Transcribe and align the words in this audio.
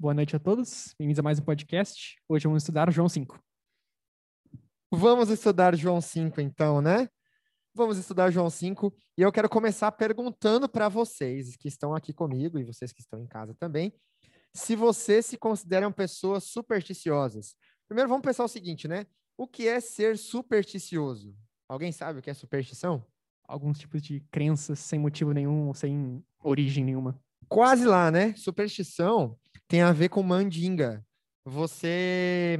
Boa 0.00 0.14
noite 0.14 0.34
a 0.34 0.38
todos. 0.38 0.94
Bem-vindos 0.98 1.18
a 1.18 1.22
mais 1.22 1.38
um 1.38 1.42
podcast. 1.42 2.16
Hoje 2.26 2.46
vamos 2.46 2.62
estudar 2.62 2.90
João 2.90 3.06
5. 3.06 3.38
Vamos 4.90 5.28
estudar 5.28 5.76
João 5.76 6.00
5, 6.00 6.40
então, 6.40 6.80
né? 6.80 7.06
Vamos 7.74 7.98
estudar 7.98 8.30
João 8.30 8.48
5 8.48 8.96
e 9.18 9.20
eu 9.20 9.30
quero 9.30 9.46
começar 9.46 9.92
perguntando 9.92 10.70
para 10.70 10.88
vocês 10.88 11.54
que 11.54 11.68
estão 11.68 11.94
aqui 11.94 12.14
comigo 12.14 12.58
e 12.58 12.64
vocês 12.64 12.94
que 12.94 13.02
estão 13.02 13.20
em 13.20 13.26
casa 13.26 13.54
também, 13.56 13.92
se 14.54 14.74
vocês 14.74 15.26
se 15.26 15.36
consideram 15.36 15.92
pessoas 15.92 16.44
supersticiosas. 16.44 17.54
Primeiro, 17.86 18.08
vamos 18.08 18.24
pensar 18.24 18.44
o 18.44 18.48
seguinte, 18.48 18.88
né? 18.88 19.06
O 19.36 19.46
que 19.46 19.68
é 19.68 19.80
ser 19.80 20.16
supersticioso? 20.16 21.36
Alguém 21.68 21.92
sabe 21.92 22.20
o 22.20 22.22
que 22.22 22.30
é 22.30 22.32
superstição? 22.32 23.04
Alguns 23.44 23.78
tipos 23.78 24.00
de 24.00 24.20
crenças 24.30 24.78
sem 24.78 24.98
motivo 24.98 25.34
nenhum, 25.34 25.74
sem 25.74 26.24
origem 26.42 26.86
nenhuma. 26.86 27.22
Quase 27.50 27.84
lá, 27.84 28.12
né? 28.12 28.32
Superstição 28.36 29.36
tem 29.66 29.82
a 29.82 29.90
ver 29.90 30.08
com 30.08 30.22
mandinga. 30.22 31.04
Você 31.44 32.56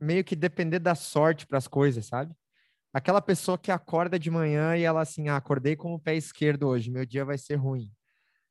meio 0.00 0.24
que 0.24 0.34
depender 0.34 0.78
da 0.78 0.94
sorte 0.94 1.46
para 1.46 1.58
as 1.58 1.68
coisas, 1.68 2.06
sabe? 2.06 2.34
Aquela 2.90 3.20
pessoa 3.20 3.58
que 3.58 3.70
acorda 3.70 4.18
de 4.18 4.30
manhã 4.30 4.74
e 4.74 4.82
ela 4.82 5.02
assim, 5.02 5.28
ah, 5.28 5.36
acordei 5.36 5.76
com 5.76 5.92
o 5.92 6.00
pé 6.00 6.16
esquerdo 6.16 6.68
hoje, 6.68 6.90
meu 6.90 7.04
dia 7.04 7.22
vai 7.22 7.36
ser 7.36 7.56
ruim. 7.56 7.92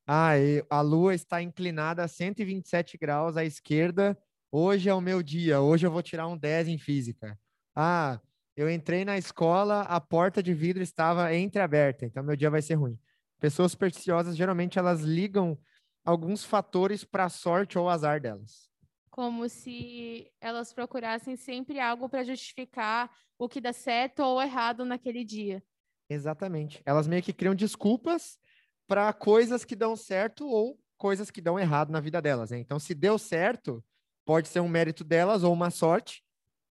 Ah, 0.06 0.34
a 0.70 0.82
lua 0.82 1.16
está 1.16 1.42
inclinada 1.42 2.04
a 2.04 2.08
127 2.08 2.96
graus 2.96 3.36
à 3.36 3.44
esquerda, 3.44 4.16
hoje 4.52 4.90
é 4.90 4.94
o 4.94 5.02
meu 5.02 5.24
dia, 5.24 5.60
hoje 5.60 5.88
eu 5.88 5.92
vou 5.92 6.04
tirar 6.04 6.28
um 6.28 6.38
10 6.38 6.68
em 6.68 6.78
física. 6.78 7.36
Ah, 7.76 8.22
eu 8.56 8.70
entrei 8.70 9.04
na 9.04 9.18
escola, 9.18 9.82
a 9.82 10.00
porta 10.00 10.44
de 10.44 10.54
vidro 10.54 10.84
estava 10.84 11.36
entreaberta, 11.36 12.06
então 12.06 12.24
meu 12.24 12.36
dia 12.36 12.52
vai 12.52 12.62
ser 12.62 12.76
ruim. 12.76 13.00
Pessoas 13.40 13.72
supersticiosas, 13.72 14.36
geralmente, 14.36 14.80
elas 14.80 15.02
ligam 15.02 15.58
alguns 16.04 16.44
fatores 16.44 17.04
para 17.04 17.26
a 17.26 17.30
sorte 17.30 17.78
ou 17.78 17.90
azar 17.90 18.20
delas. 18.20 18.70
Como 19.10 19.48
se 19.50 20.32
elas 20.40 20.74
procurassem 20.74 21.36
sempre 21.36 21.80
algo 21.80 22.08
para 22.08 22.24
justificar 22.24 23.12
o 23.38 23.48
que 23.50 23.62
dá 23.62 23.74
certo 23.74 24.20
ou 24.22 24.42
errado 24.42 24.86
naquele 24.86 25.24
dia. 25.24 25.64
Exatamente. 26.10 26.82
Elas 26.86 27.08
meio 27.08 27.22
que 27.22 27.34
criam 27.34 27.54
desculpas 27.54 28.40
para 28.88 29.12
coisas 29.14 29.66
que 29.66 29.76
dão 29.76 29.96
certo 29.96 30.48
ou 30.48 30.80
coisas 30.98 31.30
que 31.30 31.42
dão 31.42 31.60
errado 31.60 31.92
na 31.92 32.00
vida 32.00 32.22
delas. 32.22 32.52
Né? 32.52 32.60
Então, 32.60 32.80
se 32.80 32.96
deu 32.96 33.18
certo, 33.18 33.84
pode 34.26 34.48
ser 34.48 34.62
um 34.62 34.70
mérito 34.70 35.04
delas 35.04 35.44
ou 35.44 35.54
uma 35.54 35.70
sorte. 35.70 36.24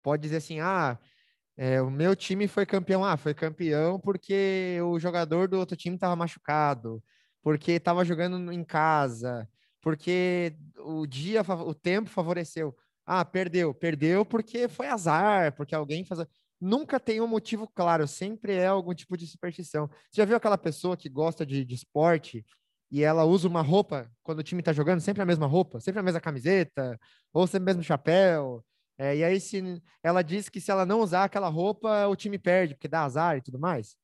Pode 0.01 0.21
dizer 0.21 0.37
assim: 0.37 0.59
ah, 0.59 0.99
é, 1.57 1.81
o 1.81 1.89
meu 1.91 2.15
time 2.15 2.47
foi 2.47 2.65
campeão. 2.65 3.03
Ah, 3.05 3.17
foi 3.17 3.33
campeão 3.33 3.99
porque 3.99 4.79
o 4.83 4.99
jogador 4.99 5.47
do 5.47 5.57
outro 5.59 5.75
time 5.77 5.95
estava 5.95 6.15
machucado 6.15 7.03
porque 7.43 7.73
estava 7.73 8.05
jogando 8.05 8.51
em 8.51 8.63
casa, 8.63 9.47
porque 9.81 10.55
o 10.79 11.05
dia, 11.05 11.41
o 11.41 11.73
tempo 11.75 12.09
favoreceu. 12.09 12.75
Ah, 13.05 13.25
perdeu, 13.25 13.73
perdeu 13.73 14.25
porque 14.25 14.67
foi 14.69 14.87
azar, 14.87 15.53
porque 15.55 15.75
alguém 15.75 16.05
faz. 16.05 16.25
Nunca 16.59 16.97
tem 16.99 17.19
um 17.19 17.27
motivo 17.27 17.67
claro, 17.67 18.07
sempre 18.07 18.53
é 18.55 18.67
algum 18.67 18.93
tipo 18.93 19.17
de 19.17 19.27
superstição. 19.27 19.89
Você 20.09 20.21
já 20.21 20.25
viu 20.25 20.37
aquela 20.37 20.57
pessoa 20.57 20.95
que 20.95 21.09
gosta 21.09 21.45
de, 21.45 21.65
de 21.65 21.75
esporte 21.75 22.45
e 22.89 23.03
ela 23.03 23.25
usa 23.25 23.47
uma 23.49 23.61
roupa 23.61 24.09
quando 24.23 24.39
o 24.39 24.43
time 24.43 24.61
está 24.61 24.71
jogando, 24.71 25.01
sempre 25.01 25.21
a 25.21 25.25
mesma 25.25 25.45
roupa, 25.47 25.81
sempre 25.81 25.99
a 25.99 26.03
mesma 26.03 26.21
camiseta, 26.21 26.97
ou 27.33 27.45
sempre 27.45 27.63
o 27.63 27.65
mesmo 27.65 27.83
chapéu? 27.83 28.63
É, 28.97 29.15
e 29.15 29.23
aí, 29.23 29.39
se 29.39 29.81
ela 30.03 30.21
diz 30.21 30.49
que 30.49 30.61
se 30.61 30.69
ela 30.69 30.85
não 30.85 30.99
usar 30.99 31.23
aquela 31.23 31.47
roupa, 31.47 32.07
o 32.07 32.15
time 32.15 32.37
perde, 32.37 32.75
porque 32.75 32.87
dá 32.87 33.03
azar 33.03 33.37
e 33.37 33.41
tudo 33.41 33.59
mais. 33.59 33.97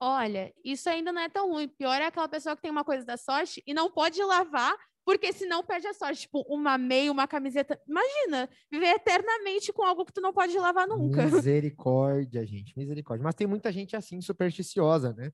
Olha, 0.00 0.52
isso 0.64 0.88
ainda 0.88 1.12
não 1.12 1.20
é 1.20 1.28
tão 1.28 1.50
ruim. 1.50 1.68
Pior 1.68 2.00
é 2.00 2.06
aquela 2.06 2.28
pessoa 2.28 2.56
que 2.56 2.62
tem 2.62 2.70
uma 2.70 2.84
coisa 2.84 3.04
da 3.04 3.16
sorte 3.16 3.62
e 3.66 3.74
não 3.74 3.90
pode 3.90 4.22
lavar, 4.22 4.74
porque 5.04 5.30
senão 5.32 5.62
perde 5.62 5.86
a 5.86 5.92
sorte. 5.92 6.22
Tipo, 6.22 6.40
uma 6.48 6.78
meia, 6.78 7.12
uma 7.12 7.28
camiseta. 7.28 7.78
Imagina, 7.86 8.48
viver 8.70 8.94
eternamente 8.94 9.72
com 9.72 9.82
algo 9.82 10.04
que 10.04 10.12
tu 10.12 10.22
não 10.22 10.32
pode 10.32 10.58
lavar 10.58 10.88
nunca. 10.88 11.22
Misericórdia, 11.26 12.46
gente, 12.46 12.76
misericórdia. 12.76 13.22
Mas 13.22 13.34
tem 13.34 13.46
muita 13.46 13.70
gente 13.70 13.94
assim, 13.94 14.20
supersticiosa, 14.22 15.12
né? 15.12 15.30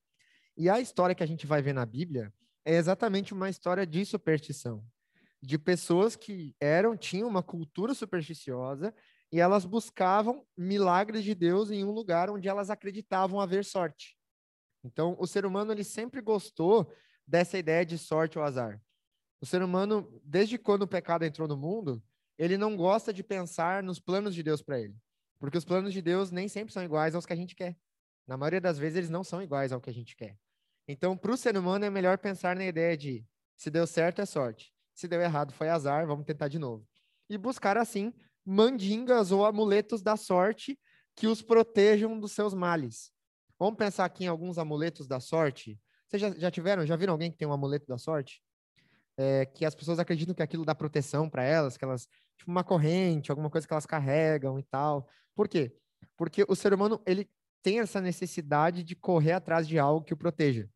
E 0.57 0.69
a 0.69 0.79
história 0.81 1.15
que 1.15 1.23
a 1.23 1.27
gente 1.27 1.47
vai 1.47 1.61
ver 1.61 1.73
na 1.73 1.85
Bíblia 1.85 2.33
é 2.65 2.75
exatamente 2.75 3.33
uma 3.33 3.49
história 3.49 3.87
de 3.87 4.03
superstição. 4.05 4.83
De 5.41 5.57
pessoas 5.57 6.15
que 6.15 6.55
eram, 6.59 6.97
tinham 6.97 7.27
uma 7.27 7.43
cultura 7.43 7.93
supersticiosa 7.93 8.93
e 9.31 9.39
elas 9.39 9.65
buscavam 9.65 10.45
milagres 10.57 11.23
de 11.23 11.35
Deus 11.35 11.69
em 11.69 11.83
um 11.83 11.91
lugar 11.91 12.29
onde 12.29 12.47
elas 12.47 12.69
acreditavam 12.69 13.39
haver 13.39 13.63
sorte. 13.63 14.17
Então, 14.83 15.15
o 15.19 15.27
ser 15.27 15.45
humano 15.45 15.71
ele 15.71 15.83
sempre 15.83 16.21
gostou 16.21 16.91
dessa 17.25 17.57
ideia 17.57 17.85
de 17.85 17.97
sorte 17.97 18.39
ou 18.39 18.43
azar. 18.43 18.81
O 19.41 19.45
ser 19.45 19.61
humano, 19.61 20.09
desde 20.23 20.57
quando 20.57 20.83
o 20.83 20.87
pecado 20.87 21.23
entrou 21.23 21.47
no 21.47 21.57
mundo, 21.57 22.01
ele 22.37 22.57
não 22.57 22.75
gosta 22.75 23.13
de 23.13 23.23
pensar 23.23 23.83
nos 23.83 23.99
planos 23.99 24.33
de 24.33 24.41
Deus 24.41 24.61
para 24.61 24.79
ele, 24.79 24.95
porque 25.39 25.57
os 25.57 25.65
planos 25.65 25.93
de 25.93 26.01
Deus 26.01 26.31
nem 26.31 26.47
sempre 26.47 26.73
são 26.73 26.83
iguais 26.83 27.13
aos 27.13 27.25
que 27.25 27.33
a 27.33 27.35
gente 27.35 27.55
quer. 27.55 27.77
Na 28.25 28.37
maioria 28.37 28.61
das 28.61 28.77
vezes, 28.77 28.97
eles 28.97 29.09
não 29.09 29.23
são 29.23 29.41
iguais 29.41 29.71
ao 29.71 29.81
que 29.81 29.89
a 29.89 29.93
gente 29.93 30.15
quer. 30.15 30.37
Então, 30.87 31.17
para 31.17 31.31
o 31.31 31.37
ser 31.37 31.57
humano, 31.57 31.85
é 31.85 31.89
melhor 31.89 32.17
pensar 32.17 32.55
na 32.55 32.65
ideia 32.65 32.95
de 32.95 33.25
se 33.55 33.69
deu 33.69 33.85
certo 33.85 34.21
é 34.21 34.25
sorte, 34.25 34.73
se 34.97 35.07
deu 35.07 35.21
errado 35.21 35.53
foi 35.53 35.69
azar, 35.69 36.07
vamos 36.07 36.25
tentar 36.25 36.47
de 36.47 36.57
novo. 36.57 36.83
E 37.29 37.37
buscar, 37.37 37.77
assim, 37.77 38.11
mandingas 38.43 39.31
ou 39.31 39.45
amuletos 39.45 40.01
da 40.01 40.17
sorte 40.17 40.79
que 41.15 41.27
os 41.27 41.39
protejam 41.41 42.19
dos 42.19 42.31
seus 42.31 42.51
males. 42.51 43.11
Vamos 43.59 43.77
pensar 43.77 44.05
aqui 44.05 44.23
em 44.23 44.27
alguns 44.27 44.57
amuletos 44.57 45.07
da 45.07 45.19
sorte. 45.19 45.79
Vocês 46.07 46.19
já, 46.19 46.31
já 46.31 46.49
tiveram, 46.49 46.83
já 46.83 46.95
viram 46.95 47.13
alguém 47.13 47.31
que 47.31 47.37
tem 47.37 47.47
um 47.47 47.53
amuleto 47.53 47.85
da 47.85 47.99
sorte? 47.99 48.41
É, 49.15 49.45
que 49.45 49.65
as 49.65 49.75
pessoas 49.75 49.99
acreditam 49.99 50.33
que 50.33 50.41
aquilo 50.41 50.65
dá 50.65 50.73
proteção 50.73 51.29
para 51.29 51.43
elas, 51.43 51.77
que 51.77 51.85
elas, 51.85 52.07
tipo 52.35 52.49
uma 52.49 52.63
corrente, 52.63 53.29
alguma 53.29 53.51
coisa 53.51 53.67
que 53.67 53.73
elas 53.73 53.85
carregam 53.85 54.57
e 54.57 54.63
tal. 54.63 55.07
Por 55.35 55.47
quê? 55.47 55.75
Porque 56.15 56.43
o 56.47 56.55
ser 56.55 56.73
humano, 56.73 56.99
ele 57.05 57.29
tem 57.61 57.79
essa 57.81 58.01
necessidade 58.01 58.83
de 58.83 58.95
correr 58.95 59.33
atrás 59.33 59.67
de 59.67 59.77
algo 59.77 60.03
que 60.03 60.13
o 60.13 60.17
proteja, 60.17 60.67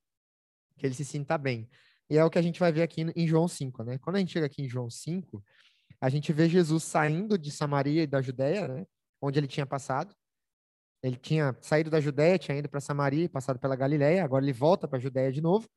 que 0.78 0.86
ele 0.86 0.94
se 0.94 1.06
sinta 1.06 1.40
bem. 1.40 1.68
E 2.12 2.18
é 2.18 2.26
o 2.26 2.30
que 2.30 2.38
a 2.38 2.42
gente 2.42 2.60
vai 2.60 2.74
ver 2.74 2.82
aqui 2.82 3.10
em 3.16 3.26
João 3.26 3.48
5, 3.48 3.86
né? 3.86 3.98
Quando 3.98 4.18
a 4.18 4.20
gente 4.20 4.34
chega 4.34 4.46
aqui 4.46 4.64
em 4.64 4.68
João 4.68 4.90
5, 4.90 5.42
a 6.02 6.10
gente 6.10 6.34
vê 6.34 6.50
Jesus 6.50 6.84
saindo 6.84 7.38
de 7.38 7.50
Samaria 7.50 8.04
e 8.04 8.08
da 8.08 8.22
Judéia, 8.22 8.68
né? 8.68 8.86
Onde 9.22 9.40
ele 9.40 9.48
tinha 9.48 9.66
passado. 9.66 10.14
Ele 11.02 11.16
tinha 11.16 11.56
saído 11.62 11.90
da 11.90 12.02
Judéia, 12.02 12.38
tinha 12.38 12.58
ido 12.58 12.68
para 12.68 12.82
Samaria, 12.82 13.30
passado 13.30 13.60
pela 13.60 13.78
Galiléia, 13.78 14.26
agora 14.26 14.44
ele 14.44 14.52
volta 14.52 14.90
para 14.90 14.98
a 14.98 15.02
Judéia 15.02 15.32
de 15.32 15.40
novo. 15.40 15.70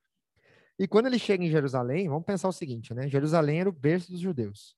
E 0.77 0.89
quando 0.89 1.07
ele 1.07 1.21
chega 1.21 1.45
em 1.45 1.49
Jerusalém, 1.49 2.09
vamos 2.09 2.25
pensar 2.25 2.49
o 2.49 2.53
seguinte, 2.53 2.93
né? 2.93 3.09
Jerusalém 3.09 3.61
era 3.61 3.69
o 3.69 3.73
berço 3.73 4.11
dos 4.11 4.19
judeus. 4.19 4.77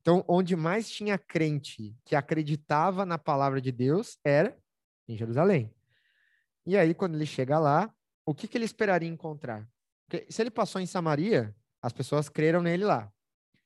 Então, 0.00 0.24
onde 0.26 0.56
mais 0.56 0.90
tinha 0.90 1.16
crente 1.16 1.94
que 2.04 2.16
acreditava 2.16 3.06
na 3.06 3.16
palavra 3.16 3.60
de 3.60 3.70
Deus 3.70 4.18
era 4.24 4.58
em 5.06 5.16
Jerusalém. 5.16 5.72
E 6.66 6.76
aí, 6.76 6.94
quando 6.94 7.14
ele 7.14 7.26
chega 7.26 7.60
lá, 7.60 7.94
o 8.26 8.34
que, 8.34 8.48
que 8.48 8.58
ele 8.58 8.64
esperaria 8.64 9.08
encontrar? 9.08 9.68
Porque 10.06 10.30
se 10.30 10.42
ele 10.42 10.50
passou 10.50 10.80
em 10.80 10.86
Samaria, 10.86 11.54
as 11.82 11.92
pessoas 11.92 12.28
creram 12.28 12.62
nele 12.62 12.84
lá. 12.84 13.12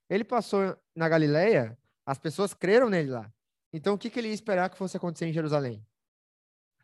Ele 0.09 0.25
passou 0.25 0.76
na 0.94 1.09
Galileia, 1.09 1.76
as 2.04 2.19
pessoas 2.19 2.54
creram 2.54 2.88
nele 2.88 3.10
lá. 3.10 3.31
Então, 3.72 3.94
o 3.94 3.99
que, 3.99 4.09
que 4.09 4.19
ele 4.19 4.28
ia 4.28 4.34
esperar 4.34 4.71
que 4.71 4.78
fosse 4.78 4.97
acontecer 4.97 5.26
em 5.26 5.32
Jerusalém? 5.32 5.84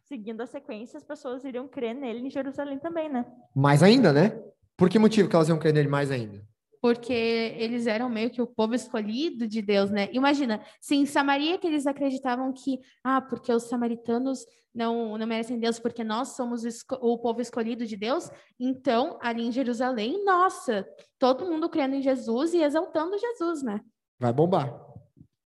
Seguindo 0.03 0.43
a 0.43 0.47
sequência, 0.47 0.99
as 0.99 1.05
pessoas 1.05 1.45
iriam 1.45 1.67
crer 1.67 1.95
nele 1.95 2.27
em 2.27 2.31
Jerusalém 2.31 2.79
também, 2.79 3.09
né? 3.09 3.25
Mais 3.55 3.83
ainda, 3.83 4.13
né? 4.13 4.39
Por 4.77 4.91
que 4.91 4.99
motivo 4.99 5.29
que 5.29 5.35
elas 5.35 5.49
iam 5.49 5.59
crer 5.59 5.73
nele 5.73 5.89
mais 5.89 6.11
ainda? 6.11 6.47
Porque 6.85 7.15
eles 7.57 7.87
eram 7.87 8.11
meio 8.11 8.29
que 8.29 8.43
o 8.43 8.47
povo 8.47 8.75
escolhido 8.75 9.49
de 9.49 9.63
Deus, 9.63 9.91
né? 9.91 10.11
Imagina, 10.13 10.63
se 10.79 10.95
em 10.95 11.07
Samaria 11.07 11.57
que 11.57 11.67
eles 11.67 11.87
acreditavam 11.87 12.53
que, 12.53 12.79
ah, 13.03 13.23
porque 13.23 13.51
os 13.51 13.63
samaritanos 13.63 14.45
não, 14.75 15.17
não 15.17 15.27
merecem 15.27 15.59
Deus 15.59 15.79
porque 15.79 16.05
nós 16.05 16.37
somos 16.37 16.63
o, 16.63 16.69
o 17.01 17.19
povo 17.19 17.41
escolhido 17.41 17.87
de 17.87 17.97
Deus, 17.97 18.31
então 18.61 19.19
ali 19.23 19.47
em 19.47 19.51
Jerusalém, 19.51 20.23
nossa, 20.27 20.87
todo 21.19 21.47
mundo 21.47 21.71
crendo 21.71 21.95
em 21.95 22.03
Jesus 22.03 22.53
e 22.53 22.63
exaltando 22.63 23.17
Jesus, 23.17 23.63
né? 23.63 23.81
Vai 24.21 24.35
bombar 24.35 24.95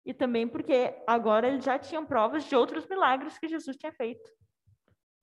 e 0.06 0.14
também 0.14 0.48
porque 0.48 0.94
agora 1.08 1.48
eles 1.48 1.64
já 1.64 1.78
tinham 1.80 2.06
provas 2.06 2.44
de 2.44 2.56
outros 2.56 2.86
milagres 2.88 3.38
que 3.38 3.48
Jesus 3.48 3.78
tinha 3.78 3.94
feito. 3.94 4.30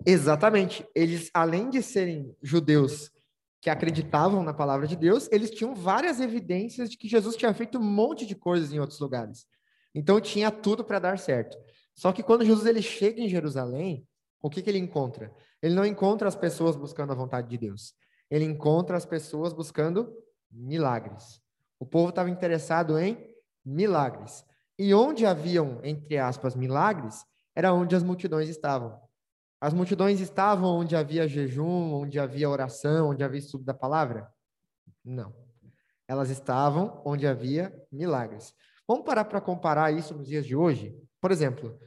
Exatamente. 0.06 0.86
Eles, 0.94 1.30
além 1.34 1.68
de 1.68 1.82
serem 1.82 2.34
judeus 2.40 3.10
que 3.68 3.70
acreditavam 3.70 4.42
na 4.42 4.54
palavra 4.54 4.86
de 4.86 4.96
Deus, 4.96 5.28
eles 5.30 5.50
tinham 5.50 5.74
várias 5.74 6.20
evidências 6.20 6.88
de 6.88 6.96
que 6.96 7.06
Jesus 7.06 7.36
tinha 7.36 7.52
feito 7.52 7.76
um 7.76 7.82
monte 7.82 8.24
de 8.24 8.34
coisas 8.34 8.72
em 8.72 8.80
outros 8.80 8.98
lugares. 8.98 9.46
Então 9.94 10.18
tinha 10.22 10.50
tudo 10.50 10.82
para 10.82 10.98
dar 10.98 11.18
certo. 11.18 11.54
Só 11.94 12.10
que 12.10 12.22
quando 12.22 12.46
Jesus 12.46 12.64
ele 12.64 12.80
chega 12.80 13.20
em 13.20 13.28
Jerusalém, 13.28 14.08
o 14.40 14.48
que, 14.48 14.62
que 14.62 14.70
ele 14.70 14.78
encontra? 14.78 15.30
Ele 15.60 15.74
não 15.74 15.84
encontra 15.84 16.26
as 16.26 16.34
pessoas 16.34 16.76
buscando 16.76 17.12
a 17.12 17.14
vontade 17.14 17.50
de 17.50 17.58
Deus. 17.58 17.92
Ele 18.30 18.46
encontra 18.46 18.96
as 18.96 19.04
pessoas 19.04 19.52
buscando 19.52 20.14
milagres. 20.50 21.38
O 21.78 21.84
povo 21.84 22.08
estava 22.08 22.30
interessado 22.30 22.98
em 22.98 23.18
milagres. 23.62 24.46
E 24.78 24.94
onde 24.94 25.26
haviam, 25.26 25.78
entre 25.84 26.16
aspas, 26.16 26.56
milagres, 26.56 27.22
era 27.54 27.74
onde 27.74 27.94
as 27.94 28.02
multidões 28.02 28.48
estavam. 28.48 28.98
As 29.60 29.74
multidões 29.74 30.20
estavam 30.20 30.78
onde 30.78 30.94
havia 30.94 31.26
jejum, 31.26 31.92
onde 31.92 32.18
havia 32.18 32.48
oração, 32.48 33.10
onde 33.10 33.24
havia 33.24 33.40
estudo 33.40 33.64
da 33.64 33.74
palavra? 33.74 34.32
Não. 35.04 35.34
Elas 36.06 36.30
estavam 36.30 37.02
onde 37.04 37.26
havia 37.26 37.74
milagres. 37.90 38.54
Vamos 38.86 39.04
parar 39.04 39.24
para 39.24 39.40
comparar 39.40 39.92
isso 39.92 40.14
nos 40.14 40.28
dias 40.28 40.46
de 40.46 40.54
hoje? 40.54 40.96
Por 41.20 41.32
exemplo, 41.32 41.78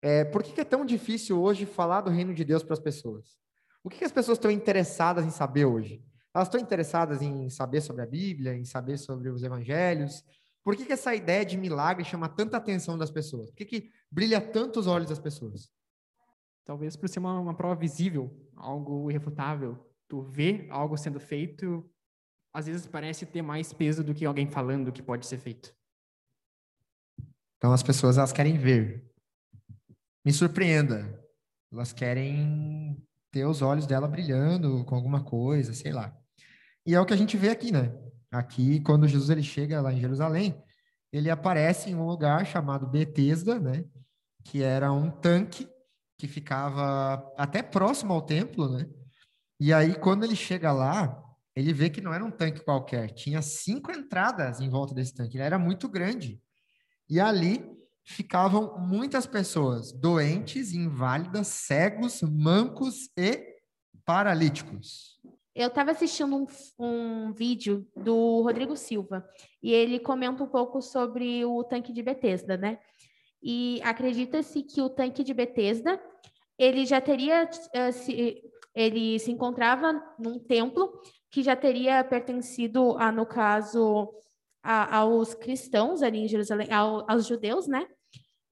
é, 0.00 0.24
por 0.24 0.42
que, 0.42 0.60
é 0.60 0.64
tão 0.64 0.86
difícil 0.86 1.40
hoje 1.42 1.66
falar 1.66 2.02
do 2.02 2.10
reino 2.10 2.32
de 2.32 2.44
Deus 2.44 2.62
para 2.62 2.74
as 2.74 2.80
pessoas? 2.80 3.36
O 3.82 3.90
que, 3.90 3.98
que 3.98 4.04
as 4.04 4.12
pessoas 4.12 4.38
estão 4.38 4.50
interessadas 4.50 5.24
em 5.24 5.30
saber 5.30 5.64
hoje? 5.64 6.04
Elas 6.32 6.46
estão 6.46 6.60
interessadas 6.60 7.20
em 7.20 7.50
saber 7.50 7.80
sobre 7.80 8.02
a 8.02 8.06
Bíblia, 8.06 8.54
em 8.54 8.64
saber 8.64 8.96
sobre 8.96 9.28
os 9.28 9.42
evangelhos? 9.42 10.22
Por 10.62 10.76
que, 10.76 10.84
que 10.84 10.92
essa 10.92 11.14
ideia 11.14 11.44
de 11.44 11.56
milagre 11.56 12.04
chama 12.04 12.28
tanta 12.28 12.56
atenção 12.56 12.96
das 12.96 13.10
pessoas? 13.10 13.50
Por 13.50 13.56
que, 13.56 13.64
que 13.64 13.90
brilha 14.10 14.40
tanto 14.40 14.78
os 14.78 14.86
olhos 14.86 15.08
das 15.08 15.18
pessoas? 15.18 15.68
Talvez 16.68 16.96
por 16.96 17.08
ser 17.08 17.18
uma, 17.18 17.40
uma 17.40 17.54
prova 17.54 17.74
visível, 17.74 18.30
algo 18.54 19.10
irrefutável. 19.10 19.90
Tu 20.06 20.20
vê 20.20 20.66
algo 20.68 20.98
sendo 20.98 21.18
feito, 21.18 21.90
às 22.52 22.66
vezes 22.66 22.86
parece 22.86 23.24
ter 23.24 23.40
mais 23.40 23.72
peso 23.72 24.04
do 24.04 24.12
que 24.12 24.26
alguém 24.26 24.46
falando 24.46 24.92
que 24.92 25.02
pode 25.02 25.24
ser 25.24 25.38
feito. 25.38 25.74
Então 27.56 27.72
as 27.72 27.82
pessoas 27.82 28.18
elas 28.18 28.34
querem 28.34 28.58
ver. 28.58 29.10
Me 30.22 30.30
surpreenda. 30.30 31.18
Elas 31.72 31.94
querem 31.94 33.02
ter 33.30 33.46
os 33.46 33.62
olhos 33.62 33.86
dela 33.86 34.06
brilhando 34.06 34.84
com 34.84 34.94
alguma 34.94 35.24
coisa, 35.24 35.72
sei 35.72 35.94
lá. 35.94 36.14
E 36.84 36.94
é 36.94 37.00
o 37.00 37.06
que 37.06 37.14
a 37.14 37.18
gente 37.18 37.38
vê 37.38 37.48
aqui, 37.48 37.72
né? 37.72 37.98
Aqui, 38.30 38.80
quando 38.80 39.08
Jesus 39.08 39.30
ele 39.30 39.42
chega 39.42 39.80
lá 39.80 39.90
em 39.90 40.00
Jerusalém, 40.00 40.62
ele 41.10 41.30
aparece 41.30 41.88
em 41.88 41.94
um 41.94 42.06
lugar 42.06 42.44
chamado 42.44 42.86
Betesda, 42.86 43.58
né? 43.58 43.86
Que 44.44 44.62
era 44.62 44.92
um 44.92 45.10
tanque 45.10 45.66
que 46.18 46.26
ficava 46.26 47.32
até 47.38 47.62
próximo 47.62 48.12
ao 48.12 48.20
templo, 48.20 48.68
né? 48.68 48.86
E 49.60 49.72
aí, 49.72 49.94
quando 49.94 50.24
ele 50.24 50.36
chega 50.36 50.72
lá, 50.72 51.24
ele 51.54 51.72
vê 51.72 51.88
que 51.88 52.00
não 52.00 52.12
era 52.12 52.24
um 52.24 52.30
tanque 52.30 52.64
qualquer, 52.64 53.10
tinha 53.10 53.40
cinco 53.40 53.90
entradas 53.90 54.60
em 54.60 54.68
volta 54.68 54.94
desse 54.94 55.14
tanque, 55.14 55.36
ele 55.36 55.44
era 55.44 55.58
muito 55.58 55.88
grande. 55.88 56.40
E 57.08 57.18
ali 57.18 57.64
ficavam 58.04 58.78
muitas 58.78 59.26
pessoas 59.26 59.92
doentes, 59.92 60.72
inválidas, 60.72 61.46
cegos, 61.48 62.22
mancos 62.22 63.10
e 63.16 63.56
paralíticos. 64.04 65.18
Eu 65.54 65.68
estava 65.68 65.90
assistindo 65.90 66.36
um, 66.36 66.46
um, 66.78 67.32
vídeo 67.32 67.86
do 67.96 68.42
Rodrigo 68.42 68.76
Silva 68.76 69.28
e 69.60 69.72
ele 69.72 69.98
comenta 69.98 70.42
um 70.42 70.46
pouco 70.46 70.80
sobre 70.80 71.44
o 71.44 71.64
tanque 71.64 71.92
de 71.92 72.00
Betesda, 72.00 72.56
né? 72.56 72.78
E 73.42 73.80
acredita-se 73.82 74.62
que 74.62 74.80
o 74.80 74.90
tanque 74.90 75.22
de 75.22 75.32
Betesda 75.32 76.00
ele 76.58 76.84
já 76.84 77.00
teria 77.00 77.48
uh, 77.48 77.92
se, 77.92 78.42
ele 78.74 79.18
se 79.18 79.30
encontrava 79.30 79.92
num 80.18 80.38
templo 80.38 81.00
que 81.30 81.42
já 81.42 81.54
teria 81.54 82.02
pertencido 82.02 82.96
a, 82.98 83.12
no 83.12 83.24
caso 83.24 84.12
a, 84.62 84.98
aos 84.98 85.34
cristãos 85.34 86.02
ali 86.02 86.18
em 86.18 86.28
Jerusalém, 86.28 86.72
ao, 86.72 87.08
aos 87.10 87.26
judeus, 87.26 87.66
né? 87.66 87.86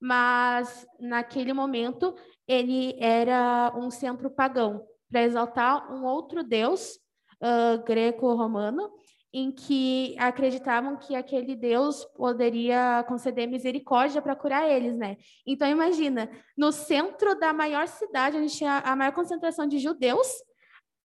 Mas 0.00 0.86
naquele 1.00 1.52
momento 1.52 2.14
ele 2.46 2.96
era 3.00 3.72
um 3.76 3.90
centro 3.90 4.30
pagão 4.30 4.86
para 5.10 5.22
exaltar 5.22 5.92
um 5.92 6.04
outro 6.04 6.44
deus 6.44 6.98
uh, 7.40 7.82
greco-romano, 7.84 8.90
em 9.38 9.52
que 9.52 10.16
acreditavam 10.18 10.96
que 10.96 11.14
aquele 11.14 11.54
deus 11.54 12.06
poderia 12.16 13.04
conceder 13.06 13.46
misericórdia 13.46 14.22
para 14.22 14.34
curar 14.34 14.66
eles, 14.66 14.96
né? 14.96 15.18
Então 15.46 15.68
imagina, 15.68 16.30
no 16.56 16.72
centro 16.72 17.38
da 17.38 17.52
maior 17.52 17.86
cidade, 17.86 18.38
onde 18.38 18.56
tinha 18.56 18.78
a 18.78 18.96
maior 18.96 19.12
concentração 19.12 19.66
de 19.66 19.78
judeus, 19.78 20.26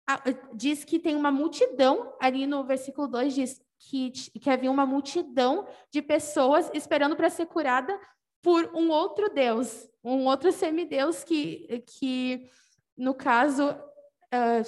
a, 0.07 0.17
diz 0.53 0.85
que 0.85 0.97
tem 0.97 1.13
uma 1.13 1.29
multidão, 1.29 2.13
ali 2.21 2.47
no 2.47 2.63
versículo 2.63 3.05
2 3.05 3.33
diz 3.35 3.61
que, 3.77 4.11
que 4.11 4.49
havia 4.49 4.71
uma 4.71 4.85
multidão 4.85 5.67
de 5.91 6.01
pessoas 6.01 6.71
esperando 6.73 7.17
para 7.17 7.29
ser 7.29 7.47
curada 7.47 7.99
por 8.41 8.71
um 8.73 8.91
outro 8.91 9.29
Deus, 9.29 9.89
um 10.01 10.25
outro 10.25 10.53
semideus 10.53 11.21
que, 11.25 11.83
que 11.85 12.49
no 12.97 13.13
caso, 13.13 13.75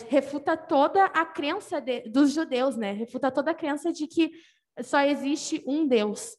refuta 0.10 0.58
toda 0.58 1.06
a 1.06 1.26
crença 1.26 1.80
de, 1.80 2.02
dos 2.02 2.34
judeus, 2.34 2.76
né? 2.76 2.92
Refuta 2.92 3.32
toda 3.32 3.52
a 3.52 3.56
crença 3.56 3.92
de 3.92 4.08
que 4.08 4.32
só 4.82 5.02
existe 5.02 5.64
um 5.66 5.88
Deus. 5.88 6.36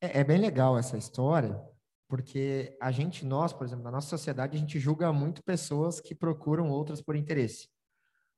É, 0.00 0.20
é 0.20 0.24
bem 0.24 0.38
legal 0.38 0.78
essa 0.78 0.96
história, 0.96 1.60
porque 2.08 2.76
a 2.80 2.90
gente, 2.90 3.24
nós, 3.24 3.52
por 3.52 3.66
exemplo, 3.66 3.84
na 3.84 3.90
nossa 3.90 4.08
sociedade, 4.08 4.56
a 4.56 4.60
gente 4.60 4.78
julga 4.78 5.12
muito 5.12 5.42
pessoas 5.42 6.00
que 6.00 6.14
procuram 6.14 6.70
outras 6.70 7.00
por 7.00 7.16
interesse. 7.16 7.68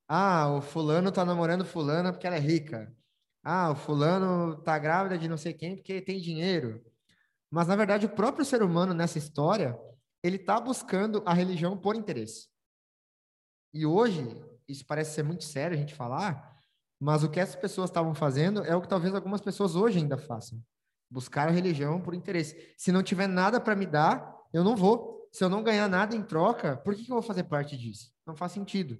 Ah, 0.07 0.49
o 0.55 0.61
fulano 0.61 1.11
tá 1.11 1.25
namorando 1.25 1.65
fulana 1.65 2.11
porque 2.11 2.27
ela 2.27 2.35
é 2.35 2.39
rica. 2.39 2.95
Ah, 3.43 3.71
o 3.71 3.75
fulano 3.75 4.61
tá 4.63 4.77
grávida 4.79 5.17
de 5.17 5.27
não 5.27 5.37
sei 5.37 5.53
quem 5.53 5.75
porque 5.75 6.01
tem 6.01 6.19
dinheiro. 6.19 6.83
Mas, 7.51 7.67
na 7.67 7.75
verdade, 7.75 8.05
o 8.05 8.09
próprio 8.09 8.45
ser 8.45 8.63
humano 8.63 8.93
nessa 8.93 9.17
história, 9.17 9.79
ele 10.23 10.37
está 10.37 10.59
buscando 10.59 11.21
a 11.25 11.33
religião 11.33 11.77
por 11.77 11.95
interesse. 11.95 12.47
E 13.75 13.85
hoje, 13.85 14.25
isso 14.69 14.85
parece 14.85 15.15
ser 15.15 15.23
muito 15.23 15.43
sério 15.43 15.75
a 15.75 15.77
gente 15.77 15.93
falar, 15.93 16.57
mas 16.97 17.25
o 17.25 17.29
que 17.29 17.41
essas 17.41 17.57
pessoas 17.57 17.89
estavam 17.89 18.15
fazendo 18.15 18.63
é 18.63 18.73
o 18.73 18.79
que 18.79 18.87
talvez 18.87 19.13
algumas 19.13 19.41
pessoas 19.41 19.75
hoje 19.75 19.99
ainda 19.99 20.17
façam. 20.17 20.63
Buscar 21.11 21.49
a 21.49 21.51
religião 21.51 21.99
por 21.99 22.13
interesse. 22.13 22.73
Se 22.77 22.89
não 22.89 23.03
tiver 23.03 23.27
nada 23.27 23.59
para 23.59 23.75
me 23.75 23.85
dar, 23.85 24.33
eu 24.53 24.63
não 24.63 24.77
vou. 24.77 25.27
Se 25.29 25.43
eu 25.43 25.49
não 25.49 25.61
ganhar 25.61 25.89
nada 25.89 26.15
em 26.15 26.23
troca, 26.23 26.77
por 26.77 26.95
que, 26.95 27.03
que 27.03 27.11
eu 27.11 27.15
vou 27.15 27.21
fazer 27.21 27.43
parte 27.43 27.77
disso? 27.77 28.13
Não 28.25 28.33
faz 28.33 28.53
sentido. 28.53 28.97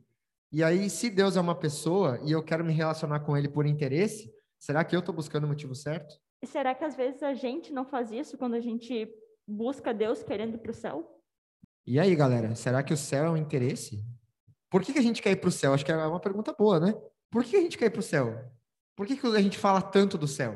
E 0.51 0.61
aí, 0.61 0.89
se 0.89 1.09
Deus 1.09 1.37
é 1.37 1.41
uma 1.41 1.55
pessoa 1.55 2.19
e 2.25 2.33
eu 2.33 2.43
quero 2.43 2.65
me 2.65 2.73
relacionar 2.73 3.21
com 3.21 3.37
ele 3.37 3.47
por 3.47 3.65
interesse, 3.65 4.29
será 4.59 4.83
que 4.83 4.93
eu 4.93 4.99
estou 4.99 5.15
buscando 5.15 5.45
o 5.45 5.47
motivo 5.47 5.73
certo? 5.73 6.19
E 6.43 6.47
será 6.47 6.75
que 6.75 6.83
às 6.83 6.97
vezes 6.97 7.23
a 7.23 7.33
gente 7.33 7.71
não 7.71 7.85
faz 7.85 8.11
isso 8.11 8.37
quando 8.37 8.55
a 8.55 8.59
gente 8.59 9.09
busca 9.47 9.93
Deus 9.93 10.21
querendo 10.21 10.59
para 10.59 10.71
o 10.71 10.75
céu? 10.75 11.21
E 11.87 11.97
aí, 11.97 12.13
galera, 12.13 12.53
será 12.55 12.83
que 12.83 12.93
o 12.93 12.97
céu 12.97 13.27
é 13.27 13.29
um 13.29 13.37
interesse? 13.37 14.03
Por 14.75 14.83
que, 14.83 14.91
que 14.91 14.99
a 14.99 15.01
gente 15.01 15.21
quer 15.21 15.31
ir 15.31 15.37
para 15.37 15.47
o 15.47 15.51
céu? 15.53 15.73
Acho 15.73 15.85
que 15.85 15.91
é 15.93 15.95
uma 15.95 16.19
pergunta 16.19 16.51
boa, 16.51 16.81
né? 16.81 16.93
Por 17.31 17.45
que 17.45 17.55
a 17.55 17.61
gente 17.61 17.77
quer 17.77 17.85
ir 17.85 17.91
para 17.91 18.01
o 18.01 18.03
céu? 18.03 18.43
Por 18.93 19.07
que, 19.07 19.15
que 19.15 19.25
a 19.25 19.41
gente 19.41 19.57
fala 19.57 19.81
tanto 19.81 20.17
do 20.17 20.27
céu? 20.27 20.53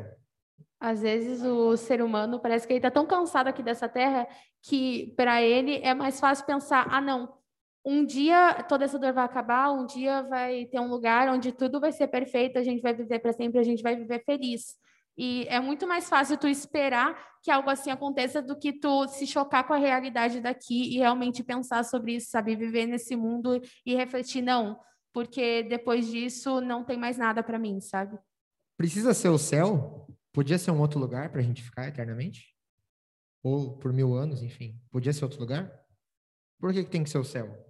Às 0.77 1.03
vezes 1.03 1.41
o 1.41 1.77
ser 1.77 2.01
humano 2.01 2.37
parece 2.37 2.67
que 2.67 2.73
ele 2.73 2.79
está 2.79 2.91
tão 2.91 3.05
cansado 3.05 3.47
aqui 3.47 3.63
dessa 3.63 3.87
terra 3.87 4.27
que 4.61 5.13
para 5.15 5.41
ele 5.41 5.77
é 5.77 5.93
mais 5.93 6.19
fácil 6.19 6.45
pensar: 6.45 6.85
ah, 6.89 6.99
não, 6.99 7.33
um 7.85 8.05
dia 8.05 8.61
toda 8.67 8.83
essa 8.83 8.99
dor 8.99 9.13
vai 9.13 9.23
acabar, 9.23 9.71
um 9.71 9.85
dia 9.85 10.21
vai 10.23 10.65
ter 10.65 10.81
um 10.81 10.89
lugar 10.89 11.29
onde 11.29 11.53
tudo 11.53 11.79
vai 11.79 11.93
ser 11.93 12.09
perfeito, 12.09 12.59
a 12.59 12.63
gente 12.63 12.81
vai 12.81 12.93
viver 12.93 13.19
para 13.19 13.31
sempre, 13.31 13.57
a 13.57 13.63
gente 13.63 13.81
vai 13.81 13.95
viver 13.95 14.21
feliz. 14.25 14.75
E 15.21 15.45
é 15.49 15.59
muito 15.59 15.85
mais 15.85 16.07
fácil 16.07 16.37
tu 16.37 16.47
esperar 16.47 17.13
que 17.43 17.51
algo 17.51 17.69
assim 17.69 17.91
aconteça 17.91 18.41
do 18.41 18.57
que 18.57 18.71
tu 18.71 19.05
se 19.09 19.27
chocar 19.27 19.67
com 19.67 19.73
a 19.73 19.77
realidade 19.77 20.39
daqui 20.39 20.95
e 20.95 20.97
realmente 20.97 21.43
pensar 21.43 21.83
sobre 21.83 22.15
isso, 22.15 22.29
sabe? 22.31 22.55
Viver 22.55 22.85
nesse 22.85 23.17
mundo 23.17 23.61
e 23.85 23.93
refletir, 23.93 24.41
não, 24.41 24.79
porque 25.11 25.63
depois 25.63 26.07
disso 26.07 26.61
não 26.61 26.85
tem 26.85 26.97
mais 26.97 27.17
nada 27.17 27.43
para 27.43 27.59
mim, 27.59 27.81
sabe? 27.81 28.17
Precisa 28.77 29.13
ser 29.13 29.27
o 29.27 29.37
céu? 29.37 30.07
Podia 30.31 30.57
ser 30.57 30.71
um 30.71 30.79
outro 30.79 30.97
lugar 30.97 31.29
para 31.29 31.41
a 31.41 31.43
gente 31.43 31.61
ficar 31.61 31.85
eternamente? 31.85 32.55
Ou 33.43 33.77
por 33.77 33.91
mil 33.91 34.13
anos, 34.13 34.41
enfim. 34.41 34.79
Podia 34.89 35.11
ser 35.11 35.25
outro 35.25 35.41
lugar? 35.41 35.69
Por 36.61 36.71
que, 36.71 36.85
que 36.85 36.89
tem 36.89 37.03
que 37.03 37.09
ser 37.09 37.17
o 37.17 37.25
céu? 37.25 37.68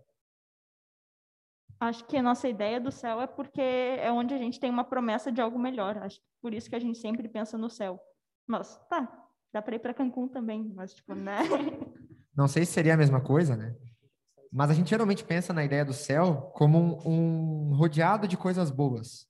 Acho 1.79 2.03
que 2.05 2.17
a 2.17 2.23
nossa 2.23 2.49
ideia 2.49 2.79
do 2.79 2.91
céu 2.91 3.21
é 3.21 3.27
porque 3.27 3.61
é 3.61 4.11
onde 4.11 4.33
a 4.33 4.37
gente 4.37 4.59
tem 4.59 4.69
uma 4.69 4.83
promessa 4.83 5.31
de 5.31 5.39
algo 5.39 5.57
melhor. 5.57 5.97
Acho 5.99 6.19
por 6.41 6.53
isso 6.53 6.69
que 6.69 6.75
a 6.75 6.79
gente 6.79 6.97
sempre 6.97 7.27
pensa 7.29 7.57
no 7.57 7.69
céu. 7.69 7.99
Mas 8.45 8.77
tá, 8.89 9.07
dá 9.53 9.61
para 9.61 9.75
ir 9.75 9.79
para 9.79 9.93
Cancún 9.93 10.27
também, 10.27 10.71
mas 10.75 10.93
tipo, 10.93 11.15
né? 11.15 11.37
Não 12.35 12.47
sei 12.47 12.65
se 12.65 12.73
seria 12.73 12.93
a 12.95 12.97
mesma 12.97 13.21
coisa, 13.21 13.55
né? 13.55 13.75
Mas 14.51 14.71
a 14.71 14.73
gente 14.73 14.89
geralmente 14.89 15.23
pensa 15.23 15.53
na 15.53 15.63
ideia 15.63 15.85
do 15.85 15.93
céu 15.93 16.51
como 16.55 16.77
um, 16.77 17.69
um 17.71 17.75
rodeado 17.75 18.27
de 18.27 18.35
coisas 18.35 18.71
boas. 18.71 19.27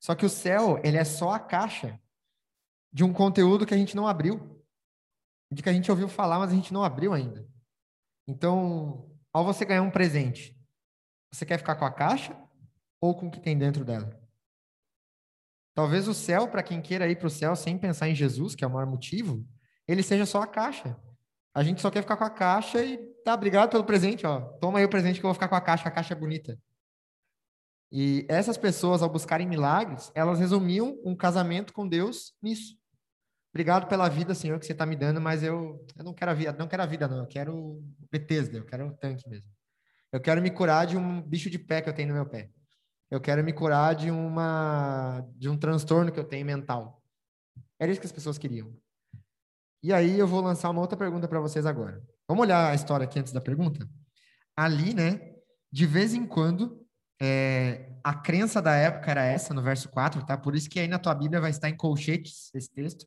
Só 0.00 0.14
que 0.14 0.26
o 0.26 0.30
céu, 0.30 0.80
ele 0.82 0.96
é 0.96 1.04
só 1.04 1.32
a 1.32 1.38
caixa 1.38 2.00
de 2.92 3.04
um 3.04 3.12
conteúdo 3.12 3.66
que 3.66 3.74
a 3.74 3.76
gente 3.76 3.96
não 3.96 4.06
abriu, 4.06 4.62
de 5.50 5.62
que 5.62 5.68
a 5.68 5.72
gente 5.72 5.90
ouviu 5.90 6.08
falar, 6.08 6.38
mas 6.38 6.50
a 6.50 6.54
gente 6.54 6.72
não 6.72 6.82
abriu 6.84 7.12
ainda. 7.12 7.46
Então, 8.26 9.10
ao 9.32 9.44
você 9.44 9.64
ganhar 9.64 9.82
um 9.82 9.90
presente, 9.90 10.53
você 11.34 11.44
quer 11.44 11.58
ficar 11.58 11.76
com 11.76 11.84
a 11.84 11.90
caixa 11.90 12.36
ou 13.00 13.14
com 13.14 13.26
o 13.26 13.30
que 13.30 13.40
tem 13.40 13.58
dentro 13.58 13.84
dela? 13.84 14.18
Talvez 15.74 16.06
o 16.06 16.14
céu, 16.14 16.46
para 16.48 16.62
quem 16.62 16.80
queira 16.80 17.08
ir 17.08 17.16
para 17.16 17.26
o 17.26 17.30
céu 17.30 17.56
sem 17.56 17.76
pensar 17.76 18.08
em 18.08 18.14
Jesus, 18.14 18.54
que 18.54 18.64
é 18.64 18.66
o 18.66 18.70
maior 18.70 18.86
motivo, 18.86 19.44
ele 19.88 20.02
seja 20.02 20.24
só 20.24 20.42
a 20.42 20.46
caixa. 20.46 20.96
A 21.52 21.62
gente 21.62 21.80
só 21.80 21.90
quer 21.90 22.02
ficar 22.02 22.16
com 22.16 22.24
a 22.24 22.30
caixa 22.30 22.82
e 22.84 22.98
tá, 23.24 23.34
obrigado 23.34 23.70
pelo 23.70 23.84
presente, 23.84 24.24
ó. 24.26 24.40
Toma 24.58 24.78
aí 24.78 24.84
o 24.84 24.88
presente 24.88 25.18
que 25.18 25.26
eu 25.26 25.28
vou 25.28 25.34
ficar 25.34 25.48
com 25.48 25.56
a 25.56 25.60
caixa, 25.60 25.88
a 25.88 25.90
caixa 25.90 26.14
é 26.14 26.16
bonita. 26.16 26.58
E 27.90 28.26
essas 28.28 28.56
pessoas, 28.56 29.02
ao 29.02 29.10
buscarem 29.10 29.46
milagres, 29.46 30.10
elas 30.14 30.38
resumiam 30.38 30.98
um 31.04 31.14
casamento 31.14 31.72
com 31.72 31.88
Deus 31.88 32.32
nisso. 32.42 32.76
Obrigado 33.52 33.86
pela 33.86 34.08
vida, 34.08 34.34
Senhor, 34.34 34.58
que 34.58 34.66
você 34.66 34.72
está 34.72 34.84
me 34.84 34.96
dando, 34.96 35.20
mas 35.20 35.44
eu, 35.44 35.84
eu 35.96 36.04
não 36.04 36.12
quero 36.12 36.32
a 36.32 36.34
vida, 36.34 36.52
não 36.52 36.66
quero 36.66 36.82
a 36.82 36.86
vida, 36.86 37.06
não. 37.06 37.18
Eu 37.18 37.26
quero 37.26 37.80
Bethesda, 38.10 38.58
eu 38.58 38.64
quero 38.64 38.88
o 38.88 38.96
tanque 38.96 39.28
mesmo. 39.28 39.53
Eu 40.14 40.20
quero 40.20 40.40
me 40.40 40.48
curar 40.48 40.86
de 40.86 40.96
um 40.96 41.20
bicho 41.20 41.50
de 41.50 41.58
pé 41.58 41.82
que 41.82 41.88
eu 41.88 41.92
tenho 41.92 42.10
no 42.10 42.14
meu 42.14 42.24
pé. 42.24 42.48
Eu 43.10 43.20
quero 43.20 43.42
me 43.42 43.52
curar 43.52 43.96
de 43.96 44.12
uma 44.12 45.26
de 45.34 45.48
um 45.48 45.58
transtorno 45.58 46.12
que 46.12 46.20
eu 46.20 46.22
tenho 46.22 46.46
mental. 46.46 47.02
Era 47.80 47.90
isso 47.90 48.00
que 48.00 48.06
as 48.06 48.12
pessoas 48.12 48.38
queriam. 48.38 48.72
E 49.82 49.92
aí 49.92 50.16
eu 50.16 50.28
vou 50.28 50.40
lançar 50.40 50.70
uma 50.70 50.80
outra 50.80 50.96
pergunta 50.96 51.26
para 51.26 51.40
vocês 51.40 51.66
agora. 51.66 52.00
Vamos 52.28 52.42
olhar 52.42 52.70
a 52.70 52.74
história 52.76 53.02
aqui 53.02 53.18
antes 53.18 53.32
da 53.32 53.40
pergunta? 53.40 53.90
Ali, 54.56 54.94
né, 54.94 55.34
de 55.72 55.84
vez 55.84 56.14
em 56.14 56.24
quando, 56.24 56.86
é, 57.20 57.98
a 58.04 58.14
crença 58.14 58.62
da 58.62 58.72
época 58.76 59.10
era 59.10 59.24
essa, 59.24 59.52
no 59.52 59.62
verso 59.62 59.88
4, 59.88 60.24
tá? 60.24 60.38
Por 60.38 60.54
isso 60.54 60.70
que 60.70 60.78
aí 60.78 60.86
na 60.86 61.00
tua 61.00 61.16
Bíblia 61.16 61.40
vai 61.40 61.50
estar 61.50 61.68
em 61.68 61.76
colchetes 61.76 62.54
esse 62.54 62.72
texto, 62.72 63.04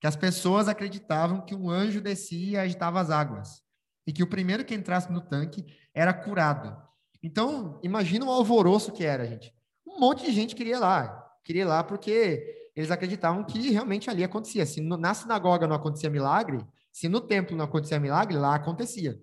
que 0.00 0.08
as 0.08 0.16
pessoas 0.16 0.66
acreditavam 0.66 1.40
que 1.46 1.54
um 1.54 1.70
anjo 1.70 2.00
descia 2.00 2.50
e 2.50 2.56
agitava 2.56 3.00
as 3.00 3.10
águas, 3.10 3.62
e 4.08 4.12
que 4.12 4.22
o 4.22 4.26
primeiro 4.26 4.64
que 4.64 4.74
entrasse 4.74 5.12
no 5.12 5.20
tanque 5.20 5.66
era 5.92 6.14
curado. 6.14 6.74
Então, 7.22 7.78
imagina 7.82 8.24
o 8.24 8.30
alvoroço 8.30 8.90
que 8.90 9.04
era, 9.04 9.26
gente. 9.26 9.54
Um 9.86 10.00
monte 10.00 10.24
de 10.24 10.32
gente 10.32 10.56
queria 10.56 10.76
ir 10.76 10.78
lá, 10.78 11.30
queria 11.44 11.60
ir 11.60 11.66
lá 11.66 11.84
porque 11.84 12.70
eles 12.74 12.90
acreditavam 12.90 13.44
que 13.44 13.70
realmente 13.70 14.08
ali 14.08 14.24
acontecia. 14.24 14.64
Se 14.64 14.80
na 14.80 15.12
sinagoga 15.12 15.66
não 15.66 15.76
acontecia 15.76 16.08
milagre, 16.08 16.66
se 16.90 17.06
no 17.06 17.20
templo 17.20 17.54
não 17.54 17.66
acontecia 17.66 18.00
milagre, 18.00 18.34
lá 18.38 18.54
acontecia. 18.54 19.22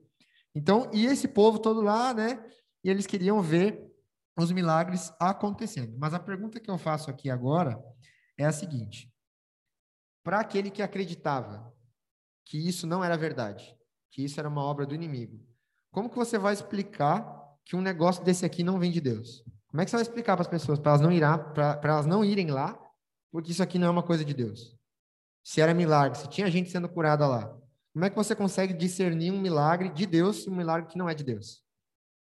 Então, 0.53 0.87
ia 0.93 1.11
esse 1.11 1.27
povo 1.27 1.57
todo 1.57 1.81
lá, 1.81 2.13
né? 2.13 2.45
E 2.83 2.89
eles 2.91 3.07
queriam 3.07 3.41
ver 3.41 3.91
os 4.37 4.51
milagres 4.51 5.11
acontecendo. 5.19 5.97
Mas 5.97 6.13
a 6.13 6.19
pergunta 6.19 6.59
que 6.59 6.69
eu 6.69 6.77
faço 6.77 7.09
aqui 7.09 7.27
agora 7.27 7.83
é 8.37 8.45
a 8.45 8.51
seguinte: 8.51 9.11
para 10.23 10.41
aquele 10.41 10.69
que 10.69 10.83
acreditava 10.83 11.73
que 12.45 12.59
isso 12.59 12.85
não 12.85 13.03
era 13.03 13.17
verdade, 13.17 13.75
que 14.15 14.23
isso 14.23 14.39
era 14.39 14.47
uma 14.47 14.63
obra 14.63 14.85
do 14.85 14.95
inimigo, 14.95 15.37
como 15.91 16.09
que 16.09 16.15
você 16.15 16.37
vai 16.37 16.53
explicar 16.53 17.53
que 17.65 17.75
um 17.75 17.81
negócio 17.81 18.23
desse 18.23 18.45
aqui 18.45 18.63
não 18.63 18.79
vem 18.79 18.89
de 18.89 19.01
Deus? 19.01 19.43
Como 19.67 19.81
é 19.81 19.83
que 19.83 19.91
você 19.91 19.97
vai 19.97 20.03
explicar 20.03 20.37
para 20.37 20.43
as 20.43 20.47
pessoas 20.47 20.79
para 20.79 20.91
elas 20.91 21.01
não 21.01 21.11
irá, 21.11 21.37
para 21.37 21.81
elas 21.83 22.05
não 22.05 22.23
irem 22.23 22.49
lá, 22.49 22.79
porque 23.29 23.51
isso 23.51 23.61
aqui 23.61 23.77
não 23.77 23.87
é 23.87 23.89
uma 23.89 24.01
coisa 24.01 24.23
de 24.23 24.33
Deus? 24.33 24.73
Se 25.43 25.59
era 25.59 25.73
milagre, 25.73 26.17
se 26.17 26.29
tinha 26.29 26.49
gente 26.49 26.69
sendo 26.69 26.87
curada 26.87 27.27
lá, 27.27 27.53
como 27.91 28.05
é 28.05 28.09
que 28.09 28.15
você 28.15 28.33
consegue 28.33 28.73
discernir 28.73 29.33
um 29.33 29.41
milagre 29.41 29.89
de 29.89 30.05
Deus 30.05 30.45
e 30.45 30.49
um 30.49 30.55
milagre 30.55 30.89
que 30.89 30.97
não 30.97 31.09
é 31.09 31.13
de 31.13 31.25
Deus? 31.25 31.61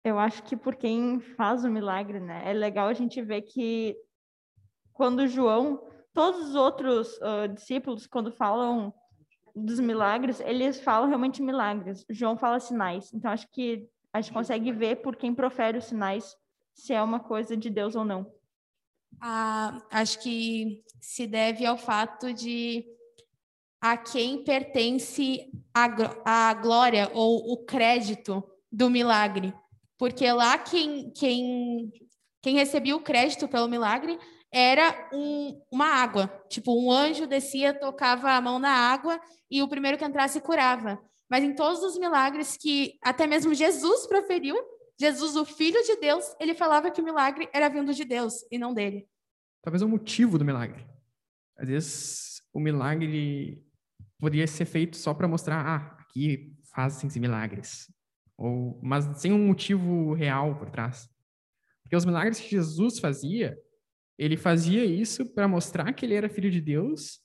Eu 0.01 0.17
acho 0.17 0.43
que 0.43 0.55
por 0.55 0.77
quem 0.77 1.19
faz 1.19 1.65
o 1.65 1.69
milagre, 1.69 2.21
né? 2.21 2.49
É 2.49 2.53
legal 2.53 2.87
a 2.87 2.93
gente 2.93 3.21
ver 3.21 3.41
que 3.41 3.97
quando 4.93 5.27
João, 5.27 5.85
todos 6.13 6.47
os 6.47 6.55
outros 6.55 7.17
uh, 7.17 7.53
discípulos, 7.53 8.07
quando 8.07 8.31
falam 8.31 8.93
dos 9.55 9.79
milagres, 9.79 10.39
eles 10.39 10.79
falam 10.79 11.07
realmente 11.07 11.41
milagres. 11.41 12.05
João 12.09 12.37
fala 12.37 12.59
sinais. 12.59 13.13
Então 13.13 13.31
acho 13.31 13.47
que 13.49 13.87
a 14.13 14.21
gente 14.21 14.33
consegue 14.33 14.71
ver 14.71 14.97
por 14.97 15.15
quem 15.15 15.33
profere 15.33 15.77
os 15.77 15.85
sinais 15.85 16.35
se 16.73 16.93
é 16.93 17.01
uma 17.01 17.19
coisa 17.19 17.55
de 17.55 17.69
Deus 17.69 17.95
ou 17.95 18.05
não. 18.05 18.31
Ah, 19.19 19.81
acho 19.91 20.19
que 20.19 20.83
se 20.99 21.27
deve 21.27 21.65
ao 21.65 21.77
fato 21.77 22.33
de 22.33 22.85
a 23.79 23.97
quem 23.97 24.43
pertence 24.43 25.49
a, 25.73 26.49
a 26.49 26.53
glória 26.53 27.09
ou 27.13 27.51
o 27.51 27.65
crédito 27.65 28.43
do 28.71 28.89
milagre. 28.89 29.53
Porque 29.97 30.31
lá 30.31 30.57
quem, 30.57 31.11
quem, 31.11 31.91
quem 32.41 32.55
recebia 32.55 32.95
o 32.95 33.01
crédito 33.01 33.47
pelo 33.47 33.67
milagre 33.67 34.17
era 34.51 35.09
um, 35.13 35.61
uma 35.71 35.85
água. 35.85 36.27
Tipo, 36.49 36.73
um 36.73 36.91
anjo 36.91 37.25
descia, 37.25 37.73
tocava 37.73 38.31
a 38.31 38.41
mão 38.41 38.59
na 38.59 38.71
água 38.71 39.19
e 39.49 39.63
o 39.63 39.67
primeiro 39.67 39.97
que 39.97 40.05
entrasse 40.05 40.41
curava. 40.41 41.01
Mas 41.29 41.43
em 41.43 41.55
todos 41.55 41.81
os 41.81 41.97
milagres 41.97 42.57
que 42.57 42.99
até 43.01 43.25
mesmo 43.25 43.53
Jesus 43.53 44.05
proferiu, 44.05 44.55
Jesus, 44.99 45.35
o 45.35 45.45
Filho 45.45 45.81
de 45.83 45.95
Deus, 45.95 46.35
ele 46.39 46.53
falava 46.53 46.91
que 46.91 47.01
o 47.01 47.03
milagre 47.03 47.49
era 47.53 47.69
vindo 47.69 47.93
de 47.93 48.03
Deus 48.03 48.45
e 48.51 48.57
não 48.57 48.73
dele. 48.73 49.07
Talvez 49.63 49.81
o 49.81 49.87
motivo 49.87 50.37
do 50.37 50.45
milagre. 50.45 50.85
Às 51.57 51.69
vezes 51.69 52.41
o 52.53 52.59
milagre 52.59 53.63
poderia 54.19 54.45
ser 54.45 54.65
feito 54.65 54.97
só 54.97 55.13
para 55.13 55.27
mostrar, 55.27 55.65
ah, 55.65 55.97
aqui 56.01 56.53
fazem-se 56.73 57.19
milagres. 57.19 57.91
Ou, 58.37 58.79
mas 58.83 59.05
sem 59.19 59.31
um 59.31 59.47
motivo 59.47 60.13
real 60.13 60.55
por 60.55 60.69
trás. 60.69 61.09
Porque 61.81 61.95
os 61.95 62.05
milagres 62.05 62.39
que 62.39 62.49
Jesus 62.49 62.99
fazia, 62.99 63.57
ele 64.21 64.37
fazia 64.37 64.85
isso 64.85 65.25
para 65.25 65.47
mostrar 65.47 65.91
que 65.93 66.05
ele 66.05 66.13
era 66.13 66.29
filho 66.29 66.51
de 66.51 66.61
Deus 66.61 67.19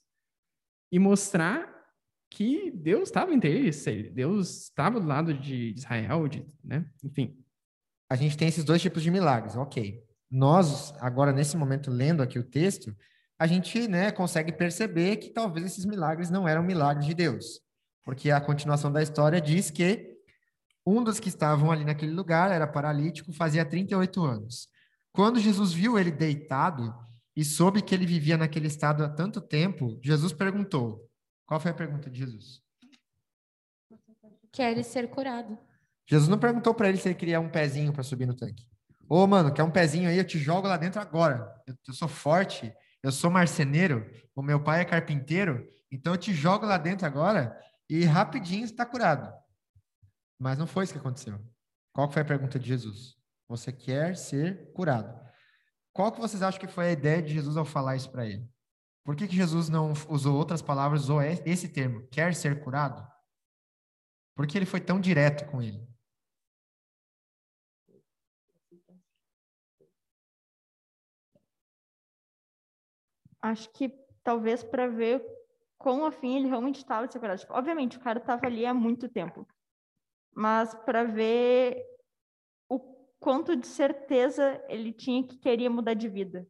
e 0.91 0.97
mostrar 0.97 1.71
que 2.27 2.71
Deus 2.71 3.09
estava 3.09 3.31
entre 3.31 3.51
eles, 3.51 3.85
Deus 4.11 4.63
estava 4.63 4.99
do 4.99 5.05
lado 5.05 5.31
de 5.31 5.75
Israel, 5.77 6.27
de, 6.27 6.43
né? 6.63 6.89
enfim. 7.03 7.37
A 8.09 8.15
gente 8.15 8.35
tem 8.35 8.47
esses 8.47 8.63
dois 8.63 8.81
tipos 8.81 9.03
de 9.03 9.11
milagres, 9.11 9.55
ok. 9.55 10.03
Nós, 10.29 10.91
agora, 10.99 11.31
nesse 11.31 11.55
momento, 11.55 11.91
lendo 11.91 12.23
aqui 12.23 12.39
o 12.39 12.43
texto, 12.43 12.95
a 13.37 13.45
gente 13.45 13.87
né, 13.87 14.11
consegue 14.11 14.51
perceber 14.51 15.17
que 15.17 15.29
talvez 15.29 15.67
esses 15.67 15.85
milagres 15.85 16.31
não 16.31 16.47
eram 16.47 16.63
milagres 16.63 17.05
de 17.05 17.13
Deus. 17.13 17.61
Porque 18.03 18.31
a 18.31 18.41
continuação 18.41 18.91
da 18.91 19.03
história 19.03 19.39
diz 19.39 19.69
que 19.69 20.17
um 20.83 21.03
dos 21.03 21.19
que 21.19 21.29
estavam 21.29 21.69
ali 21.71 21.85
naquele 21.85 22.13
lugar 22.13 22.51
era 22.51 22.65
paralítico, 22.65 23.31
fazia 23.31 23.63
38 23.63 24.23
anos. 24.23 24.67
Quando 25.11 25.39
Jesus 25.39 25.73
viu 25.73 25.97
ele 25.97 26.11
deitado 26.11 26.93
e 27.35 27.43
soube 27.43 27.81
que 27.81 27.93
ele 27.93 28.05
vivia 28.05 28.37
naquele 28.37 28.67
estado 28.67 29.03
há 29.03 29.09
tanto 29.09 29.41
tempo, 29.41 29.99
Jesus 30.03 30.33
perguntou: 30.33 31.09
Qual 31.45 31.59
foi 31.59 31.71
a 31.71 31.73
pergunta 31.73 32.09
de 32.09 32.19
Jesus? 32.19 32.61
Queres 34.51 34.87
ser 34.87 35.09
curado? 35.09 35.57
Jesus 36.05 36.29
não 36.29 36.39
perguntou 36.39 36.73
para 36.73 36.89
ele 36.89 36.97
se 36.97 37.07
ele 37.07 37.15
queria 37.15 37.39
um 37.39 37.49
pezinho 37.49 37.91
para 37.91 38.03
subir 38.03 38.25
no 38.25 38.33
tanque. 38.33 38.65
Ô, 39.09 39.25
mano, 39.27 39.53
quer 39.53 39.63
um 39.63 39.71
pezinho 39.71 40.09
aí? 40.09 40.17
Eu 40.17 40.25
te 40.25 40.39
jogo 40.39 40.67
lá 40.67 40.77
dentro 40.77 40.99
agora. 41.01 41.53
Eu, 41.67 41.75
eu 41.87 41.93
sou 41.93 42.07
forte, 42.07 42.73
eu 43.03 43.11
sou 43.11 43.29
marceneiro, 43.29 44.09
o 44.35 44.41
meu 44.41 44.63
pai 44.63 44.81
é 44.81 44.85
carpinteiro, 44.85 45.67
então 45.91 46.13
eu 46.13 46.17
te 46.17 46.33
jogo 46.33 46.65
lá 46.65 46.77
dentro 46.77 47.05
agora 47.05 47.57
e 47.89 48.03
rapidinho 48.03 48.65
está 48.65 48.85
curado. 48.85 49.33
Mas 50.39 50.57
não 50.57 50.67
foi 50.67 50.83
isso 50.83 50.93
que 50.93 50.99
aconteceu. 50.99 51.39
Qual 51.93 52.09
foi 52.11 52.21
a 52.21 52.25
pergunta 52.25 52.59
de 52.59 52.67
Jesus? 52.67 53.16
Você 53.47 53.71
quer 53.71 54.15
ser 54.15 54.71
curado? 54.73 55.19
Qual 55.93 56.11
que 56.11 56.19
vocês 56.19 56.43
acham 56.43 56.59
que 56.59 56.67
foi 56.67 56.87
a 56.87 56.91
ideia 56.91 57.21
de 57.21 57.33
Jesus 57.33 57.57
ao 57.57 57.65
falar 57.65 57.95
isso 57.95 58.11
para 58.11 58.25
ele? 58.25 58.47
Por 59.03 59.15
que, 59.15 59.27
que 59.27 59.35
Jesus 59.35 59.69
não 59.69 59.93
usou 60.09 60.35
outras 60.35 60.61
palavras, 60.61 61.03
usou 61.03 61.21
esse 61.21 61.69
termo, 61.69 62.05
quer 62.09 62.35
ser 62.35 62.61
curado? 62.61 63.07
Por 64.35 64.45
que 64.45 64.57
ele 64.57 64.65
foi 64.65 64.81
tão 64.81 64.99
direto 64.99 65.49
com 65.49 65.61
ele? 65.61 65.87
acho 73.41 73.69
que 73.71 73.89
talvez 74.23 74.63
para 74.63 74.87
ver 74.87 75.23
quão 75.77 76.05
afim 76.05 76.35
ele 76.35 76.47
realmente 76.47 76.77
estava 76.77 77.07
de 77.07 77.13
ser 77.13 77.19
curado. 77.19 77.39
Tipo, 77.39 77.53
obviamente, 77.53 77.97
o 77.97 78.01
cara 78.01 78.19
estava 78.19 78.45
ali 78.45 78.65
há 78.65 78.73
muito 78.73 79.07
tempo, 79.07 79.47
mas 80.35 80.73
para 80.85 81.03
ver 81.03 81.83
quanto 83.19 83.55
de 83.55 83.67
certeza 83.67 84.61
ele 84.67 84.93
tinha 84.93 85.25
que 85.25 85.37
queria 85.37 85.69
mudar 85.69 85.93
de 85.93 86.07
vida. 86.07 86.47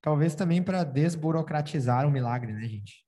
Talvez 0.00 0.34
também 0.34 0.62
para 0.62 0.82
desburocratizar 0.82 2.06
o 2.06 2.10
milagre, 2.10 2.52
né, 2.52 2.66
gente? 2.66 3.06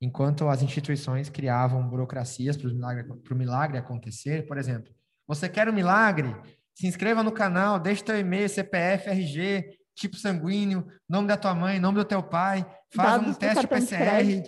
Enquanto 0.00 0.48
as 0.48 0.62
instituições 0.62 1.28
criavam 1.28 1.86
burocracias 1.88 2.56
para 2.56 2.68
o 2.68 2.72
milagre, 2.72 3.06
milagre 3.32 3.78
acontecer, 3.78 4.46
por 4.46 4.56
exemplo, 4.58 4.92
você 5.28 5.48
quer 5.48 5.68
um 5.68 5.72
milagre? 5.72 6.34
Se 6.74 6.86
inscreva 6.86 7.22
no 7.22 7.30
canal, 7.30 7.78
deixe 7.78 8.02
teu 8.02 8.18
e-mail, 8.18 8.48
CPF, 8.48 9.10
RG, 9.10 9.78
tipo 9.94 10.16
sanguíneo, 10.16 10.86
nome 11.08 11.28
da 11.28 11.36
tua 11.36 11.54
mãe, 11.54 11.78
nome 11.78 11.98
do 11.98 12.04
teu 12.04 12.22
pai, 12.22 12.66
faz 12.94 13.20
Dados 13.20 13.28
um 13.28 13.38
teste 13.38 13.66
PCR. 13.66 14.42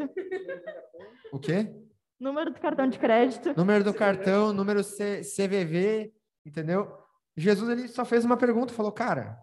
O 1.30 1.38
quê? 1.38 1.70
Número 2.18 2.52
do 2.52 2.61
cartão 2.61 2.88
de 2.88 2.99
crédito. 2.99 3.54
Número 3.56 3.85
do 3.85 3.92
cartão, 3.92 4.52
número 4.52 4.83
C, 4.83 5.23
CVV, 5.23 6.12
entendeu? 6.47 6.97
Jesus 7.37 7.68
ele 7.68 7.88
só 7.88 8.04
fez 8.04 8.25
uma 8.25 8.37
pergunta, 8.37 8.73
falou: 8.73 8.92
"Cara, 8.92 9.38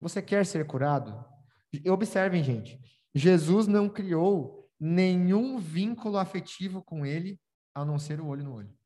você 0.00 0.20
quer 0.20 0.44
ser 0.44 0.66
curado?" 0.66 1.24
E 1.72 1.88
observem, 1.90 2.42
gente. 2.42 2.80
Jesus 3.14 3.66
não 3.66 3.88
criou 3.88 4.68
nenhum 4.78 5.58
vínculo 5.58 6.16
afetivo 6.18 6.82
com 6.82 7.04
ele, 7.04 7.40
a 7.74 7.84
não 7.84 7.98
ser 7.98 8.20
o 8.20 8.26
olho 8.26 8.44
no 8.44 8.54
olho. 8.54 8.78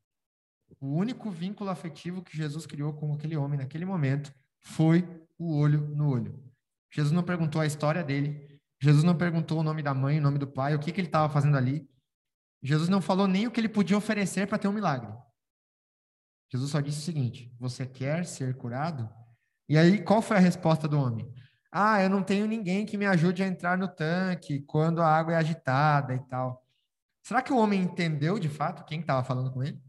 O 0.80 0.94
único 0.96 1.30
vínculo 1.30 1.70
afetivo 1.70 2.22
que 2.22 2.36
Jesus 2.36 2.66
criou 2.66 2.92
com 2.92 3.12
aquele 3.12 3.36
homem 3.36 3.58
naquele 3.58 3.84
momento 3.84 4.32
foi 4.60 5.06
o 5.38 5.56
olho 5.56 5.88
no 5.88 6.10
olho. 6.10 6.42
Jesus 6.90 7.12
não 7.12 7.22
perguntou 7.22 7.60
a 7.60 7.66
história 7.66 8.02
dele. 8.02 8.60
Jesus 8.80 9.04
não 9.04 9.16
perguntou 9.16 9.60
o 9.60 9.62
nome 9.62 9.82
da 9.82 9.94
mãe, 9.94 10.18
o 10.18 10.22
nome 10.22 10.38
do 10.38 10.46
pai, 10.46 10.74
o 10.74 10.78
que, 10.78 10.92
que 10.92 11.00
ele 11.00 11.08
estava 11.08 11.32
fazendo 11.32 11.56
ali. 11.56 11.88
Jesus 12.62 12.88
não 12.88 13.00
falou 13.00 13.26
nem 13.26 13.46
o 13.46 13.50
que 13.50 13.60
ele 13.60 13.68
podia 13.68 13.96
oferecer 13.96 14.46
para 14.46 14.58
ter 14.58 14.68
um 14.68 14.72
milagre. 14.72 15.12
Jesus 16.50 16.70
só 16.70 16.80
disse 16.80 16.98
o 16.98 17.02
seguinte: 17.02 17.52
Você 17.58 17.86
quer 17.86 18.24
ser 18.24 18.56
curado? 18.56 19.08
E 19.68 19.76
aí, 19.76 20.02
qual 20.02 20.20
foi 20.22 20.36
a 20.36 20.40
resposta 20.40 20.86
do 20.86 21.00
homem? 21.00 21.32
Ah, 21.70 22.02
eu 22.02 22.10
não 22.10 22.22
tenho 22.22 22.46
ninguém 22.46 22.84
que 22.84 22.98
me 22.98 23.06
ajude 23.06 23.42
a 23.42 23.46
entrar 23.46 23.78
no 23.78 23.88
tanque 23.88 24.60
quando 24.60 25.00
a 25.00 25.08
água 25.08 25.32
é 25.32 25.36
agitada 25.36 26.14
e 26.14 26.20
tal. 26.28 26.62
Será 27.22 27.40
que 27.40 27.52
o 27.52 27.56
homem 27.56 27.80
entendeu 27.80 28.38
de 28.38 28.48
fato 28.48 28.84
quem 28.84 29.00
estava 29.00 29.24
falando 29.24 29.50
com 29.50 29.62
ele? 29.62 29.80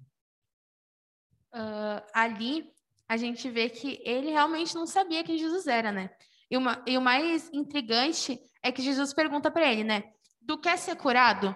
Uh, 1.53 2.01
ali 2.13 2.71
a 3.09 3.17
gente 3.17 3.49
vê 3.49 3.69
que 3.69 4.01
ele 4.05 4.31
realmente 4.31 4.73
não 4.73 4.87
sabia 4.87 5.23
quem 5.23 5.37
Jesus 5.37 5.67
era, 5.67 5.91
né? 5.91 6.09
E, 6.49 6.55
uma, 6.55 6.81
e 6.87 6.97
o 6.97 7.01
mais 7.01 7.49
intrigante 7.51 8.39
é 8.61 8.71
que 8.71 8.81
Jesus 8.81 9.13
pergunta 9.13 9.51
para 9.51 9.69
ele, 9.69 9.83
né? 9.83 10.03
Tu 10.47 10.57
quer 10.59 10.77
ser 10.77 10.95
curado? 10.95 11.53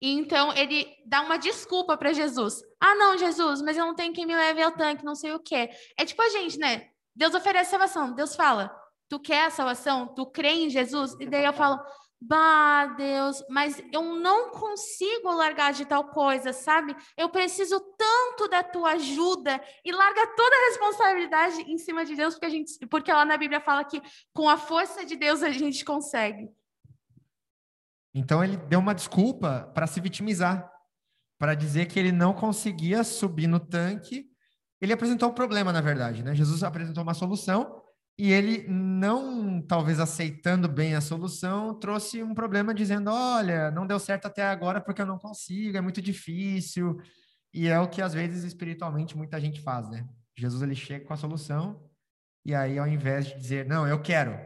E 0.00 0.12
então 0.12 0.52
ele 0.54 0.86
dá 1.06 1.22
uma 1.22 1.38
desculpa 1.38 1.96
para 1.96 2.12
Jesus. 2.12 2.62
Ah, 2.80 2.94
não, 2.94 3.16
Jesus, 3.16 3.62
mas 3.62 3.76
eu 3.76 3.86
não 3.86 3.94
tenho 3.94 4.12
quem 4.12 4.26
me 4.26 4.36
leve 4.36 4.62
ao 4.62 4.72
tanque, 4.72 5.04
não 5.04 5.14
sei 5.14 5.32
o 5.32 5.40
quê. 5.40 5.70
É 5.98 6.04
tipo 6.04 6.20
a 6.22 6.28
gente, 6.28 6.58
né? 6.58 6.88
Deus 7.14 7.34
oferece 7.34 7.70
salvação. 7.70 8.12
Deus 8.12 8.36
fala: 8.36 8.74
Tu 9.08 9.18
quer 9.18 9.46
a 9.46 9.50
salvação? 9.50 10.06
Tu 10.14 10.26
crê 10.26 10.50
em 10.50 10.70
Jesus? 10.70 11.16
E 11.18 11.26
daí 11.26 11.44
eu 11.44 11.52
falo: 11.52 11.80
Bah, 12.20 12.86
Deus, 12.96 13.42
mas 13.48 13.82
eu 13.92 14.02
não 14.02 14.50
consigo 14.50 15.30
largar 15.32 15.72
de 15.72 15.84
tal 15.84 16.04
coisa, 16.08 16.52
sabe? 16.52 16.94
Eu 17.16 17.28
preciso 17.28 17.78
tanto 17.96 18.48
da 18.48 18.62
tua 18.62 18.92
ajuda 18.92 19.62
e 19.84 19.92
larga 19.92 20.26
toda 20.34 20.56
a 20.56 20.68
responsabilidade 20.68 21.62
em 21.62 21.78
cima 21.78 22.04
de 22.04 22.16
Deus, 22.16 22.34
porque 22.34 22.46
a 22.46 22.50
gente, 22.50 22.86
porque 22.86 23.12
lá 23.12 23.24
na 23.24 23.36
Bíblia 23.36 23.60
fala 23.60 23.84
que 23.84 24.02
com 24.34 24.48
a 24.48 24.56
força 24.56 25.04
de 25.04 25.16
Deus 25.16 25.42
a 25.42 25.50
gente 25.50 25.84
consegue. 25.84 26.48
Então 28.16 28.42
ele 28.42 28.56
deu 28.56 28.80
uma 28.80 28.94
desculpa 28.94 29.70
para 29.74 29.86
se 29.86 30.00
vitimizar, 30.00 30.72
para 31.38 31.54
dizer 31.54 31.84
que 31.84 31.98
ele 31.98 32.10
não 32.10 32.32
conseguia 32.32 33.04
subir 33.04 33.46
no 33.46 33.60
tanque. 33.60 34.24
Ele 34.80 34.94
apresentou 34.94 35.28
um 35.28 35.34
problema, 35.34 35.70
na 35.70 35.82
verdade, 35.82 36.24
né? 36.24 36.34
Jesus 36.34 36.62
apresentou 36.62 37.02
uma 37.02 37.12
solução 37.12 37.82
e 38.18 38.32
ele, 38.32 38.66
não 38.66 39.60
talvez 39.60 40.00
aceitando 40.00 40.66
bem 40.66 40.94
a 40.94 41.02
solução, 41.02 41.78
trouxe 41.78 42.22
um 42.22 42.34
problema 42.34 42.72
dizendo: 42.72 43.10
olha, 43.10 43.70
não 43.70 43.86
deu 43.86 43.98
certo 43.98 44.24
até 44.24 44.44
agora 44.44 44.80
porque 44.80 45.02
eu 45.02 45.06
não 45.06 45.18
consigo, 45.18 45.76
é 45.76 45.82
muito 45.82 46.00
difícil. 46.00 46.96
E 47.52 47.68
é 47.68 47.78
o 47.78 47.88
que 47.88 48.00
às 48.00 48.14
vezes 48.14 48.44
espiritualmente 48.44 49.14
muita 49.14 49.38
gente 49.38 49.60
faz, 49.60 49.90
né? 49.90 50.08
Jesus 50.38 50.62
ele 50.62 50.74
chega 50.74 51.04
com 51.04 51.12
a 51.12 51.16
solução 51.18 51.86
e 52.46 52.54
aí 52.54 52.78
ao 52.78 52.88
invés 52.88 53.26
de 53.26 53.36
dizer: 53.38 53.66
não, 53.66 53.86
eu 53.86 54.00
quero, 54.00 54.38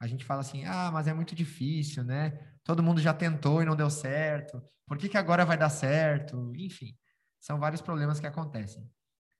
a 0.00 0.06
gente 0.06 0.24
fala 0.24 0.40
assim: 0.40 0.64
ah, 0.64 0.90
mas 0.90 1.06
é 1.06 1.12
muito 1.12 1.34
difícil, 1.34 2.02
né? 2.02 2.55
Todo 2.66 2.82
mundo 2.82 3.00
já 3.00 3.14
tentou 3.14 3.62
e 3.62 3.64
não 3.64 3.76
deu 3.76 3.88
certo. 3.88 4.60
Por 4.88 4.98
que, 4.98 5.08
que 5.08 5.16
agora 5.16 5.46
vai 5.46 5.56
dar 5.56 5.68
certo? 5.68 6.52
Enfim, 6.56 6.98
são 7.38 7.60
vários 7.60 7.80
problemas 7.80 8.18
que 8.18 8.26
acontecem. 8.26 8.90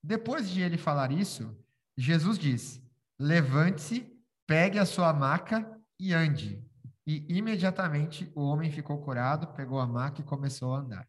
Depois 0.01 0.49
de 0.49 0.63
ele 0.63 0.79
falar 0.79 1.11
isso, 1.11 1.53
Jesus 1.99 2.39
diz: 2.39 2.81
Levante-se, 3.19 4.17
pegue 4.47 4.79
a 4.79 4.87
sua 4.87 5.13
maca 5.13 5.69
e 5.99 6.15
ande. 6.15 6.65
E 7.05 7.27
imediatamente 7.37 8.31
o 8.33 8.43
homem 8.43 8.71
ficou 8.71 9.03
curado, 9.03 9.53
pegou 9.55 9.81
a 9.81 9.87
maca 9.89 10.21
e 10.21 10.25
começou 10.25 10.73
a 10.73 10.79
andar. 10.79 11.09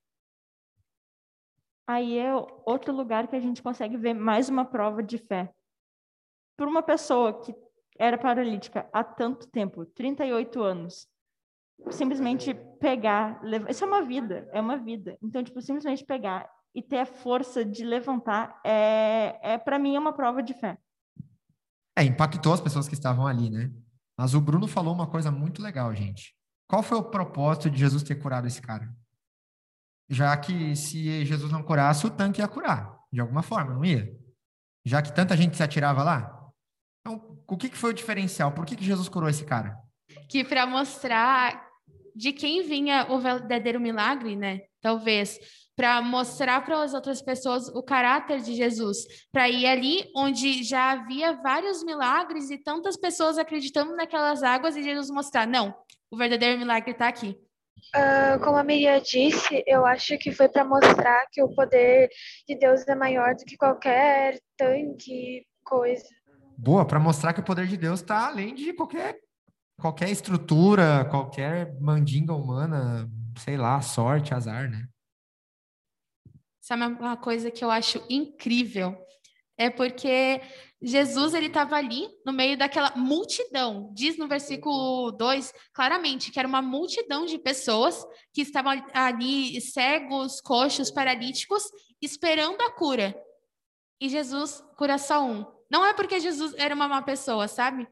Aí 1.85 2.17
é 2.17 2.33
outro 2.65 2.91
lugar 2.91 3.27
que 3.27 3.35
a 3.35 3.39
gente 3.39 3.61
consegue 3.61 3.95
ver 3.95 4.15
mais 4.15 4.49
uma 4.49 4.65
prova 4.65 5.03
de 5.03 5.19
fé. 5.19 5.53
Por 6.57 6.67
uma 6.67 6.81
pessoa 6.81 7.39
que 7.41 7.55
era 7.99 8.17
paralítica 8.17 8.89
há 8.91 9.03
tanto 9.03 9.47
tempo 9.47 9.85
38 9.85 10.63
anos 10.63 11.07
simplesmente 11.91 12.53
pegar. 12.79 13.41
Levar, 13.43 13.69
isso 13.69 13.83
é 13.83 13.87
uma 13.87 14.01
vida, 14.01 14.47
é 14.51 14.61
uma 14.61 14.77
vida. 14.77 15.17
Então, 15.21 15.43
tipo, 15.43 15.61
simplesmente 15.61 16.05
pegar 16.05 16.49
e 16.73 16.81
ter 16.81 16.99
a 16.99 17.05
força 17.05 17.65
de 17.65 17.83
levantar 17.83 18.59
é, 18.63 19.39
é 19.41 19.57
para 19.57 19.79
mim, 19.79 19.95
é 19.95 19.99
uma 19.99 20.13
prova 20.13 20.43
de 20.43 20.53
fé. 20.53 20.77
É, 21.97 22.03
impactou 22.03 22.53
as 22.53 22.61
pessoas 22.61 22.87
que 22.87 22.93
estavam 22.93 23.25
ali, 23.25 23.49
né? 23.49 23.71
Mas 24.17 24.33
o 24.33 24.41
Bruno 24.41 24.67
falou 24.67 24.93
uma 24.93 25.07
coisa 25.07 25.31
muito 25.31 25.61
legal, 25.61 25.93
gente. 25.95 26.35
Qual 26.67 26.83
foi 26.83 26.97
o 26.97 27.03
propósito 27.03 27.69
de 27.69 27.79
Jesus 27.79 28.03
ter 28.03 28.15
curado 28.15 28.45
esse 28.45 28.61
cara? 28.61 28.93
Já 30.09 30.35
que 30.37 30.75
se 30.75 31.25
Jesus 31.25 31.51
não 31.51 31.63
curasse, 31.63 32.05
o 32.05 32.09
tanque 32.09 32.41
ia 32.41 32.47
curar, 32.47 32.99
de 33.11 33.19
alguma 33.19 33.41
forma, 33.41 33.73
não 33.73 33.83
ia? 33.83 34.15
Já 34.85 35.01
que 35.01 35.13
tanta 35.13 35.35
gente 35.35 35.57
se 35.57 35.63
atirava 35.63 36.03
lá? 36.03 36.51
Então, 37.01 37.41
o 37.47 37.57
que, 37.57 37.69
que 37.69 37.77
foi 37.77 37.91
o 37.91 37.93
diferencial? 37.93 38.51
Por 38.51 38.65
que, 38.65 38.75
que 38.75 38.85
Jesus 38.85 39.09
curou 39.09 39.29
esse 39.29 39.45
cara? 39.45 39.77
Que 40.29 40.43
para 40.43 40.65
mostrar 40.65 41.66
de 42.17 42.33
quem 42.33 42.63
vinha 42.63 43.05
o 43.09 43.19
verdadeiro 43.19 43.79
milagre, 43.79 44.35
né? 44.35 44.61
Talvez 44.81 45.39
para 45.75 46.01
mostrar 46.01 46.65
para 46.65 46.81
as 46.81 46.95
outras 46.95 47.21
pessoas 47.21 47.67
o 47.69 47.83
caráter 47.83 48.41
de 48.41 48.55
Jesus, 48.55 49.05
para 49.31 49.47
ir 49.47 49.67
ali 49.67 50.09
onde 50.15 50.63
já 50.63 50.93
havia 50.93 51.33
vários 51.33 51.83
milagres 51.83 52.49
e 52.49 52.57
tantas 52.57 52.97
pessoas 52.97 53.37
acreditando 53.37 53.95
naquelas 53.95 54.41
águas 54.41 54.75
e 54.75 54.81
Jesus 54.81 55.11
mostrar, 55.11 55.45
não, 55.45 55.75
o 56.09 56.17
verdadeiro 56.17 56.57
milagre 56.57 56.91
está 56.91 57.07
aqui. 57.07 57.37
Uh, 57.95 58.43
como 58.43 58.57
a 58.57 58.63
Miriam 58.63 58.99
disse, 58.99 59.63
eu 59.67 59.85
acho 59.85 60.17
que 60.17 60.31
foi 60.31 60.49
para 60.49 60.65
mostrar 60.65 61.27
que 61.31 61.43
o 61.43 61.53
poder 61.53 62.09
de 62.47 62.57
Deus 62.57 62.85
é 62.87 62.95
maior 62.95 63.35
do 63.35 63.45
que 63.45 63.55
qualquer 63.55 64.39
tanque, 64.57 65.45
coisa. 65.63 66.03
Boa, 66.57 66.87
para 66.87 66.99
mostrar 66.99 67.33
que 67.33 67.39
o 67.39 67.45
poder 67.45 67.67
de 67.67 67.77
Deus 67.77 67.99
está 67.99 68.27
além 68.27 68.55
de 68.55 68.73
qualquer 68.73 69.19
qualquer 69.79 70.09
estrutura, 70.09 71.05
qualquer 71.05 71.79
mandinga 71.79 72.33
humana, 72.33 73.09
sei 73.37 73.57
lá, 73.57 73.81
sorte, 73.81 74.33
azar, 74.33 74.69
né? 74.69 74.87
Sabe 76.59 76.83
uma 76.85 77.15
coisa 77.15 77.49
que 77.49 77.63
eu 77.63 77.71
acho 77.71 78.03
incrível? 78.09 78.97
É 79.57 79.69
porque 79.69 80.41
Jesus 80.81 81.33
ele 81.33 81.47
estava 81.47 81.75
ali 81.75 82.07
no 82.25 82.33
meio 82.33 82.57
daquela 82.57 82.93
multidão. 82.95 83.89
Diz 83.93 84.17
no 84.17 84.27
versículo 84.27 85.11
2 85.11 85.53
claramente 85.73 86.31
que 86.31 86.37
era 86.37 86.47
uma 86.47 86.61
multidão 86.61 87.25
de 87.25 87.39
pessoas 87.39 88.05
que 88.33 88.41
estavam 88.41 88.83
ali 88.93 89.59
cegos, 89.61 90.41
coxos, 90.41 90.91
paralíticos, 90.91 91.63
esperando 92.01 92.61
a 92.61 92.71
cura. 92.71 93.15
E 93.99 94.09
Jesus 94.09 94.63
cura 94.77 94.97
só 94.97 95.25
um. 95.25 95.45
Não 95.71 95.85
é 95.85 95.93
porque 95.93 96.19
Jesus 96.19 96.53
era 96.57 96.75
uma 96.75 96.87
má 96.87 97.01
pessoa, 97.01 97.47
sabe? 97.47 97.87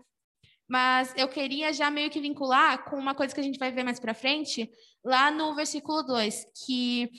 Mas 0.67 1.13
eu 1.15 1.27
queria 1.27 1.71
já 1.71 1.91
meio 1.91 2.09
que 2.09 2.19
vincular 2.19 2.85
com 2.85 2.97
uma 2.97 3.13
coisa 3.13 3.33
que 3.33 3.39
a 3.39 3.43
gente 3.43 3.59
vai 3.59 3.71
ver 3.71 3.83
mais 3.83 3.99
para 3.99 4.13
frente, 4.13 4.69
lá 5.03 5.29
no 5.29 5.53
versículo 5.53 6.01
2, 6.03 6.45
que 6.65 7.09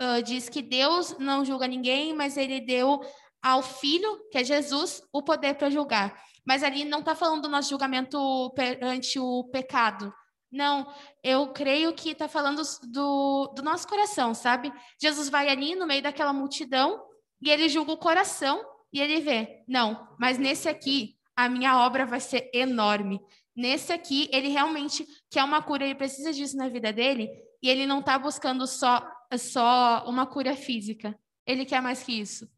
uh, 0.00 0.22
diz 0.22 0.48
que 0.48 0.62
Deus 0.62 1.16
não 1.18 1.44
julga 1.44 1.68
ninguém, 1.68 2.14
mas 2.14 2.36
ele 2.36 2.60
deu 2.60 3.00
ao 3.42 3.62
Filho, 3.62 4.20
que 4.30 4.38
é 4.38 4.44
Jesus, 4.44 5.02
o 5.12 5.22
poder 5.22 5.54
para 5.54 5.68
julgar. 5.68 6.16
Mas 6.46 6.62
ali 6.62 6.84
não 6.84 7.00
está 7.00 7.14
falando 7.14 7.42
do 7.42 7.48
nosso 7.48 7.68
julgamento 7.68 8.50
perante 8.54 9.18
o 9.18 9.44
pecado. 9.44 10.12
Não, 10.50 10.86
eu 11.22 11.48
creio 11.52 11.94
que 11.94 12.10
está 12.10 12.28
falando 12.28 12.62
do, 12.90 13.52
do 13.54 13.62
nosso 13.62 13.88
coração, 13.88 14.34
sabe? 14.34 14.72
Jesus 15.00 15.28
vai 15.28 15.48
ali 15.48 15.74
no 15.74 15.86
meio 15.86 16.02
daquela 16.02 16.32
multidão 16.32 17.02
e 17.40 17.50
ele 17.50 17.68
julga 17.68 17.92
o 17.92 17.96
coração 17.96 18.62
e 18.92 19.00
ele 19.00 19.20
vê, 19.20 19.64
não, 19.66 20.14
mas 20.18 20.38
nesse 20.38 20.68
aqui, 20.68 21.16
a 21.36 21.48
minha 21.48 21.78
obra 21.84 22.04
vai 22.06 22.20
ser 22.20 22.50
enorme. 22.52 23.20
Nesse 23.54 23.92
aqui, 23.92 24.28
ele 24.32 24.48
realmente 24.48 25.06
quer 25.30 25.44
uma 25.44 25.62
cura, 25.62 25.84
ele 25.84 25.94
precisa 25.94 26.32
disso 26.32 26.56
na 26.56 26.68
vida 26.68 26.92
dele, 26.92 27.28
e 27.62 27.68
ele 27.68 27.86
não 27.86 28.00
está 28.00 28.18
buscando 28.18 28.66
só, 28.66 29.06
só 29.38 30.04
uma 30.06 30.26
cura 30.26 30.56
física. 30.56 31.18
Ele 31.46 31.64
quer 31.64 31.80
mais 31.82 32.02
que 32.02 32.12
isso. 32.12 32.48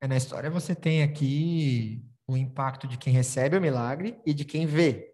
É, 0.00 0.06
na 0.06 0.16
história 0.16 0.50
você 0.50 0.74
tem 0.74 1.02
aqui 1.02 2.02
o 2.26 2.36
impacto 2.36 2.86
de 2.86 2.96
quem 2.96 3.12
recebe 3.12 3.56
o 3.56 3.60
milagre 3.60 4.20
e 4.24 4.32
de 4.32 4.44
quem 4.44 4.66
vê. 4.66 5.12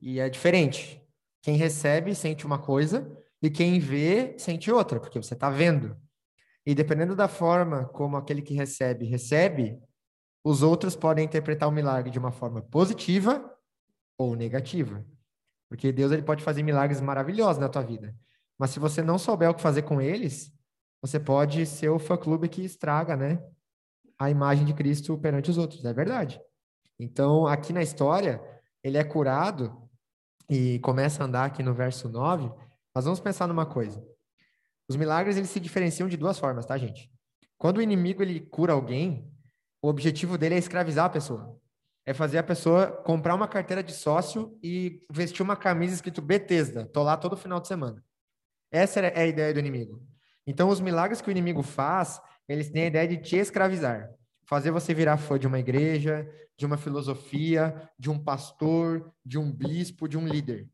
E 0.00 0.20
é 0.20 0.28
diferente. 0.28 1.02
Quem 1.42 1.56
recebe 1.56 2.14
sente 2.14 2.46
uma 2.46 2.58
coisa 2.58 3.10
e 3.42 3.50
quem 3.50 3.78
vê 3.78 4.38
sente 4.38 4.70
outra, 4.70 5.00
porque 5.00 5.20
você 5.20 5.34
está 5.34 5.50
vendo. 5.50 5.96
E 6.64 6.74
dependendo 6.74 7.16
da 7.16 7.28
forma 7.28 7.86
como 7.88 8.16
aquele 8.16 8.40
que 8.40 8.54
recebe 8.54 9.04
recebe, 9.06 9.78
os 10.44 10.62
outros 10.62 10.94
podem 10.94 11.24
interpretar 11.24 11.68
o 11.68 11.72
milagre 11.72 12.10
de 12.10 12.18
uma 12.18 12.30
forma 12.30 12.60
positiva 12.60 13.50
ou 14.18 14.36
negativa. 14.36 15.04
Porque 15.68 15.90
Deus 15.90 16.12
ele 16.12 16.22
pode 16.22 16.44
fazer 16.44 16.62
milagres 16.62 17.00
maravilhosos 17.00 17.58
na 17.58 17.68
tua 17.68 17.82
vida. 17.82 18.14
Mas 18.58 18.70
se 18.70 18.78
você 18.78 19.02
não 19.02 19.18
souber 19.18 19.50
o 19.50 19.54
que 19.54 19.62
fazer 19.62 19.82
com 19.82 20.00
eles, 20.00 20.52
você 21.00 21.18
pode 21.18 21.64
ser 21.66 21.88
o 21.88 21.98
fã-clube 21.98 22.48
que 22.48 22.62
estraga, 22.62 23.16
né? 23.16 23.42
A 24.18 24.30
imagem 24.30 24.64
de 24.64 24.74
Cristo 24.74 25.18
perante 25.18 25.50
os 25.50 25.58
outros. 25.58 25.84
É 25.84 25.92
verdade. 25.92 26.40
Então, 27.00 27.46
aqui 27.46 27.72
na 27.72 27.82
história, 27.82 28.40
ele 28.82 28.98
é 28.98 29.02
curado 29.02 29.88
e 30.48 30.78
começa 30.80 31.22
a 31.22 31.26
andar 31.26 31.46
aqui 31.46 31.62
no 31.62 31.74
verso 31.74 32.08
9. 32.08 32.52
Mas 32.94 33.04
vamos 33.04 33.18
pensar 33.18 33.48
numa 33.48 33.66
coisa. 33.66 34.06
Os 34.88 34.94
milagres, 34.94 35.36
eles 35.36 35.50
se 35.50 35.58
diferenciam 35.58 36.08
de 36.08 36.16
duas 36.16 36.38
formas, 36.38 36.66
tá, 36.66 36.76
gente? 36.76 37.10
Quando 37.58 37.78
o 37.78 37.82
inimigo, 37.82 38.22
ele 38.22 38.40
cura 38.40 38.74
alguém, 38.74 39.33
o 39.84 39.88
objetivo 39.88 40.38
dele 40.38 40.54
é 40.54 40.58
escravizar 40.58 41.04
a 41.04 41.10
pessoa 41.10 41.60
é 42.06 42.12
fazer 42.12 42.38
a 42.38 42.42
pessoa 42.42 42.88
comprar 42.88 43.34
uma 43.34 43.48
carteira 43.48 43.82
de 43.82 43.92
sócio 43.92 44.58
e 44.62 45.02
vestir 45.10 45.42
uma 45.42 45.56
camisa 45.56 45.94
escrito 45.94 46.20
Bethesda, 46.20 46.84
tô 46.86 47.02
lá 47.02 47.16
todo 47.16 47.36
final 47.36 47.60
de 47.60 47.68
semana. 47.68 48.04
Essa 48.70 49.00
é 49.00 49.22
a 49.22 49.26
ideia 49.26 49.54
do 49.54 49.60
inimigo. 49.60 50.02
Então, 50.46 50.68
os 50.68 50.80
milagres 50.80 51.22
que 51.22 51.28
o 51.28 51.30
inimigo 51.30 51.62
faz, 51.62 52.20
eles 52.46 52.68
têm 52.68 52.82
a 52.82 52.86
ideia 52.88 53.08
de 53.08 53.16
te 53.16 53.36
escravizar, 53.36 54.10
fazer 54.44 54.70
você 54.70 54.92
virar 54.92 55.16
fã 55.16 55.38
de 55.38 55.46
uma 55.46 55.58
igreja, 55.58 56.28
de 56.56 56.66
uma 56.66 56.76
filosofia, 56.76 57.90
de 57.98 58.10
um 58.10 58.18
pastor, 58.18 59.10
de 59.24 59.38
um 59.38 59.50
bispo, 59.50 60.06
de 60.06 60.18
um 60.18 60.26
líder. 60.26 60.68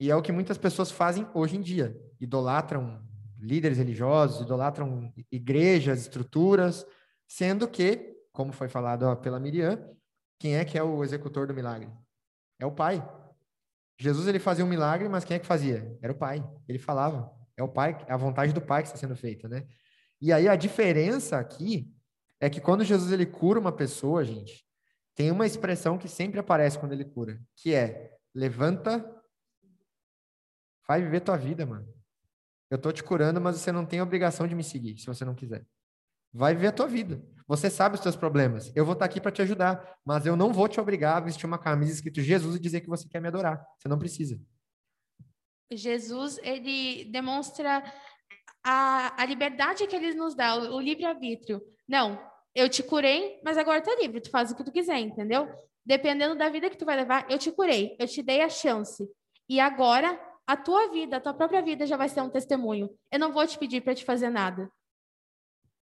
E 0.00 0.10
é 0.10 0.16
o 0.16 0.22
que 0.22 0.32
muitas 0.32 0.58
pessoas 0.58 0.90
fazem 0.90 1.28
hoje 1.32 1.56
em 1.56 1.60
dia. 1.60 1.96
Idolatram 2.20 3.00
líderes 3.38 3.78
religiosos, 3.78 4.40
idolatram 4.40 5.12
igrejas, 5.30 6.00
estruturas, 6.00 6.84
sendo 7.28 7.68
que 7.68 8.11
como 8.32 8.52
foi 8.52 8.68
falado 8.68 9.04
ó, 9.04 9.14
pela 9.14 9.38
Miriam, 9.38 9.78
quem 10.38 10.56
é 10.56 10.64
que 10.64 10.76
é 10.76 10.82
o 10.82 11.04
executor 11.04 11.46
do 11.46 11.54
milagre? 11.54 11.90
É 12.58 12.66
o 12.66 12.72
Pai. 12.72 13.06
Jesus 13.98 14.26
ele 14.26 14.38
fazia 14.38 14.64
um 14.64 14.68
milagre, 14.68 15.08
mas 15.08 15.24
quem 15.24 15.36
é 15.36 15.38
que 15.38 15.46
fazia? 15.46 15.96
Era 16.02 16.12
o 16.12 16.16
Pai. 16.16 16.42
Ele 16.66 16.78
falava. 16.78 17.32
É 17.56 17.62
o 17.62 17.68
Pai, 17.68 17.96
é 18.08 18.12
a 18.12 18.16
vontade 18.16 18.52
do 18.52 18.60
Pai 18.60 18.82
que 18.82 18.88
está 18.88 18.98
sendo 18.98 19.14
feita, 19.14 19.48
né? 19.48 19.66
E 20.20 20.32
aí 20.32 20.48
a 20.48 20.56
diferença 20.56 21.38
aqui 21.38 21.92
é 22.40 22.48
que 22.48 22.60
quando 22.60 22.84
Jesus 22.84 23.12
ele 23.12 23.26
cura 23.26 23.60
uma 23.60 23.70
pessoa, 23.70 24.24
gente, 24.24 24.66
tem 25.14 25.30
uma 25.30 25.46
expressão 25.46 25.98
que 25.98 26.08
sempre 26.08 26.40
aparece 26.40 26.78
quando 26.78 26.92
ele 26.92 27.04
cura, 27.04 27.40
que 27.54 27.74
é 27.74 28.16
levanta, 28.34 29.04
vai 30.88 31.02
viver 31.02 31.20
tua 31.20 31.36
vida, 31.36 31.66
mano. 31.66 31.86
Eu 32.70 32.78
tô 32.78 32.90
te 32.90 33.02
curando, 33.02 33.40
mas 33.40 33.56
você 33.56 33.70
não 33.70 33.84
tem 33.84 34.00
obrigação 34.00 34.48
de 34.48 34.54
me 34.54 34.64
seguir, 34.64 34.98
se 34.98 35.06
você 35.06 35.24
não 35.24 35.34
quiser. 35.34 35.66
Vai 36.32 36.54
viver 36.54 36.68
a 36.68 36.72
tua 36.72 36.88
vida. 36.88 37.22
Você 37.46 37.68
sabe 37.68 37.96
os 37.96 38.00
teus 38.00 38.16
problemas. 38.16 38.72
Eu 38.74 38.84
vou 38.84 38.92
estar 38.94 39.04
aqui 39.04 39.20
para 39.20 39.32
te 39.32 39.42
ajudar, 39.42 39.98
mas 40.04 40.26
eu 40.26 40.36
não 40.36 40.52
vou 40.52 40.68
te 40.68 40.80
obrigar 40.80 41.16
a 41.16 41.20
vestir 41.20 41.46
uma 41.46 41.58
camisa 41.58 41.92
escrito 41.92 42.20
Jesus 42.20 42.56
e 42.56 42.60
dizer 42.60 42.80
que 42.80 42.88
você 42.88 43.08
quer 43.08 43.20
me 43.20 43.28
adorar. 43.28 43.64
Você 43.78 43.88
não 43.88 43.98
precisa. 43.98 44.40
Jesus, 45.70 46.38
ele 46.42 47.04
demonstra 47.06 47.82
a, 48.64 49.22
a 49.22 49.26
liberdade 49.26 49.86
que 49.86 49.96
ele 49.96 50.14
nos 50.14 50.34
dá, 50.34 50.56
o, 50.56 50.76
o 50.76 50.80
livre-arbítrio. 50.80 51.60
Não, 51.88 52.20
eu 52.54 52.68
te 52.68 52.82
curei, 52.82 53.40
mas 53.44 53.56
agora 53.56 53.82
é 53.84 54.02
livre, 54.02 54.20
tu 54.20 54.30
faz 54.30 54.50
o 54.50 54.56
que 54.56 54.64
tu 54.64 54.72
quiser, 54.72 54.98
entendeu? 54.98 55.48
Dependendo 55.84 56.36
da 56.36 56.48
vida 56.48 56.70
que 56.70 56.76
tu 56.76 56.84
vai 56.84 56.96
levar, 56.96 57.26
eu 57.30 57.38
te 57.38 57.50
curei, 57.50 57.96
eu 57.98 58.06
te 58.06 58.22
dei 58.22 58.42
a 58.42 58.48
chance. 58.48 59.08
E 59.48 59.58
agora, 59.58 60.18
a 60.46 60.56
tua 60.56 60.88
vida, 60.90 61.16
a 61.16 61.20
tua 61.20 61.34
própria 61.34 61.62
vida 61.62 61.86
já 61.86 61.96
vai 61.96 62.08
ser 62.08 62.20
um 62.20 62.30
testemunho. 62.30 62.90
Eu 63.10 63.18
não 63.18 63.32
vou 63.32 63.46
te 63.46 63.58
pedir 63.58 63.80
para 63.80 63.94
te 63.94 64.04
fazer 64.04 64.30
nada. 64.30 64.70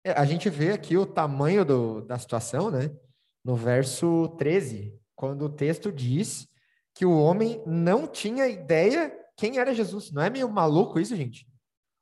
É, 0.03 0.11
a 0.11 0.25
gente 0.25 0.49
vê 0.49 0.71
aqui 0.71 0.97
o 0.97 1.05
tamanho 1.05 1.65
do, 1.65 2.01
da 2.01 2.17
situação, 2.17 2.71
né? 2.71 2.95
No 3.43 3.55
verso 3.55 4.29
13, 4.37 4.97
quando 5.15 5.45
o 5.45 5.49
texto 5.49 5.91
diz 5.91 6.47
que 6.93 7.05
o 7.05 7.17
homem 7.17 7.61
não 7.65 8.07
tinha 8.07 8.47
ideia 8.47 9.15
quem 9.37 9.57
era 9.57 9.73
Jesus. 9.73 10.11
Não 10.11 10.21
é 10.21 10.29
meio 10.29 10.49
maluco 10.49 10.99
isso, 10.99 11.15
gente? 11.15 11.47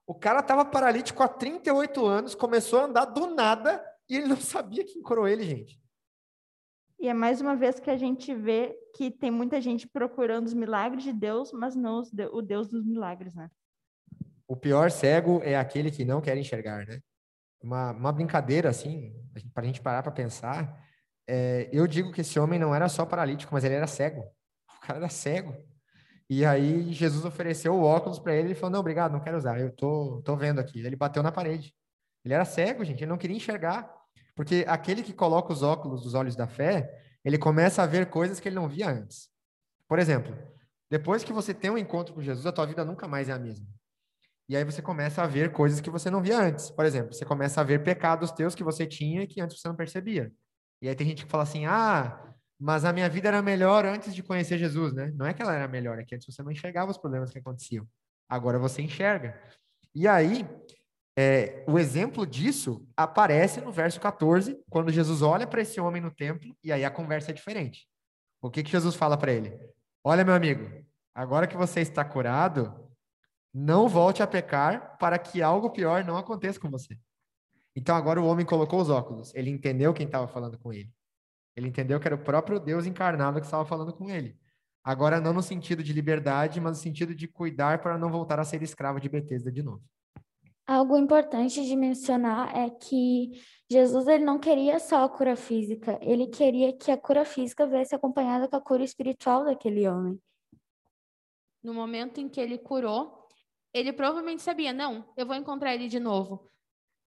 O 0.07 0.15
cara 0.15 0.39
estava 0.39 0.65
paralítico 0.65 1.21
há 1.21 1.27
38 1.27 2.05
anos, 2.05 2.33
começou 2.33 2.79
a 2.79 2.85
andar 2.85 3.05
do 3.05 3.27
nada 3.27 3.83
e 4.09 4.15
ele 4.15 4.27
não 4.27 4.37
sabia 4.37 4.83
quem 4.83 5.01
curou 5.01 5.27
ele, 5.27 5.43
gente. 5.43 5.79
E 6.99 7.07
é 7.07 7.13
mais 7.13 7.39
uma 7.41 7.55
vez 7.55 7.79
que 7.79 7.91
a 7.91 7.97
gente 7.97 8.33
vê 8.33 8.75
que 8.95 9.11
tem 9.11 9.29
muita 9.29 9.61
gente 9.61 9.87
procurando 9.87 10.47
os 10.47 10.53
milagres 10.53 11.03
de 11.03 11.13
Deus, 11.13 11.51
mas 11.51 11.75
não 11.75 12.01
o 12.31 12.41
Deus 12.41 12.67
dos 12.67 12.83
milagres, 12.83 13.35
né? 13.35 13.51
O 14.47 14.55
pior 14.55 14.89
cego 14.89 15.41
é 15.43 15.55
aquele 15.55 15.91
que 15.91 16.03
não 16.03 16.21
quer 16.21 16.37
enxergar, 16.37 16.87
né? 16.87 16.99
Uma, 17.61 17.91
uma 17.91 18.11
brincadeira, 18.11 18.69
assim, 18.69 19.13
para 19.53 19.63
a 19.63 19.65
gente 19.65 19.81
parar 19.81 20.03
para 20.03 20.11
pensar, 20.11 20.81
é, 21.27 21.69
eu 21.71 21.85
digo 21.87 22.11
que 22.11 22.21
esse 22.21 22.39
homem 22.39 22.59
não 22.59 22.73
era 22.73 22.87
só 22.87 23.05
paralítico, 23.05 23.53
mas 23.53 23.63
ele 23.63 23.75
era 23.75 23.87
cego. 23.87 24.21
O 24.75 24.79
cara 24.79 24.99
era 24.99 25.09
cego. 25.09 25.55
E 26.29 26.45
aí 26.45 26.91
Jesus 26.93 27.25
ofereceu 27.25 27.73
o 27.73 27.83
óculos 27.83 28.19
para 28.19 28.35
ele 28.35 28.51
e 28.51 28.55
falou: 28.55 28.71
Não, 28.71 28.79
obrigado, 28.79 29.11
não 29.11 29.19
quero 29.19 29.37
usar, 29.37 29.59
eu 29.59 29.71
tô, 29.71 30.21
tô 30.23 30.35
vendo 30.35 30.59
aqui. 30.59 30.79
Ele 30.79 30.95
bateu 30.95 31.23
na 31.23 31.31
parede. 31.31 31.73
Ele 32.23 32.33
era 32.33 32.45
cego, 32.45 32.83
gente, 32.83 33.03
ele 33.03 33.09
não 33.09 33.17
queria 33.17 33.35
enxergar. 33.35 33.89
Porque 34.35 34.65
aquele 34.67 35.01
que 35.01 35.13
coloca 35.13 35.51
os 35.51 35.63
óculos 35.63 36.03
dos 36.03 36.13
olhos 36.13 36.35
da 36.35 36.47
fé, 36.47 36.89
ele 37.23 37.37
começa 37.37 37.81
a 37.81 37.85
ver 37.85 38.09
coisas 38.09 38.39
que 38.39 38.47
ele 38.47 38.55
não 38.55 38.67
via 38.67 38.89
antes. 38.89 39.29
Por 39.87 39.99
exemplo, 39.99 40.37
depois 40.89 41.23
que 41.23 41.33
você 41.33 41.53
tem 41.53 41.71
um 41.71 41.77
encontro 41.77 42.13
com 42.13 42.21
Jesus, 42.21 42.45
a 42.45 42.51
tua 42.51 42.65
vida 42.65 42.85
nunca 42.85 43.07
mais 43.07 43.29
é 43.29 43.33
a 43.33 43.39
mesma. 43.39 43.65
E 44.49 44.55
aí 44.55 44.63
você 44.63 44.81
começa 44.81 45.21
a 45.21 45.27
ver 45.27 45.51
coisas 45.51 45.81
que 45.81 45.89
você 45.89 46.09
não 46.09 46.21
via 46.21 46.39
antes. 46.39 46.69
Por 46.69 46.85
exemplo, 46.85 47.13
você 47.13 47.25
começa 47.25 47.59
a 47.59 47.63
ver 47.63 47.83
pecados 47.83 48.31
teus 48.31 48.55
que 48.55 48.63
você 48.63 48.85
tinha 48.85 49.23
e 49.23 49.27
que 49.27 49.41
antes 49.41 49.59
você 49.59 49.67
não 49.67 49.75
percebia. 49.75 50.31
E 50.81 50.87
aí 50.87 50.95
tem 50.95 51.07
gente 51.07 51.25
que 51.25 51.31
fala 51.31 51.43
assim: 51.43 51.65
ah, 51.65 52.33
mas 52.59 52.85
a 52.85 52.93
minha 52.93 53.09
vida 53.09 53.27
era 53.27 53.41
melhor 53.41 53.85
antes 53.85 54.15
de 54.15 54.23
conhecer 54.23 54.57
Jesus, 54.57 54.93
né? 54.93 55.11
Não 55.15 55.25
é 55.25 55.33
que 55.33 55.41
ela 55.41 55.53
era 55.53 55.67
melhor, 55.67 55.99
é 55.99 56.03
que 56.03 56.15
antes 56.15 56.33
você 56.33 56.41
não 56.41 56.51
enxergava 56.51 56.91
os 56.91 56.97
problemas 56.97 57.31
que 57.31 57.39
aconteciam. 57.39 57.87
Agora 58.29 58.57
você 58.57 58.81
enxerga. 58.81 59.39
E 59.93 60.07
aí, 60.07 60.47
é, 61.17 61.63
o 61.67 61.77
exemplo 61.77 62.25
disso 62.25 62.87
aparece 62.95 63.59
no 63.59 63.71
verso 63.71 63.99
14, 63.99 64.57
quando 64.69 64.91
Jesus 64.91 65.21
olha 65.21 65.45
para 65.45 65.61
esse 65.61 65.79
homem 65.79 66.01
no 66.01 66.11
templo, 66.11 66.55
e 66.63 66.71
aí 66.71 66.85
a 66.85 66.91
conversa 66.91 67.31
é 67.31 67.33
diferente. 67.33 67.87
O 68.41 68.49
que, 68.49 68.63
que 68.63 68.71
Jesus 68.71 68.95
fala 68.95 69.17
para 69.17 69.31
ele? 69.31 69.57
Olha, 70.03 70.23
meu 70.23 70.33
amigo, 70.33 70.85
agora 71.13 71.47
que 71.47 71.57
você 71.57 71.81
está 71.81 72.05
curado, 72.05 72.86
não 73.59 73.87
volte 73.87 74.21
a 74.21 74.27
pecar 74.27 74.97
para 74.99 75.17
que 75.17 75.41
algo 75.41 75.71
pior 75.71 76.05
não 76.05 76.15
aconteça 76.15 76.59
com 76.59 76.69
você. 76.69 76.95
Então 77.75 77.95
agora 77.95 78.21
o 78.21 78.25
homem 78.27 78.45
colocou 78.45 78.79
os 78.79 78.89
óculos. 78.89 79.33
Ele 79.33 79.49
entendeu 79.49 79.95
quem 79.95 80.05
estava 80.05 80.27
falando 80.27 80.59
com 80.59 80.71
ele. 80.71 80.91
Ele 81.55 81.67
entendeu 81.67 81.99
que 81.99 82.07
era 82.07 82.13
o 82.13 82.23
próprio 82.23 82.59
Deus 82.59 82.85
encarnado 82.85 83.39
que 83.39 83.47
estava 83.47 83.65
falando 83.65 83.91
com 83.93 84.11
ele. 84.11 84.37
Agora 84.83 85.19
não 85.19 85.33
no 85.33 85.41
sentido 85.41 85.81
de 85.81 85.91
liberdade, 85.91 86.61
mas 86.61 86.77
no 86.77 86.83
sentido 86.83 87.15
de 87.15 87.27
cuidar 87.27 87.81
para 87.81 87.97
não 87.97 88.11
voltar 88.11 88.39
a 88.39 88.43
ser 88.43 88.61
escravo 88.61 88.99
de 88.99 89.09
Betesda 89.09 89.51
de 89.51 89.63
novo. 89.63 89.81
Algo 90.67 90.95
importante 90.95 91.65
de 91.65 91.75
mencionar 91.75 92.55
é 92.55 92.69
que 92.69 93.31
Jesus 93.71 94.05
ele 94.05 94.23
não 94.23 94.37
queria 94.37 94.77
só 94.79 95.03
a 95.03 95.09
cura 95.09 95.35
física, 95.35 95.97
ele 96.01 96.27
queria 96.27 96.77
que 96.77 96.91
a 96.91 96.97
cura 96.97 97.25
física 97.25 97.65
viesse 97.65 97.95
acompanhada 97.95 98.47
com 98.47 98.55
a 98.55 98.61
cura 98.61 98.83
espiritual 98.83 99.45
daquele 99.45 99.87
homem. 99.87 100.19
No 101.63 101.73
momento 101.73 102.19
em 102.19 102.29
que 102.29 102.39
ele 102.39 102.57
curou, 102.57 103.16
ele 103.73 103.93
provavelmente 103.93 104.41
sabia, 104.41 104.73
não, 104.73 105.07
eu 105.15 105.25
vou 105.25 105.35
encontrar 105.35 105.73
ele 105.73 105.87
de 105.87 105.99
novo. 105.99 106.49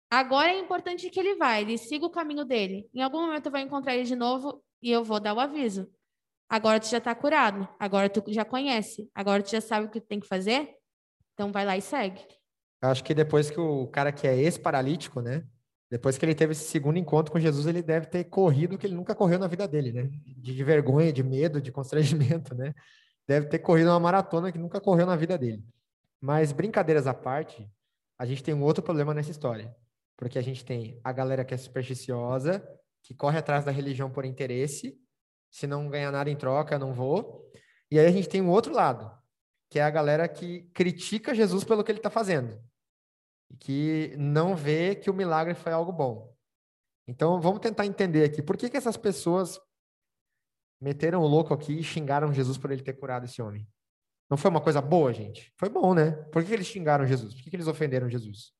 Agora 0.09 0.49
é 0.49 0.59
importante 0.59 1.09
que 1.09 1.19
ele 1.19 1.35
vá, 1.35 1.59
ele 1.59 1.77
siga 1.77 2.05
o 2.05 2.09
caminho 2.09 2.43
dele. 2.43 2.89
Em 2.93 3.01
algum 3.01 3.21
momento 3.25 3.45
eu 3.45 3.51
vou 3.51 3.61
encontrar 3.61 3.95
ele 3.95 4.03
de 4.03 4.15
novo 4.15 4.61
e 4.81 4.91
eu 4.91 5.03
vou 5.03 5.19
dar 5.19 5.33
o 5.33 5.39
aviso. 5.39 5.89
Agora 6.49 6.81
tu 6.81 6.89
já 6.89 6.97
está 6.97 7.15
curado, 7.15 7.67
agora 7.79 8.09
tu 8.09 8.21
já 8.27 8.43
conhece, 8.43 9.09
agora 9.15 9.41
tu 9.41 9.49
já 9.49 9.61
sabe 9.61 9.85
o 9.85 9.89
que 9.89 10.01
tu 10.01 10.07
tem 10.07 10.19
que 10.19 10.27
fazer, 10.27 10.75
então 11.33 11.49
vai 11.49 11.65
lá 11.65 11.77
e 11.77 11.81
segue. 11.81 12.21
Eu 12.81 12.89
acho 12.89 13.03
que 13.03 13.13
depois 13.13 13.49
que 13.49 13.59
o 13.59 13.87
cara 13.87 14.11
que 14.11 14.27
é 14.27 14.35
ex-paralítico, 14.35 15.21
né? 15.21 15.45
Depois 15.89 16.17
que 16.17 16.25
ele 16.25 16.35
teve 16.35 16.53
esse 16.53 16.65
segundo 16.65 16.97
encontro 16.97 17.31
com 17.31 17.39
Jesus, 17.39 17.65
ele 17.67 17.81
deve 17.81 18.07
ter 18.07 18.25
corrido 18.25 18.77
que 18.77 18.87
ele 18.87 18.95
nunca 18.95 19.15
correu 19.15 19.39
na 19.39 19.47
vida 19.47 19.67
dele, 19.67 19.91
né? 19.91 20.09
De 20.37 20.63
vergonha, 20.63 21.13
de 21.13 21.23
medo, 21.23 21.61
de 21.61 21.71
constrangimento, 21.71 22.55
né? 22.55 22.73
Deve 23.27 23.47
ter 23.47 23.59
corrido 23.59 23.87
uma 23.87 23.99
maratona 23.99 24.51
que 24.51 24.57
nunca 24.57 24.81
correu 24.81 25.05
na 25.05 25.15
vida 25.15 25.37
dele. 25.37 25.63
Mas 26.21 26.51
brincadeiras 26.51 27.07
à 27.07 27.13
parte, 27.13 27.67
a 28.17 28.25
gente 28.25 28.43
tem 28.43 28.53
um 28.53 28.61
outro 28.61 28.83
problema 28.83 29.13
nessa 29.13 29.31
história. 29.31 29.75
Porque 30.15 30.37
a 30.37 30.41
gente 30.41 30.63
tem 30.63 31.01
a 31.03 31.11
galera 31.11 31.43
que 31.43 31.53
é 31.53 31.57
supersticiosa, 31.57 32.63
que 33.01 33.15
corre 33.15 33.39
atrás 33.39 33.65
da 33.65 33.71
religião 33.71 34.11
por 34.11 34.23
interesse, 34.23 34.95
se 35.49 35.65
não 35.65 35.89
ganhar 35.89 36.11
nada 36.11 36.29
em 36.29 36.35
troca, 36.35 36.77
não 36.77 36.93
vou. 36.93 37.49
E 37.89 37.97
aí 37.97 38.05
a 38.05 38.11
gente 38.11 38.29
tem 38.29 38.41
um 38.41 38.49
outro 38.49 38.71
lado, 38.71 39.11
que 39.67 39.79
é 39.79 39.81
a 39.81 39.89
galera 39.89 40.27
que 40.27 40.69
critica 40.73 41.33
Jesus 41.33 41.63
pelo 41.63 41.83
que 41.83 41.91
ele 41.91 41.99
está 41.99 42.11
fazendo. 42.11 42.63
E 43.49 43.57
que 43.57 44.15
não 44.17 44.55
vê 44.55 44.95
que 44.95 45.09
o 45.09 45.13
milagre 45.13 45.55
foi 45.55 45.73
algo 45.73 45.91
bom. 45.91 46.31
Então 47.07 47.41
vamos 47.41 47.59
tentar 47.59 47.85
entender 47.87 48.23
aqui, 48.23 48.41
por 48.41 48.55
que, 48.55 48.69
que 48.69 48.77
essas 48.77 48.95
pessoas 48.95 49.59
meteram 50.79 51.21
o 51.21 51.27
louco 51.27 51.53
aqui 51.53 51.73
e 51.73 51.83
xingaram 51.83 52.31
Jesus 52.31 52.57
por 52.57 52.71
ele 52.71 52.83
ter 52.83 52.93
curado 52.93 53.25
esse 53.25 53.41
homem? 53.41 53.67
Não 54.31 54.37
foi 54.37 54.49
uma 54.49 54.61
coisa 54.61 54.79
boa, 54.79 55.11
gente? 55.11 55.51
Foi 55.57 55.67
bom, 55.67 55.93
né? 55.93 56.11
Por 56.31 56.41
que 56.41 56.53
eles 56.53 56.65
xingaram 56.65 57.05
Jesus? 57.05 57.33
Por 57.33 57.43
que 57.43 57.53
eles 57.53 57.67
ofenderam 57.67 58.09
Jesus? 58.09 58.53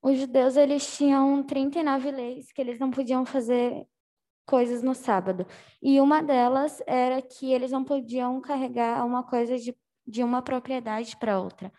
Os 0.00 0.16
judeus, 0.16 0.56
eles 0.56 0.96
tinham 0.96 1.42
39 1.42 2.12
leis 2.12 2.52
que 2.52 2.60
eles 2.60 2.78
não 2.78 2.92
podiam 2.92 3.26
fazer 3.26 3.84
coisas 4.46 4.80
no 4.80 4.94
sábado. 4.94 5.44
E 5.82 6.00
uma 6.00 6.22
delas 6.22 6.80
era 6.86 7.20
que 7.20 7.52
eles 7.52 7.72
não 7.72 7.82
podiam 7.82 8.40
carregar 8.40 9.04
uma 9.04 9.24
coisa 9.24 9.58
de, 9.58 9.76
de 10.06 10.22
uma 10.22 10.40
propriedade 10.40 11.16
para 11.16 11.40
outra. 11.40 11.72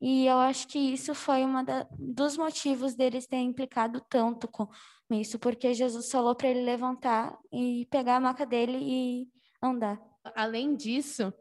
E 0.00 0.26
eu 0.26 0.38
acho 0.38 0.66
que 0.66 0.80
isso 0.80 1.14
foi 1.14 1.44
um 1.44 1.54
dos 1.96 2.36
motivos 2.36 2.96
deles 2.96 3.28
terem 3.28 3.50
implicado 3.50 4.00
tanto 4.10 4.48
com 4.48 4.66
isso, 5.12 5.38
porque 5.38 5.72
Jesus 5.72 6.10
falou 6.10 6.34
para 6.34 6.48
ele 6.48 6.62
levantar 6.62 7.38
e 7.52 7.86
pegar 7.88 8.16
a 8.16 8.20
maca 8.20 8.44
dele 8.44 8.78
e 8.80 9.28
andar. 9.62 10.00
Além 10.34 10.74
disso, 10.74 11.32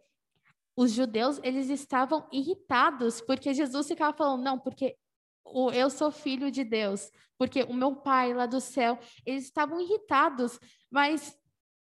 os 0.75 0.91
judeus 0.91 1.39
eles 1.43 1.69
estavam 1.69 2.27
irritados 2.31 3.21
porque 3.21 3.53
Jesus 3.53 3.87
ficava 3.87 4.15
falando 4.15 4.43
não, 4.43 4.59
porque 4.59 4.97
o, 5.45 5.71
eu 5.71 5.89
sou 5.89 6.11
filho 6.11 6.51
de 6.51 6.63
Deus, 6.63 7.11
porque 7.37 7.63
o 7.63 7.73
meu 7.73 7.95
pai 7.95 8.33
lá 8.33 8.45
do 8.45 8.59
céu, 8.59 8.97
eles 9.25 9.45
estavam 9.45 9.79
irritados, 9.79 10.59
mas 10.89 11.37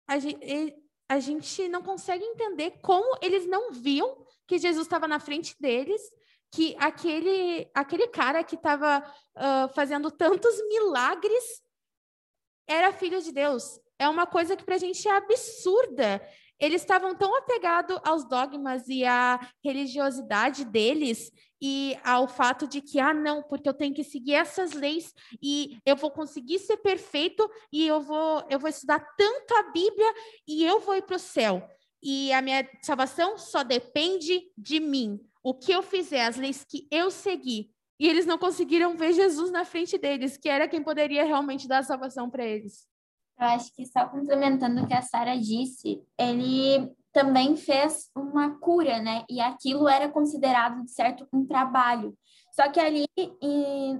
a 0.09 0.19
gente, 0.19 0.77
a 1.09 1.19
gente 1.21 1.69
não 1.69 1.83
consegue 1.83 2.25
entender 2.25 2.73
como 2.83 3.19
eles 3.23 3.47
não 3.47 3.73
viam 3.73 4.27
que 4.47 4.59
Jesus 4.59 4.87
estava 4.87 5.07
na 5.09 5.21
frente 5.21 5.55
deles, 5.61 6.01
que 6.53 6.77
aquele, 6.79 7.71
aquele 7.75 8.09
cara 8.09 8.43
que 8.45 8.55
estava 8.55 8.99
uh, 9.37 9.75
fazendo 9.75 10.11
tantos 10.11 10.57
milagres 10.69 11.63
era 12.69 12.93
filho 12.93 13.21
de 13.21 13.33
Deus. 13.33 13.81
É 13.99 14.09
uma 14.09 14.27
coisa 14.27 14.57
que 14.57 14.65
para 14.65 14.75
a 14.75 14.79
gente 14.79 15.07
é 15.09 15.17
absurda. 15.17 16.21
Eles 16.59 16.83
estavam 16.83 17.15
tão 17.15 17.37
apegados 17.37 17.99
aos 18.05 18.25
dogmas 18.29 18.89
e 18.89 19.05
à 19.05 19.39
religiosidade 19.63 20.65
deles 20.65 21.31
e 21.61 21.97
ao 22.05 22.29
fato 22.29 22.67
de 22.67 22.81
que, 22.81 22.99
ah, 22.99 23.15
não, 23.15 23.43
porque 23.43 23.69
eu 23.69 23.75
tenho 23.75 23.95
que 23.95 24.05
seguir 24.05 24.35
essas 24.35 24.73
leis 24.73 25.13
e 25.43 25.79
eu 25.85 25.97
vou 25.97 26.11
conseguir 26.11 26.59
ser 26.59 26.79
perfeito 26.79 27.49
e 27.73 27.87
eu 27.87 28.01
vou, 28.01 28.45
eu 28.51 28.59
vou 28.59 28.69
estudar 28.69 29.01
tanto 29.17 29.55
a 29.55 29.63
Bíblia 29.71 30.15
e 30.47 30.65
eu 30.65 30.81
vou 30.81 30.97
ir 30.97 31.03
para 31.03 31.17
o 31.17 31.21
céu. 31.21 31.67
E 32.03 32.33
a 32.33 32.43
minha 32.43 32.69
salvação 32.83 33.39
só 33.39 33.63
depende 33.63 34.43
de 34.57 34.81
mim. 34.81 35.21
O 35.43 35.55
que 35.55 35.73
eu 35.73 35.83
fizer, 35.83 36.27
as 36.27 36.37
leis 36.37 36.65
que 36.65 36.87
eu 36.91 37.11
seguir. 37.11 37.71
E 37.99 38.07
eles 38.07 38.27
não 38.27 38.37
conseguiram 38.37 38.97
ver 38.97 39.13
Jesus 39.15 39.51
na 39.51 39.65
frente 39.65 39.97
deles, 39.97 40.37
que 40.37 40.49
era 40.49 40.69
quem 40.69 40.83
poderia 40.83 41.25
realmente 41.25 41.67
dar 41.67 41.83
salvação 41.83 42.31
para 42.31 42.45
eles. 42.45 42.87
Eu 43.39 43.47
acho 43.49 43.75
que 43.75 43.85
só 43.87 44.07
complementando 44.09 44.83
o 44.83 44.87
que 44.87 44.95
a 44.95 45.03
Sara 45.03 45.37
disse, 45.39 46.03
ele 46.19 46.91
também 47.13 47.57
fez 47.57 48.11
uma 48.15 48.59
cura, 48.59 49.01
né? 49.01 49.25
E 49.29 49.41
aquilo 49.41 49.89
era 49.89 50.09
considerado, 50.09 50.83
de 50.85 50.91
certo, 50.91 51.27
um 51.33 51.47
trabalho. 51.47 52.17
Só 52.53 52.71
que 52.71 52.81
ali 52.81 53.07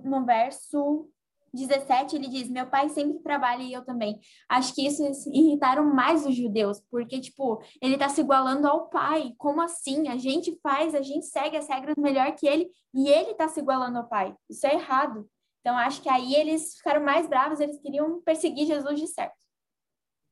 no 0.05 0.25
verso 0.25 1.09
17 1.53 2.17
ele 2.17 2.29
diz: 2.29 2.49
Meu 2.49 2.67
pai 2.67 2.89
sempre 2.89 3.19
trabalha 3.21 3.63
e 3.63 3.73
eu 3.73 3.85
também. 3.85 4.21
Acho 4.49 4.75
que 4.75 4.87
isso 4.87 5.03
irritaram 5.33 5.85
mais 5.85 6.27
os 6.27 6.35
judeus, 6.35 6.81
porque, 6.91 7.21
tipo, 7.21 7.61
ele 7.81 7.95
está 7.95 8.09
se 8.09 8.21
igualando 8.21 8.67
ao 8.67 8.89
pai. 8.89 9.33
Como 9.39 9.61
assim? 9.61 10.09
A 10.09 10.17
gente 10.17 10.59
faz, 10.63 10.95
a 10.95 11.03
gente 11.03 11.27
segue 11.27 11.57
as 11.57 11.69
regras 11.69 11.97
melhor 11.97 12.35
que 12.35 12.47
ele 12.47 12.69
e 12.95 13.09
ele 13.09 13.33
está 13.33 13.49
se 13.49 13.61
igualando 13.61 13.99
ao 13.99 14.09
pai. 14.09 14.35
Isso 14.49 14.67
é 14.67 14.75
errado. 14.75 15.29
Então, 15.67 15.77
acho 15.77 16.01
que 16.01 16.09
aí 16.09 16.33
eles 16.37 16.77
ficaram 16.77 17.05
mais 17.05 17.29
bravos, 17.29 17.59
eles 17.59 17.81
queriam 17.81 18.21
perseguir 18.21 18.69
Jesus 18.69 19.01
de 19.01 19.09
certo. 19.09 19.35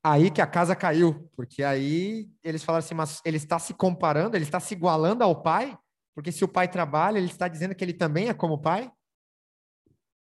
Aí 0.01 0.31
que 0.31 0.41
a 0.41 0.47
casa 0.47 0.77
caiu, 0.77 1.29
porque 1.35 1.65
aí 1.65 2.31
eles 2.41 2.63
falaram 2.63 2.85
assim, 2.85 2.95
mas 2.95 3.21
ele 3.25 3.39
está 3.39 3.59
se 3.59 3.75
comparando, 3.75 4.37
ele 4.37 4.45
está 4.45 4.61
se 4.61 4.75
igualando 4.75 5.25
ao 5.25 5.43
pai, 5.43 5.77
porque 6.15 6.31
se 6.31 6.45
o 6.45 6.49
pai 6.49 6.69
trabalha, 6.69 7.19
ele 7.19 7.27
está 7.27 7.49
dizendo 7.49 7.75
que 7.75 7.83
ele 7.83 7.95
também 7.95 8.29
é 8.29 8.33
como 8.33 8.55
o 8.55 8.61
pai? 8.61 8.93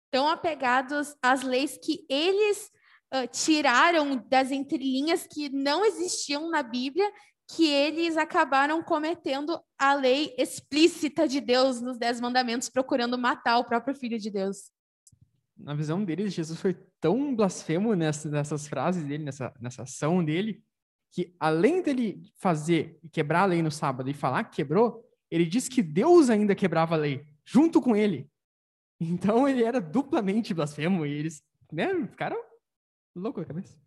Tão 0.09 0.27
apegados 0.27 1.15
às 1.21 1.43
leis 1.43 1.77
que 1.77 2.03
eles 2.09 2.71
uh, 3.13 3.27
tiraram 3.31 4.17
das 4.27 4.49
entrelinhas 4.49 5.27
que 5.27 5.47
não 5.47 5.85
existiam 5.85 6.49
na 6.49 6.63
Bíblia, 6.63 7.07
que 7.49 7.67
eles 7.67 8.17
acabaram 8.17 8.81
cometendo 8.81 9.63
a 9.77 9.93
lei 9.93 10.33
explícita 10.39 11.27
de 11.27 11.39
Deus 11.39 11.81
nos 11.81 11.99
Dez 11.99 12.19
Mandamentos, 12.19 12.67
procurando 12.67 13.15
matar 13.15 13.59
o 13.59 13.65
próprio 13.65 13.93
Filho 13.93 14.17
de 14.17 14.31
Deus 14.31 14.72
na 15.63 15.73
visão 15.73 16.03
deles, 16.03 16.33
Jesus 16.33 16.59
foi 16.59 16.73
tão 16.99 17.33
blasfemo 17.33 17.95
nessa, 17.95 18.29
nessas 18.29 18.67
frases 18.67 19.03
dele, 19.03 19.23
nessa, 19.23 19.53
nessa 19.59 19.83
ação 19.83 20.23
dele, 20.23 20.61
que 21.11 21.33
além 21.39 21.81
dele 21.81 22.21
fazer 22.35 22.99
e 23.01 23.07
quebrar 23.07 23.43
a 23.43 23.45
lei 23.45 23.61
no 23.61 23.71
sábado 23.71 24.09
e 24.09 24.13
falar 24.13 24.43
que 24.43 24.57
quebrou, 24.57 25.07
ele 25.31 25.45
disse 25.45 25.69
que 25.69 25.81
Deus 25.81 26.29
ainda 26.29 26.53
quebrava 26.53 26.95
a 26.95 26.97
lei, 26.97 27.25
junto 27.45 27.81
com 27.81 27.95
ele. 27.95 28.29
Então 28.99 29.47
ele 29.47 29.63
era 29.63 29.79
duplamente 29.79 30.53
blasfemo 30.53 31.05
e 31.05 31.11
eles, 31.11 31.43
né, 31.71 32.07
ficaram 32.07 32.37
loucos 33.15 33.43
da 33.43 33.53
cabeça. 33.53 33.77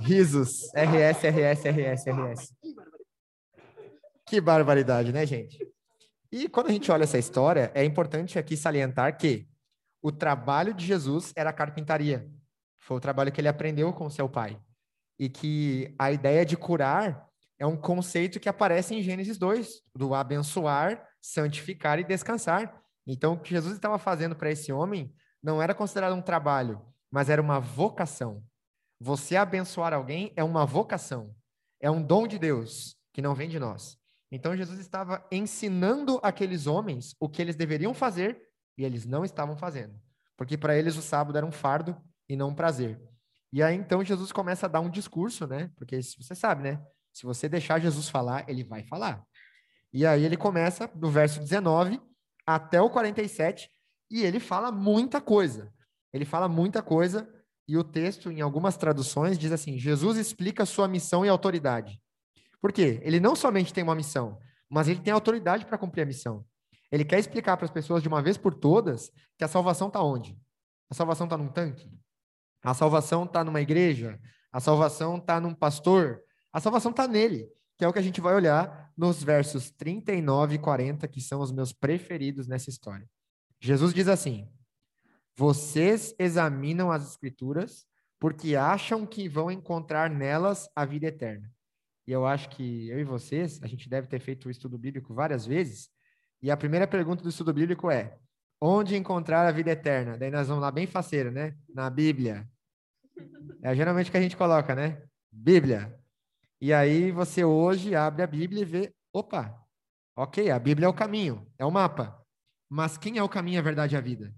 Risos. 0.00 0.70
RS, 0.74 1.22
RS, 1.24 1.64
RS, 1.64 2.04
RS. 2.06 2.54
Que 4.26 4.40
barbaridade, 4.40 5.12
né, 5.12 5.26
gente? 5.26 5.58
E 6.32 6.48
quando 6.48 6.68
a 6.68 6.72
gente 6.72 6.90
olha 6.92 7.04
essa 7.04 7.18
história, 7.18 7.72
é 7.74 7.84
importante 7.84 8.38
aqui 8.38 8.56
salientar 8.56 9.16
que 9.16 9.48
o 10.00 10.12
trabalho 10.12 10.72
de 10.72 10.86
Jesus 10.86 11.32
era 11.36 11.50
a 11.50 11.52
carpintaria. 11.52 12.30
Foi 12.78 12.96
o 12.96 13.00
trabalho 13.00 13.32
que 13.32 13.40
ele 13.40 13.48
aprendeu 13.48 13.92
com 13.92 14.08
seu 14.08 14.28
pai. 14.28 14.60
E 15.18 15.28
que 15.28 15.94
a 15.98 16.10
ideia 16.10 16.46
de 16.46 16.56
curar 16.56 17.28
é 17.58 17.66
um 17.66 17.76
conceito 17.76 18.40
que 18.40 18.48
aparece 18.48 18.94
em 18.94 19.02
Gênesis 19.02 19.36
2, 19.36 19.82
do 19.94 20.14
abençoar, 20.14 21.06
santificar 21.20 21.98
e 21.98 22.04
descansar. 22.04 22.80
Então, 23.06 23.34
o 23.34 23.38
que 23.38 23.50
Jesus 23.50 23.74
estava 23.74 23.98
fazendo 23.98 24.34
para 24.34 24.50
esse 24.50 24.72
homem 24.72 25.12
não 25.42 25.60
era 25.60 25.74
considerado 25.74 26.14
um 26.14 26.22
trabalho, 26.22 26.80
mas 27.10 27.28
era 27.28 27.42
uma 27.42 27.60
vocação. 27.60 28.42
Você 28.98 29.36
abençoar 29.36 29.92
alguém 29.92 30.32
é 30.36 30.44
uma 30.44 30.64
vocação, 30.64 31.34
é 31.80 31.90
um 31.90 32.02
dom 32.02 32.26
de 32.26 32.38
Deus 32.38 32.96
que 33.12 33.20
não 33.20 33.34
vem 33.34 33.48
de 33.48 33.58
nós. 33.58 33.99
Então 34.30 34.56
Jesus 34.56 34.78
estava 34.78 35.26
ensinando 35.30 36.20
aqueles 36.22 36.66
homens 36.66 37.14
o 37.18 37.28
que 37.28 37.42
eles 37.42 37.56
deveriam 37.56 37.92
fazer 37.92 38.40
e 38.78 38.84
eles 38.84 39.04
não 39.04 39.24
estavam 39.24 39.56
fazendo, 39.56 40.00
porque 40.36 40.56
para 40.56 40.76
eles 40.76 40.96
o 40.96 41.02
sábado 41.02 41.36
era 41.36 41.46
um 41.46 41.52
fardo 41.52 41.96
e 42.28 42.36
não 42.36 42.50
um 42.50 42.54
prazer. 42.54 43.00
E 43.52 43.62
aí 43.62 43.74
então 43.74 44.04
Jesus 44.04 44.30
começa 44.30 44.66
a 44.66 44.68
dar 44.68 44.80
um 44.80 44.90
discurso, 44.90 45.46
né? 45.46 45.70
Porque 45.76 46.00
você 46.00 46.34
sabe, 46.34 46.62
né? 46.62 46.82
Se 47.12 47.24
você 47.24 47.48
deixar 47.48 47.80
Jesus 47.80 48.08
falar, 48.08 48.48
ele 48.48 48.62
vai 48.62 48.84
falar. 48.84 49.24
E 49.92 50.06
aí 50.06 50.24
ele 50.24 50.36
começa 50.36 50.86
do 50.94 51.10
verso 51.10 51.40
19 51.40 52.00
até 52.46 52.80
o 52.80 52.88
47 52.88 53.68
e 54.10 54.22
ele 54.22 54.38
fala 54.38 54.70
muita 54.70 55.20
coisa. 55.20 55.72
Ele 56.12 56.24
fala 56.24 56.48
muita 56.48 56.82
coisa 56.82 57.28
e 57.66 57.76
o 57.76 57.84
texto 57.84 58.30
em 58.30 58.40
algumas 58.40 58.76
traduções 58.76 59.38
diz 59.38 59.52
assim: 59.52 59.78
Jesus 59.78 60.16
explica 60.16 60.64
sua 60.64 60.88
missão 60.88 61.24
e 61.24 61.28
autoridade. 61.28 62.00
Por 62.60 62.72
quê? 62.72 63.00
Ele 63.02 63.18
não 63.18 63.34
somente 63.34 63.72
tem 63.72 63.82
uma 63.82 63.94
missão, 63.94 64.38
mas 64.68 64.86
ele 64.86 65.00
tem 65.00 65.12
autoridade 65.12 65.64
para 65.64 65.78
cumprir 65.78 66.02
a 66.02 66.06
missão. 66.06 66.44
Ele 66.92 67.04
quer 67.04 67.18
explicar 67.18 67.56
para 67.56 67.64
as 67.64 67.70
pessoas 67.70 68.02
de 68.02 68.08
uma 68.08 68.20
vez 68.20 68.36
por 68.36 68.54
todas 68.54 69.10
que 69.38 69.44
a 69.44 69.48
salvação 69.48 69.88
está 69.88 70.02
onde? 70.02 70.38
A 70.90 70.94
salvação 70.94 71.24
está 71.26 71.36
num 71.36 71.48
tanque? 71.48 71.90
A 72.62 72.74
salvação 72.74 73.24
está 73.24 73.42
numa 73.42 73.60
igreja? 73.60 74.20
A 74.52 74.60
salvação 74.60 75.16
está 75.16 75.40
num 75.40 75.54
pastor? 75.54 76.20
A 76.52 76.60
salvação 76.60 76.90
está 76.90 77.06
nele, 77.06 77.48
que 77.78 77.84
é 77.84 77.88
o 77.88 77.92
que 77.92 77.98
a 77.98 78.02
gente 78.02 78.20
vai 78.20 78.34
olhar 78.34 78.92
nos 78.96 79.22
versos 79.22 79.70
39 79.70 80.56
e 80.56 80.58
40, 80.58 81.08
que 81.08 81.20
são 81.20 81.40
os 81.40 81.52
meus 81.52 81.72
preferidos 81.72 82.46
nessa 82.46 82.68
história. 82.68 83.08
Jesus 83.60 83.94
diz 83.94 84.08
assim: 84.08 84.48
Vocês 85.36 86.14
examinam 86.18 86.90
as 86.90 87.08
Escrituras 87.08 87.86
porque 88.18 88.56
acham 88.56 89.06
que 89.06 89.28
vão 89.28 89.50
encontrar 89.50 90.10
nelas 90.10 90.68
a 90.76 90.84
vida 90.84 91.06
eterna 91.06 91.50
e 92.10 92.12
eu 92.12 92.26
acho 92.26 92.48
que 92.48 92.88
eu 92.88 92.98
e 92.98 93.04
vocês, 93.04 93.62
a 93.62 93.68
gente 93.68 93.88
deve 93.88 94.08
ter 94.08 94.18
feito 94.18 94.48
o 94.48 94.50
estudo 94.50 94.76
bíblico 94.76 95.14
várias 95.14 95.46
vezes, 95.46 95.88
e 96.42 96.50
a 96.50 96.56
primeira 96.56 96.84
pergunta 96.84 97.22
do 97.22 97.28
estudo 97.28 97.54
bíblico 97.54 97.88
é: 97.88 98.18
onde 98.60 98.96
encontrar 98.96 99.46
a 99.46 99.52
vida 99.52 99.70
eterna? 99.70 100.18
Daí 100.18 100.28
nós 100.28 100.48
vamos 100.48 100.60
lá 100.60 100.72
bem 100.72 100.88
faceiro, 100.88 101.30
né? 101.30 101.56
Na 101.72 101.88
Bíblia. 101.88 102.50
É 103.62 103.72
geralmente 103.76 104.10
que 104.10 104.16
a 104.16 104.20
gente 104.20 104.36
coloca, 104.36 104.74
né? 104.74 105.00
Bíblia. 105.30 105.96
E 106.60 106.72
aí 106.72 107.12
você 107.12 107.44
hoje 107.44 107.94
abre 107.94 108.24
a 108.24 108.26
Bíblia 108.26 108.62
e 108.62 108.64
vê, 108.64 108.92
opa, 109.12 109.56
ok, 110.16 110.50
a 110.50 110.58
Bíblia 110.58 110.86
é 110.86 110.88
o 110.88 110.94
caminho, 110.94 111.46
é 111.56 111.64
o 111.64 111.70
mapa. 111.70 112.20
Mas 112.68 112.98
quem 112.98 113.18
é 113.18 113.22
o 113.22 113.28
caminho, 113.28 113.60
a 113.60 113.62
verdade 113.62 113.94
e 113.94 113.98
a 113.98 114.00
vida? 114.00 114.34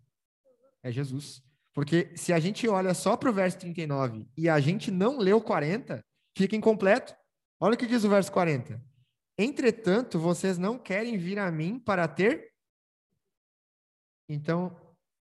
É 0.83 0.93
Jesus. 0.93 1.43
Porque 1.73 2.13
se 2.17 2.35
a 2.35 2.39
gente 2.39 2.69
olha 2.69 2.93
só 2.93 3.17
para 3.17 3.31
o 3.31 3.33
verso 3.33 3.61
39 3.61 4.29
e 4.37 4.47
a 4.47 4.61
gente 4.61 4.91
não 4.91 5.17
o 5.17 5.41
40, 5.41 6.05
fica 6.37 6.55
incompleto. 6.55 7.22
Olha 7.65 7.75
o 7.75 7.79
que 7.79 7.87
diz 7.87 8.03
o 8.03 8.09
verso 8.09 8.33
40. 8.33 8.85
Entretanto, 9.39 10.19
vocês 10.19 10.59
não 10.59 10.77
querem 10.77 11.17
vir 11.17 11.39
a 11.39 11.49
mim 11.49 11.79
para 11.79 12.09
ter. 12.09 12.53
Então, 14.29 14.77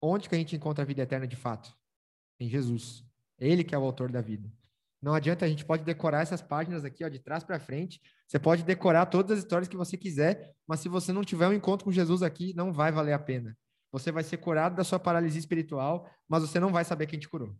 onde 0.01 0.27
que 0.27 0.35
a 0.35 0.37
gente 0.37 0.53
encontra 0.53 0.83
a 0.83 0.85
vida 0.85 1.03
eterna 1.03 1.25
de 1.25 1.37
fato? 1.37 1.73
Em 2.37 2.49
Jesus. 2.49 3.01
Ele 3.39 3.63
que 3.63 3.73
é 3.73 3.77
o 3.77 3.83
autor 3.85 4.11
da 4.11 4.19
vida. 4.19 4.51
Não 5.01 5.13
adianta, 5.13 5.45
a 5.45 5.47
gente 5.47 5.63
pode 5.63 5.85
decorar 5.85 6.19
essas 6.19 6.41
páginas 6.41 6.83
aqui, 6.83 7.05
ó, 7.05 7.07
de 7.07 7.17
trás 7.17 7.45
para 7.45 7.61
frente. 7.61 8.01
Você 8.27 8.37
pode 8.37 8.63
decorar 8.63 9.05
todas 9.05 9.37
as 9.37 9.45
histórias 9.45 9.69
que 9.69 9.77
você 9.77 9.95
quiser, 9.95 10.53
mas 10.67 10.81
se 10.81 10.89
você 10.89 11.13
não 11.13 11.23
tiver 11.23 11.47
um 11.47 11.53
encontro 11.53 11.85
com 11.85 11.93
Jesus 11.93 12.21
aqui, 12.21 12.53
não 12.53 12.73
vai 12.73 12.91
valer 12.91 13.13
a 13.13 13.19
pena. 13.19 13.57
Você 13.89 14.11
vai 14.11 14.25
ser 14.25 14.35
curado 14.35 14.75
da 14.75 14.83
sua 14.83 14.99
paralisia 14.99 15.39
espiritual, 15.39 16.05
mas 16.27 16.41
você 16.41 16.59
não 16.59 16.73
vai 16.73 16.83
saber 16.83 17.07
quem 17.07 17.19
te 17.19 17.29
curou. 17.29 17.55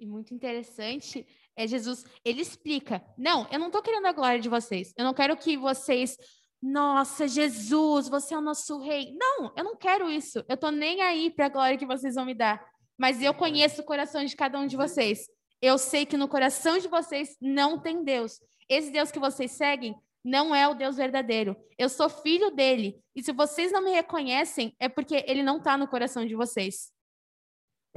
E 0.00 0.04
muito 0.04 0.34
interessante 0.34 1.24
é 1.56 1.66
Jesus, 1.66 2.04
ele 2.24 2.40
explica: 2.40 3.02
não, 3.16 3.46
eu 3.50 3.58
não 3.58 3.66
estou 3.66 3.82
querendo 3.82 4.06
a 4.06 4.12
glória 4.12 4.40
de 4.40 4.48
vocês. 4.48 4.92
Eu 4.96 5.04
não 5.04 5.14
quero 5.14 5.36
que 5.36 5.56
vocês, 5.56 6.16
nossa, 6.60 7.28
Jesus, 7.28 8.08
você 8.08 8.34
é 8.34 8.38
o 8.38 8.42
nosso 8.42 8.78
rei. 8.78 9.14
Não, 9.18 9.52
eu 9.56 9.64
não 9.64 9.76
quero 9.76 10.10
isso. 10.10 10.44
Eu 10.48 10.54
estou 10.54 10.70
nem 10.70 11.02
aí 11.02 11.30
para 11.30 11.46
a 11.46 11.50
glória 11.50 11.78
que 11.78 11.86
vocês 11.86 12.14
vão 12.14 12.24
me 12.24 12.34
dar. 12.34 12.64
Mas 12.98 13.20
eu 13.22 13.34
conheço 13.34 13.82
o 13.82 13.84
coração 13.84 14.24
de 14.24 14.36
cada 14.36 14.58
um 14.58 14.66
de 14.66 14.76
vocês. 14.76 15.28
Eu 15.60 15.78
sei 15.78 16.06
que 16.06 16.16
no 16.16 16.28
coração 16.28 16.78
de 16.78 16.88
vocês 16.88 17.36
não 17.40 17.78
tem 17.80 18.04
Deus. 18.04 18.40
Esse 18.68 18.90
Deus 18.90 19.10
que 19.10 19.18
vocês 19.18 19.52
seguem 19.52 19.94
não 20.24 20.54
é 20.54 20.66
o 20.68 20.74
Deus 20.74 20.96
verdadeiro. 20.96 21.56
Eu 21.76 21.88
sou 21.88 22.08
filho 22.08 22.50
dele. 22.50 23.00
E 23.14 23.22
se 23.22 23.32
vocês 23.32 23.72
não 23.72 23.82
me 23.82 23.90
reconhecem, 23.90 24.74
é 24.78 24.88
porque 24.88 25.24
ele 25.26 25.42
não 25.42 25.58
está 25.58 25.76
no 25.76 25.88
coração 25.88 26.24
de 26.24 26.34
vocês. 26.34 26.92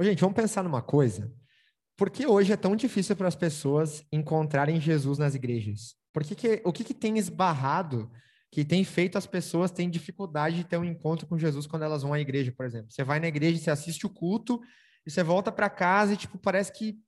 Gente, 0.00 0.20
vamos 0.20 0.36
pensar 0.36 0.62
numa 0.62 0.82
coisa. 0.82 1.32
Por 1.96 2.10
que 2.10 2.26
hoje 2.26 2.52
é 2.52 2.56
tão 2.56 2.76
difícil 2.76 3.16
para 3.16 3.28
as 3.28 3.34
pessoas 3.34 4.04
encontrarem 4.12 4.80
Jesus 4.80 5.18
nas 5.18 5.34
igrejas? 5.34 5.94
Por 6.12 6.22
que 6.24 6.34
que, 6.34 6.62
o 6.64 6.72
que, 6.72 6.84
que 6.84 6.94
tem 6.94 7.18
esbarrado 7.18 8.10
que 8.50 8.64
tem 8.64 8.84
feito 8.84 9.18
as 9.18 9.26
pessoas 9.26 9.70
terem 9.70 9.90
dificuldade 9.90 10.56
de 10.56 10.64
ter 10.64 10.76
um 10.76 10.84
encontro 10.84 11.26
com 11.26 11.38
Jesus 11.38 11.66
quando 11.66 11.84
elas 11.84 12.02
vão 12.02 12.12
à 12.12 12.20
igreja, 12.20 12.52
por 12.52 12.66
exemplo? 12.66 12.90
Você 12.90 13.02
vai 13.02 13.18
na 13.18 13.26
igreja, 13.26 13.58
você 13.58 13.70
assiste 13.70 14.06
o 14.06 14.10
culto 14.10 14.60
e 15.06 15.10
você 15.10 15.22
volta 15.22 15.50
para 15.50 15.70
casa 15.70 16.12
e 16.12 16.16
tipo 16.16 16.38
parece 16.38 16.72
que 16.72 16.98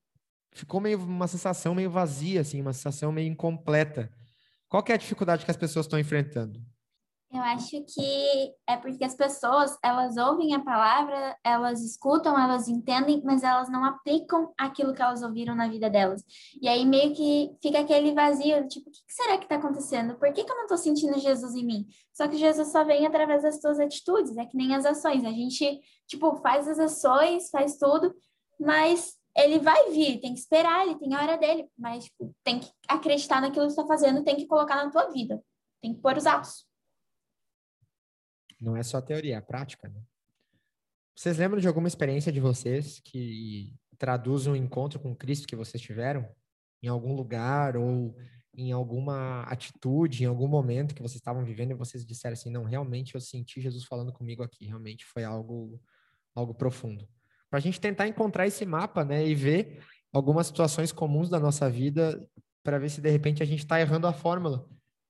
ficou 0.52 0.80
meio 0.80 0.98
uma 0.98 1.28
sensação 1.28 1.74
meio 1.74 1.90
vazia, 1.90 2.40
assim, 2.40 2.60
uma 2.60 2.72
sensação 2.72 3.12
meio 3.12 3.30
incompleta. 3.30 4.10
Qual 4.68 4.82
é 4.88 4.92
a 4.92 4.98
dificuldade 4.98 5.44
que 5.44 5.50
as 5.50 5.56
pessoas 5.56 5.86
estão 5.86 5.98
enfrentando? 5.98 6.60
Eu 7.30 7.42
acho 7.42 7.84
que 7.84 8.54
é 8.66 8.74
porque 8.78 9.04
as 9.04 9.14
pessoas, 9.14 9.76
elas 9.84 10.16
ouvem 10.16 10.54
a 10.54 10.60
palavra, 10.60 11.36
elas 11.44 11.82
escutam, 11.82 12.38
elas 12.38 12.68
entendem, 12.68 13.20
mas 13.22 13.42
elas 13.42 13.68
não 13.68 13.84
aplicam 13.84 14.50
aquilo 14.56 14.94
que 14.94 15.02
elas 15.02 15.22
ouviram 15.22 15.54
na 15.54 15.68
vida 15.68 15.90
delas. 15.90 16.24
E 16.60 16.66
aí 16.66 16.86
meio 16.86 17.14
que 17.14 17.54
fica 17.60 17.80
aquele 17.80 18.14
vazio, 18.14 18.66
tipo, 18.66 18.88
o 18.88 18.92
que 18.92 19.00
será 19.08 19.36
que 19.36 19.44
está 19.44 19.56
acontecendo? 19.56 20.18
Por 20.18 20.32
que, 20.32 20.42
que 20.42 20.50
eu 20.50 20.56
não 20.56 20.62
estou 20.62 20.78
sentindo 20.78 21.18
Jesus 21.18 21.54
em 21.54 21.66
mim? 21.66 21.86
Só 22.14 22.26
que 22.26 22.38
Jesus 22.38 22.72
só 22.72 22.82
vem 22.82 23.06
através 23.06 23.42
das 23.42 23.60
suas 23.60 23.78
atitudes, 23.78 24.34
é 24.38 24.46
que 24.46 24.56
nem 24.56 24.74
as 24.74 24.86
ações. 24.86 25.22
A 25.22 25.30
gente, 25.30 25.80
tipo, 26.06 26.34
faz 26.36 26.66
as 26.66 26.78
ações, 26.78 27.50
faz 27.50 27.76
tudo, 27.76 28.14
mas 28.58 29.18
ele 29.36 29.58
vai 29.58 29.90
vir, 29.90 30.18
tem 30.20 30.32
que 30.32 30.40
esperar, 30.40 30.86
ele 30.86 30.98
tem 30.98 31.14
a 31.14 31.22
hora 31.22 31.36
dele, 31.36 31.68
mas 31.78 32.04
tipo, 32.04 32.34
tem 32.42 32.58
que 32.58 32.70
acreditar 32.88 33.42
naquilo 33.42 33.66
que 33.66 33.72
está 33.72 33.86
fazendo, 33.86 34.24
tem 34.24 34.34
que 34.34 34.46
colocar 34.46 34.76
na 34.82 34.90
tua 34.90 35.10
vida, 35.10 35.42
tem 35.82 35.94
que 35.94 36.00
pôr 36.00 36.16
os 36.16 36.26
atos. 36.26 36.67
Não 38.60 38.76
é 38.76 38.82
só 38.82 39.00
teoria, 39.00 39.36
é 39.36 39.40
prática, 39.40 39.88
né? 39.88 40.00
Vocês 41.14 41.38
lembram 41.38 41.60
de 41.60 41.66
alguma 41.66 41.88
experiência 41.88 42.30
de 42.30 42.40
vocês 42.40 43.00
que 43.00 43.74
traduz 43.98 44.46
um 44.46 44.54
encontro 44.54 45.00
com 45.00 45.16
Cristo 45.16 45.48
que 45.48 45.56
vocês 45.56 45.82
tiveram? 45.82 46.28
Em 46.80 46.86
algum 46.86 47.12
lugar 47.12 47.76
ou 47.76 48.16
em 48.54 48.72
alguma 48.72 49.42
atitude, 49.42 50.22
em 50.22 50.26
algum 50.26 50.48
momento 50.48 50.94
que 50.94 51.02
vocês 51.02 51.16
estavam 51.16 51.44
vivendo 51.44 51.72
e 51.72 51.74
vocês 51.74 52.04
disseram 52.04 52.34
assim, 52.34 52.50
não, 52.50 52.64
realmente 52.64 53.14
eu 53.14 53.20
senti 53.20 53.60
Jesus 53.60 53.84
falando 53.84 54.12
comigo 54.12 54.42
aqui, 54.42 54.66
realmente 54.66 55.04
foi 55.04 55.24
algo, 55.24 55.80
algo 56.34 56.54
profundo. 56.54 57.08
Para 57.50 57.58
a 57.58 57.62
gente 57.62 57.80
tentar 57.80 58.06
encontrar 58.06 58.46
esse 58.46 58.64
mapa, 58.66 59.04
né, 59.04 59.26
e 59.26 59.34
ver 59.34 59.80
algumas 60.12 60.48
situações 60.48 60.92
comuns 60.92 61.28
da 61.28 61.38
nossa 61.38 61.70
vida 61.70 62.28
para 62.62 62.78
ver 62.78 62.90
se 62.90 63.00
de 63.00 63.10
repente 63.10 63.42
a 63.42 63.46
gente 63.46 63.60
está 63.60 63.80
errando 63.80 64.06
a 64.06 64.12
fórmula 64.12 64.68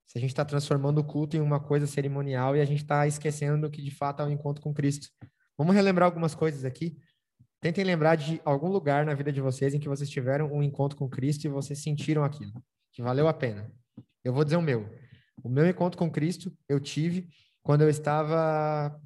se 0.08 0.16
a 0.16 0.20
gente 0.20 0.30
está 0.30 0.44
transformando 0.44 0.98
o 0.98 1.04
culto 1.04 1.36
em 1.36 1.40
uma 1.40 1.60
coisa 1.60 1.86
cerimonial 1.86 2.56
e 2.56 2.60
a 2.60 2.64
gente 2.64 2.80
está 2.80 3.06
esquecendo 3.06 3.70
que 3.70 3.82
de 3.82 3.90
fato 3.90 4.22
é 4.22 4.24
um 4.24 4.30
encontro 4.30 4.62
com 4.62 4.72
Cristo. 4.72 5.08
Vamos 5.56 5.74
relembrar 5.74 6.06
algumas 6.06 6.34
coisas 6.34 6.64
aqui. 6.64 6.98
Tentem 7.60 7.84
lembrar 7.84 8.16
de 8.16 8.40
algum 8.42 8.68
lugar 8.68 9.04
na 9.04 9.12
vida 9.12 9.30
de 9.30 9.40
vocês 9.40 9.74
em 9.74 9.78
que 9.78 9.88
vocês 9.88 10.08
tiveram 10.08 10.50
um 10.50 10.62
encontro 10.62 10.96
com 10.96 11.08
Cristo 11.10 11.44
e 11.44 11.48
vocês 11.48 11.82
sentiram 11.82 12.24
aquilo, 12.24 12.52
que 12.92 13.02
valeu 13.02 13.28
a 13.28 13.34
pena. 13.34 13.70
Eu 14.24 14.32
vou 14.32 14.44
dizer 14.44 14.56
o 14.56 14.62
meu. 14.62 14.88
O 15.44 15.48
meu 15.48 15.68
encontro 15.68 15.98
com 15.98 16.10
Cristo 16.10 16.56
eu 16.68 16.80
tive 16.80 17.28
quando 17.62 17.82
eu 17.82 17.90
estava 17.90 18.98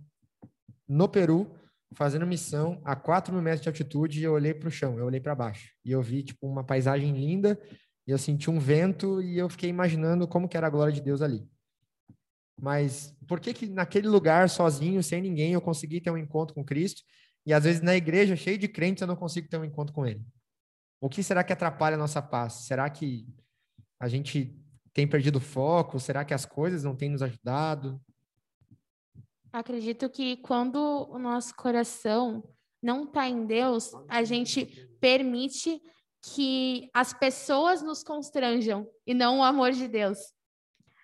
no 0.86 1.08
Peru, 1.08 1.50
fazendo 1.94 2.26
missão 2.26 2.80
a 2.84 2.94
4 2.94 3.32
mil 3.32 3.42
metros 3.42 3.62
de 3.62 3.68
altitude 3.68 4.20
e 4.20 4.24
eu 4.24 4.34
olhei 4.34 4.54
para 4.54 4.68
o 4.68 4.70
chão, 4.70 4.96
eu 4.98 5.06
olhei 5.06 5.20
para 5.20 5.34
baixo. 5.34 5.72
E 5.84 5.90
eu 5.90 6.00
vi, 6.00 6.22
tipo, 6.22 6.46
uma 6.46 6.62
paisagem 6.62 7.12
linda 7.12 7.58
e 8.06 8.10
eu 8.10 8.18
senti 8.18 8.50
um 8.50 8.58
vento 8.58 9.22
e 9.22 9.38
eu 9.38 9.48
fiquei 9.48 9.70
imaginando 9.70 10.26
como 10.26 10.48
que 10.48 10.56
era 10.56 10.66
a 10.66 10.70
glória 10.70 10.92
de 10.92 11.00
Deus 11.00 11.22
ali. 11.22 11.46
Mas 12.60 13.14
por 13.26 13.40
que 13.40 13.54
que 13.54 13.66
naquele 13.66 14.08
lugar, 14.08 14.48
sozinho, 14.48 15.02
sem 15.02 15.20
ninguém, 15.20 15.52
eu 15.52 15.60
consegui 15.60 16.00
ter 16.00 16.10
um 16.10 16.18
encontro 16.18 16.54
com 16.54 16.64
Cristo? 16.64 17.02
E 17.44 17.52
às 17.52 17.64
vezes 17.64 17.80
na 17.80 17.96
igreja, 17.96 18.36
cheio 18.36 18.58
de 18.58 18.68
crentes, 18.68 19.00
eu 19.00 19.06
não 19.06 19.16
consigo 19.16 19.48
ter 19.48 19.58
um 19.58 19.64
encontro 19.64 19.94
com 19.94 20.06
Ele. 20.06 20.24
O 21.00 21.08
que 21.08 21.22
será 21.22 21.42
que 21.42 21.52
atrapalha 21.52 21.96
a 21.96 21.98
nossa 21.98 22.22
paz? 22.22 22.66
Será 22.66 22.88
que 22.88 23.26
a 23.98 24.08
gente 24.08 24.56
tem 24.92 25.08
perdido 25.08 25.40
foco? 25.40 25.98
Será 25.98 26.24
que 26.24 26.34
as 26.34 26.44
coisas 26.44 26.84
não 26.84 26.94
têm 26.94 27.10
nos 27.10 27.22
ajudado? 27.22 28.00
Acredito 29.52 30.08
que 30.08 30.36
quando 30.36 30.76
o 31.10 31.18
nosso 31.18 31.54
coração 31.56 32.48
não 32.82 33.04
está 33.04 33.28
em 33.28 33.44
Deus, 33.44 33.92
a 34.08 34.22
gente 34.24 34.66
permite 35.00 35.80
que 36.22 36.88
as 36.94 37.12
pessoas 37.12 37.82
nos 37.82 38.02
constranjam 38.04 38.86
e 39.06 39.12
não 39.12 39.40
o 39.40 39.42
amor 39.42 39.72
de 39.72 39.88
Deus. 39.88 40.18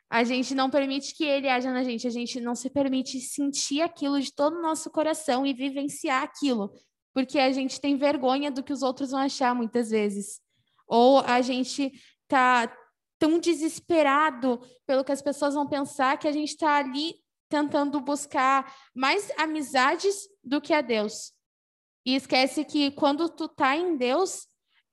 A 0.09 0.25
gente 0.25 0.55
não 0.55 0.71
permite 0.71 1.15
que 1.15 1.25
ele 1.25 1.49
haja 1.49 1.71
na 1.71 1.83
gente, 1.83 2.07
a 2.07 2.11
gente 2.11 2.41
não 2.41 2.55
se 2.55 2.71
permite 2.71 3.21
sentir 3.21 3.83
aquilo 3.83 4.21
de 4.21 4.33
todo 4.33 4.57
o 4.57 4.63
nosso 4.63 4.91
coração 4.91 5.45
e 5.45 5.53
vivenciar 5.53 6.23
aquilo, 6.23 6.73
porque 7.13 7.39
a 7.39 7.53
gente 7.53 7.81
tem 7.81 7.97
vergonha 7.97 8.51
do 8.51 8.63
que 8.63 8.73
os 8.73 8.83
outros 8.83 9.11
vão 9.11 9.21
achar 9.21 9.55
muitas 9.55 9.91
vezes. 9.91 10.41
Ou 10.87 11.19
a 11.21 11.43
gente 11.43 11.93
tá 12.27 12.75
tão 13.19 13.39
desesperado 13.39 14.61
pelo 14.87 15.05
que 15.05 15.13
as 15.13 15.21
pessoas 15.21 15.55
vão 15.55 15.67
pensar 15.67 16.17
que 16.19 16.29
a 16.29 16.33
gente 16.33 16.51
está 16.51 16.77
ali 16.77 17.17
tentando 17.49 18.01
buscar 18.01 18.73
mais 18.95 19.31
amizades 19.37 20.29
do 20.45 20.61
que 20.61 20.73
a 20.73 20.81
Deus. 20.81 21.33
E 22.07 22.15
esquece 22.15 22.65
que 22.65 22.91
quando 22.93 23.29
tu 23.29 23.49
tá 23.49 23.77
em 23.77 23.97
Deus, 23.97 24.47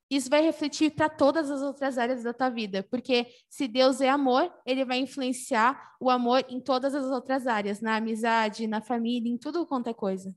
isso 0.09 0.29
vai 0.29 0.41
refletir 0.41 0.91
para 0.91 1.09
todas 1.09 1.49
as 1.49 1.61
outras 1.61 1.97
áreas 1.97 2.23
da 2.23 2.33
tua 2.33 2.49
vida, 2.49 2.83
porque 2.83 3.27
se 3.49 3.67
Deus 3.67 4.01
é 4.01 4.09
amor, 4.09 4.53
ele 4.65 4.85
vai 4.85 4.99
influenciar 4.99 5.95
o 5.99 6.09
amor 6.09 6.45
em 6.47 6.61
todas 6.61 6.93
as 6.93 7.05
outras 7.05 7.47
áreas, 7.47 7.81
na 7.81 7.95
amizade, 7.95 8.67
na 8.67 8.81
família, 8.81 9.31
em 9.31 9.37
tudo 9.37 9.65
quanto 9.65 9.89
é 9.89 9.93
coisa. 9.93 10.35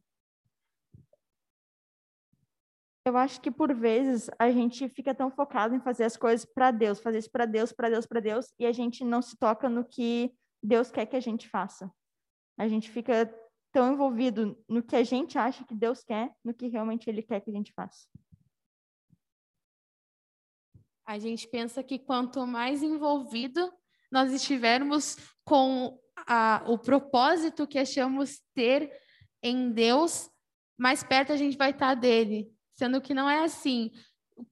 Eu 3.05 3.17
acho 3.17 3.41
que 3.41 3.51
por 3.51 3.75
vezes 3.75 4.29
a 4.39 4.51
gente 4.51 4.89
fica 4.91 5.15
tão 5.15 5.31
focado 5.31 5.75
em 5.75 5.81
fazer 5.81 6.05
as 6.05 6.17
coisas 6.17 6.45
para 6.45 6.71
Deus, 6.71 7.01
fazer 7.01 7.19
isso 7.19 7.31
para 7.31 7.47
Deus, 7.47 7.73
para 7.73 7.89
Deus, 7.89 8.07
para 8.07 8.21
Deus, 8.21 8.53
e 8.59 8.67
a 8.67 8.73
gente 8.73 9.05
não 9.05 9.23
se 9.23 9.37
toca 9.37 9.69
no 9.69 9.85
que 9.85 10.33
Deus 10.63 10.91
quer 10.91 11.07
que 11.07 11.17
a 11.17 11.21
gente 11.21 11.49
faça. 11.49 11.91
A 12.59 12.69
gente 12.69 12.91
fica 12.91 13.33
tão 13.73 13.93
envolvido 13.93 14.59
no 14.69 14.83
que 14.83 14.97
a 14.97 15.05
gente 15.05 15.39
acha 15.39 15.65
que 15.65 15.75
Deus 15.75 16.03
quer, 16.03 16.35
no 16.45 16.53
que 16.53 16.69
realmente 16.69 17.09
Ele 17.09 17.23
quer 17.23 17.41
que 17.41 17.51
a 17.51 17.53
gente 17.53 17.73
faça. 17.73 18.07
A 21.09 21.19
gente 21.19 21.49
pensa 21.49 21.83
que 21.83 21.99
quanto 21.99 22.47
mais 22.47 22.83
envolvido 22.83 23.73
nós 24.13 24.31
estivermos 24.31 25.17
com 25.43 25.99
a, 26.27 26.63
o 26.67 26.77
propósito 26.77 27.67
que 27.67 27.79
achamos 27.79 28.43
ter 28.55 28.93
em 29.43 29.73
Deus, 29.73 30.29
mais 30.77 31.03
perto 31.03 31.33
a 31.33 31.37
gente 31.39 31.57
vai 31.57 31.71
estar 31.71 31.95
dele, 31.95 32.53
sendo 32.75 33.01
que 33.01 33.15
não 33.15 33.27
é 33.27 33.43
assim. 33.43 33.91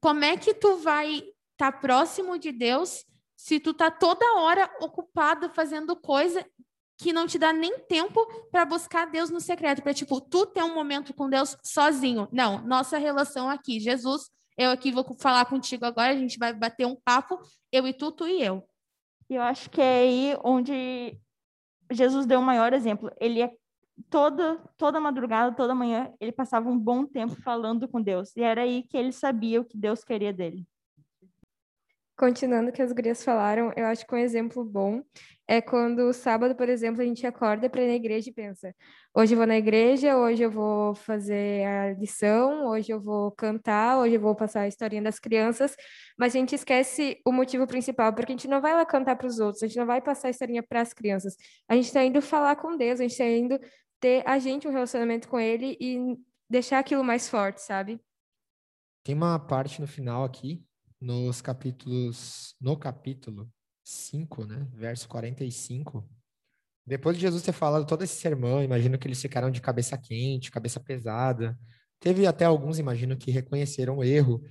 Como 0.00 0.24
é 0.24 0.34
que 0.38 0.54
tu 0.54 0.78
vai 0.78 1.24
estar 1.52 1.72
próximo 1.72 2.38
de 2.38 2.52
Deus 2.52 3.04
se 3.36 3.60
tu 3.60 3.74
tá 3.74 3.90
toda 3.90 4.38
hora 4.38 4.74
ocupado 4.80 5.50
fazendo 5.50 5.94
coisa 5.94 6.42
que 6.96 7.12
não 7.12 7.26
te 7.26 7.38
dá 7.38 7.52
nem 7.52 7.80
tempo 7.80 8.18
para 8.50 8.64
buscar 8.64 9.04
Deus 9.04 9.28
no 9.28 9.42
secreto, 9.42 9.82
para 9.82 9.92
tipo, 9.92 10.22
tu 10.22 10.46
ter 10.46 10.62
um 10.62 10.74
momento 10.74 11.12
com 11.12 11.28
Deus 11.28 11.54
sozinho. 11.62 12.26
Não, 12.32 12.66
nossa 12.66 12.96
relação 12.96 13.50
aqui, 13.50 13.78
Jesus 13.78 14.34
eu 14.56 14.70
aqui 14.70 14.90
vou 14.90 15.04
falar 15.18 15.44
contigo 15.46 15.84
agora, 15.84 16.12
a 16.12 16.16
gente 16.16 16.38
vai 16.38 16.52
bater 16.52 16.86
um 16.86 16.96
papo, 16.96 17.38
eu 17.70 17.86
e 17.86 17.92
tu, 17.92 18.10
tu 18.12 18.26
e 18.26 18.42
eu. 18.42 18.66
E 19.28 19.34
eu 19.34 19.42
acho 19.42 19.68
que 19.70 19.80
é 19.80 20.00
aí 20.00 20.36
onde 20.44 21.18
Jesus 21.90 22.26
deu 22.26 22.40
o 22.40 22.42
maior 22.42 22.72
exemplo. 22.72 23.10
Ele 23.20 23.42
é 23.42 23.52
toda 24.10 24.56
toda 24.76 25.00
madrugada, 25.00 25.54
toda 25.56 25.74
manhã, 25.74 26.12
ele 26.20 26.32
passava 26.32 26.68
um 26.68 26.78
bom 26.78 27.04
tempo 27.04 27.34
falando 27.42 27.88
com 27.88 28.00
Deus. 28.00 28.36
E 28.36 28.42
era 28.42 28.62
aí 28.62 28.82
que 28.84 28.96
ele 28.96 29.12
sabia 29.12 29.60
o 29.60 29.64
que 29.64 29.76
Deus 29.76 30.04
queria 30.04 30.32
dele. 30.32 30.66
Continuando 32.16 32.70
o 32.70 32.72
que 32.72 32.80
as 32.80 32.92
gurias 32.92 33.22
falaram, 33.22 33.70
eu 33.76 33.84
acho 33.84 34.06
que 34.06 34.14
um 34.14 34.18
exemplo 34.18 34.64
bom 34.64 35.02
é 35.46 35.60
quando 35.60 36.10
sábado, 36.14 36.56
por 36.56 36.66
exemplo, 36.66 37.02
a 37.02 37.04
gente 37.04 37.26
acorda 37.26 37.68
para 37.68 37.82
ir 37.82 37.88
na 37.88 37.94
igreja 37.94 38.30
e 38.30 38.32
pensa: 38.32 38.74
hoje 39.14 39.34
eu 39.34 39.36
vou 39.36 39.46
na 39.46 39.58
igreja, 39.58 40.16
hoje 40.16 40.42
eu 40.42 40.50
vou 40.50 40.94
fazer 40.94 41.66
a 41.66 41.92
lição, 41.92 42.68
hoje 42.68 42.90
eu 42.90 42.98
vou 43.00 43.30
cantar, 43.32 43.98
hoje 43.98 44.14
eu 44.14 44.20
vou 44.20 44.34
passar 44.34 44.62
a 44.62 44.68
historinha 44.68 45.02
das 45.02 45.18
crianças, 45.18 45.76
mas 46.18 46.34
a 46.34 46.38
gente 46.38 46.54
esquece 46.54 47.20
o 47.22 47.30
motivo 47.30 47.66
principal, 47.66 48.12
porque 48.14 48.32
a 48.32 48.34
gente 48.34 48.48
não 48.48 48.62
vai 48.62 48.72
lá 48.74 48.86
cantar 48.86 49.16
para 49.16 49.26
os 49.26 49.38
outros, 49.38 49.62
a 49.62 49.66
gente 49.66 49.76
não 49.76 49.86
vai 49.86 50.00
passar 50.00 50.28
a 50.28 50.30
historinha 50.30 50.62
para 50.62 50.80
as 50.80 50.94
crianças, 50.94 51.36
a 51.68 51.74
gente 51.74 51.86
está 51.86 52.02
indo 52.02 52.22
falar 52.22 52.56
com 52.56 52.78
Deus, 52.78 52.98
a 52.98 53.02
gente 53.02 53.12
está 53.12 53.26
indo 53.26 53.60
ter 54.00 54.22
a 54.26 54.38
gente 54.38 54.66
um 54.66 54.72
relacionamento 54.72 55.28
com 55.28 55.38
Ele 55.38 55.76
e 55.78 56.16
deixar 56.48 56.78
aquilo 56.78 57.04
mais 57.04 57.28
forte, 57.28 57.60
sabe? 57.60 58.00
Tem 59.04 59.14
uma 59.14 59.38
parte 59.38 59.80
no 59.80 59.86
final 59.86 60.24
aqui, 60.24 60.65
nos 61.00 61.40
capítulos, 61.40 62.54
no 62.60 62.76
capítulo 62.76 63.50
5, 63.84 64.44
né? 64.46 64.66
Verso 64.72 65.08
45. 65.08 66.08
Depois 66.86 67.16
de 67.16 67.22
Jesus 67.22 67.42
ter 67.42 67.52
falado 67.52 67.86
todo 67.86 68.04
esse 68.04 68.14
sermão, 68.14 68.62
imagino 68.62 68.98
que 68.98 69.06
eles 69.06 69.20
ficaram 69.20 69.50
de 69.50 69.60
cabeça 69.60 69.98
quente, 69.98 70.50
cabeça 70.50 70.78
pesada. 70.78 71.58
Teve 71.98 72.26
até 72.26 72.44
alguns, 72.44 72.78
imagino, 72.78 73.16
que 73.16 73.30
reconheceram 73.30 73.98
o 73.98 74.04
erro. 74.04 74.42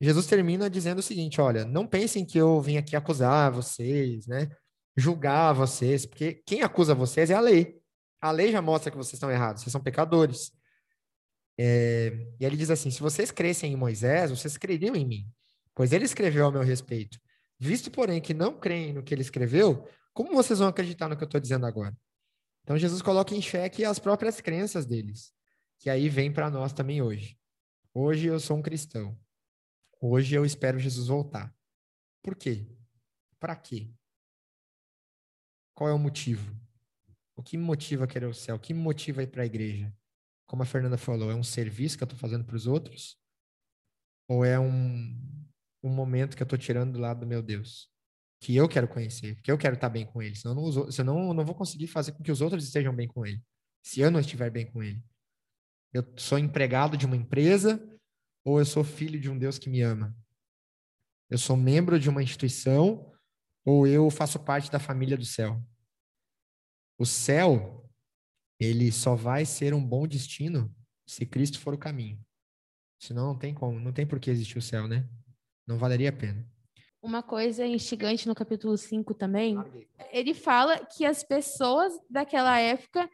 Jesus 0.00 0.26
termina 0.26 0.68
dizendo 0.68 0.98
o 0.98 1.02
seguinte: 1.02 1.40
olha, 1.40 1.64
não 1.64 1.86
pensem 1.86 2.24
que 2.24 2.38
eu 2.38 2.60
vim 2.60 2.76
aqui 2.76 2.94
acusar 2.94 3.50
vocês, 3.50 4.26
né? 4.26 4.48
Julgar 4.96 5.52
vocês, 5.52 6.04
porque 6.04 6.42
quem 6.46 6.62
acusa 6.62 6.94
vocês 6.94 7.30
é 7.30 7.34
a 7.34 7.40
lei. 7.40 7.78
A 8.20 8.30
lei 8.30 8.52
já 8.52 8.60
mostra 8.60 8.90
que 8.90 8.96
vocês 8.96 9.14
estão 9.14 9.30
errados, 9.30 9.62
vocês 9.62 9.72
são 9.72 9.80
pecadores. 9.80 10.52
É, 11.58 12.12
e 12.38 12.44
ele 12.44 12.56
diz 12.56 12.70
assim: 12.70 12.90
se 12.90 13.00
vocês 13.00 13.30
crescem 13.30 13.72
em 13.72 13.76
Moisés, 13.76 14.30
vocês 14.30 14.56
creriam 14.56 14.94
em 14.94 15.06
mim, 15.06 15.26
pois 15.78 15.92
ele 15.92 16.04
escreveu 16.04 16.44
ao 16.44 16.50
meu 16.50 16.62
respeito. 16.62 17.20
Visto, 17.56 17.88
porém, 17.88 18.20
que 18.20 18.34
não 18.34 18.58
creem 18.58 18.92
no 18.92 19.00
que 19.00 19.14
ele 19.14 19.22
escreveu, 19.22 19.88
como 20.12 20.34
vocês 20.34 20.58
vão 20.58 20.66
acreditar 20.66 21.08
no 21.08 21.16
que 21.16 21.22
eu 21.22 21.26
estou 21.26 21.40
dizendo 21.40 21.66
agora? 21.66 21.96
Então, 22.64 22.76
Jesus 22.76 23.00
coloca 23.00 23.32
em 23.32 23.40
xeque 23.40 23.84
as 23.84 24.00
próprias 24.00 24.40
crenças 24.40 24.84
deles, 24.84 25.32
que 25.78 25.88
aí 25.88 26.08
vem 26.08 26.32
para 26.32 26.50
nós 26.50 26.72
também 26.72 27.00
hoje. 27.00 27.38
Hoje 27.94 28.26
eu 28.26 28.40
sou 28.40 28.56
um 28.56 28.62
cristão. 28.62 29.16
Hoje 30.00 30.34
eu 30.34 30.44
espero 30.44 30.80
Jesus 30.80 31.06
voltar. 31.06 31.54
Por 32.24 32.34
quê? 32.34 32.66
Para 33.38 33.54
quê? 33.54 33.88
Qual 35.74 35.88
é 35.88 35.92
o 35.92 35.98
motivo? 35.98 36.60
O 37.36 37.42
que 37.42 37.56
me 37.56 37.62
motiva 37.62 38.02
a 38.02 38.08
querer 38.08 38.26
o 38.26 38.34
céu? 38.34 38.56
O 38.56 38.60
que 38.60 38.74
me 38.74 38.80
motiva 38.80 39.20
a 39.20 39.24
ir 39.24 39.28
para 39.28 39.44
a 39.44 39.46
igreja? 39.46 39.96
Como 40.44 40.60
a 40.60 40.66
Fernanda 40.66 40.98
falou, 40.98 41.30
é 41.30 41.36
um 41.36 41.44
serviço 41.44 41.96
que 41.96 42.02
eu 42.02 42.06
estou 42.06 42.18
fazendo 42.18 42.44
para 42.44 42.56
os 42.56 42.66
outros? 42.66 43.16
Ou 44.26 44.44
é 44.44 44.58
um, 44.58 45.37
um 45.82 45.90
momento 45.90 46.36
que 46.36 46.42
eu 46.42 46.44
estou 46.44 46.58
tirando 46.58 46.92
do 46.92 46.98
lado 46.98 47.20
do 47.20 47.26
meu 47.26 47.42
Deus? 47.42 47.90
Que 48.40 48.54
eu 48.54 48.68
quero 48.68 48.88
conhecer, 48.88 49.40
que 49.42 49.50
eu 49.50 49.58
quero 49.58 49.74
estar 49.74 49.88
bem 49.88 50.06
com 50.06 50.22
ele. 50.22 50.34
Senão, 50.34 50.54
não, 50.54 50.90
senão 50.90 51.28
eu 51.28 51.34
não 51.34 51.44
vou 51.44 51.54
conseguir 51.54 51.86
fazer 51.86 52.12
com 52.12 52.22
que 52.22 52.32
os 52.32 52.40
outros 52.40 52.64
estejam 52.64 52.94
bem 52.94 53.08
com 53.08 53.26
ele. 53.26 53.42
Se 53.82 54.00
eu 54.00 54.10
não 54.10 54.20
estiver 54.20 54.50
bem 54.50 54.66
com 54.66 54.82
ele. 54.82 55.02
Eu 55.92 56.04
sou 56.16 56.38
empregado 56.38 56.96
de 56.96 57.06
uma 57.06 57.16
empresa 57.16 57.82
ou 58.44 58.58
eu 58.58 58.64
sou 58.64 58.84
filho 58.84 59.20
de 59.20 59.30
um 59.30 59.38
Deus 59.38 59.58
que 59.58 59.70
me 59.70 59.80
ama? 59.80 60.16
Eu 61.30 61.38
sou 61.38 61.56
membro 61.56 61.98
de 61.98 62.08
uma 62.08 62.22
instituição 62.22 63.12
ou 63.64 63.86
eu 63.86 64.08
faço 64.10 64.38
parte 64.38 64.70
da 64.70 64.78
família 64.78 65.16
do 65.16 65.24
céu? 65.24 65.62
O 66.98 67.04
céu, 67.04 67.88
ele 68.58 68.90
só 68.90 69.14
vai 69.14 69.44
ser 69.44 69.74
um 69.74 69.84
bom 69.84 70.06
destino 70.06 70.74
se 71.06 71.24
Cristo 71.24 71.60
for 71.60 71.74
o 71.74 71.78
caminho. 71.78 72.20
Senão 72.98 73.28
não 73.28 73.38
tem 73.38 73.54
como, 73.54 73.78
não 73.78 73.92
tem 73.92 74.06
por 74.06 74.18
que 74.18 74.30
existir 74.30 74.58
o 74.58 74.62
céu, 74.62 74.88
né? 74.88 75.08
Não 75.68 75.76
valeria 75.76 76.08
a 76.08 76.12
pena. 76.12 76.42
Uma 77.02 77.22
coisa 77.22 77.66
instigante 77.66 78.26
no 78.26 78.34
capítulo 78.34 78.76
5 78.78 79.12
também, 79.12 79.54
ele 80.10 80.32
fala 80.32 80.78
que 80.78 81.04
as 81.04 81.22
pessoas 81.22 81.92
daquela 82.08 82.58
época, 82.58 83.08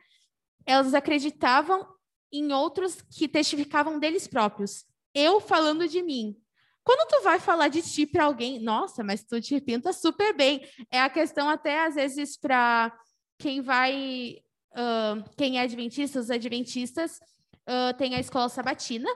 elas 0.65 0.95
acreditavam 0.95 1.85
em 2.33 2.53
outros 2.53 3.03
que 3.03 3.27
testificavam 3.27 3.99
deles 3.99 4.29
próprios. 4.29 4.85
Eu 5.13 5.41
falando 5.41 5.89
de 5.89 6.01
mim. 6.01 6.37
Quando 6.85 7.09
tu 7.09 7.23
vai 7.25 7.41
falar 7.41 7.69
de 7.69 7.83
ti 7.83 8.07
para 8.07 8.25
alguém, 8.25 8.61
nossa, 8.61 9.03
mas 9.03 9.25
tu 9.25 9.41
te 9.41 9.61
pinta 9.61 9.93
super 9.93 10.35
bem. 10.35 10.65
É 10.93 11.01
a 11.01 11.11
questão 11.11 11.49
até 11.49 11.85
às 11.85 11.97
vezes 11.97 12.37
para 12.37 12.97
quem 13.37 13.63
vai, 13.63 14.39
uh, 14.73 15.29
quem 15.37 15.59
é 15.59 15.63
adventista, 15.63 16.21
os 16.21 16.31
adventistas 16.31 17.19
uh, 17.69 17.97
tem 17.99 18.15
a 18.15 18.21
escola 18.21 18.49
sabatina, 18.49 19.09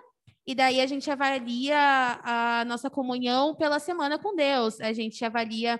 e 0.48 0.54
daí 0.54 0.80
a 0.80 0.86
gente 0.86 1.10
avalia 1.10 1.78
a 2.24 2.64
nossa 2.64 2.88
comunhão 2.88 3.54
pela 3.54 3.78
semana 3.78 4.18
com 4.18 4.34
Deus, 4.34 4.80
a 4.80 4.94
gente 4.94 5.22
avalia 5.22 5.78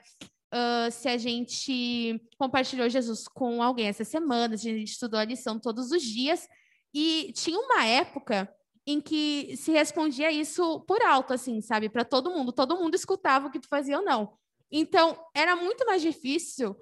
uh, 0.52 0.90
se 0.92 1.08
a 1.08 1.16
gente 1.16 2.20
compartilhou 2.38 2.86
Jesus 2.90 3.26
com 3.26 3.62
alguém 3.62 3.86
essa 3.86 4.04
semana, 4.04 4.58
se 4.58 4.68
a 4.68 4.74
gente 4.74 4.90
estudou 4.90 5.18
a 5.18 5.24
lição 5.24 5.58
todos 5.58 5.90
os 5.90 6.02
dias, 6.02 6.46
e 6.92 7.32
tinha 7.34 7.58
uma 7.58 7.86
época 7.86 8.46
em 8.86 9.00
que 9.00 9.56
se 9.56 9.72
respondia 9.72 10.30
isso 10.30 10.80
por 10.80 11.00
alto, 11.00 11.32
assim, 11.32 11.62
sabe, 11.62 11.88
para 11.88 12.04
todo 12.04 12.30
mundo, 12.30 12.52
todo 12.52 12.76
mundo 12.76 12.94
escutava 12.94 13.46
o 13.46 13.50
que 13.50 13.60
tu 13.60 13.68
fazia 13.68 13.96
ou 13.96 14.04
não. 14.04 14.34
Então, 14.70 15.18
era 15.34 15.56
muito 15.56 15.86
mais 15.86 16.02
difícil 16.02 16.76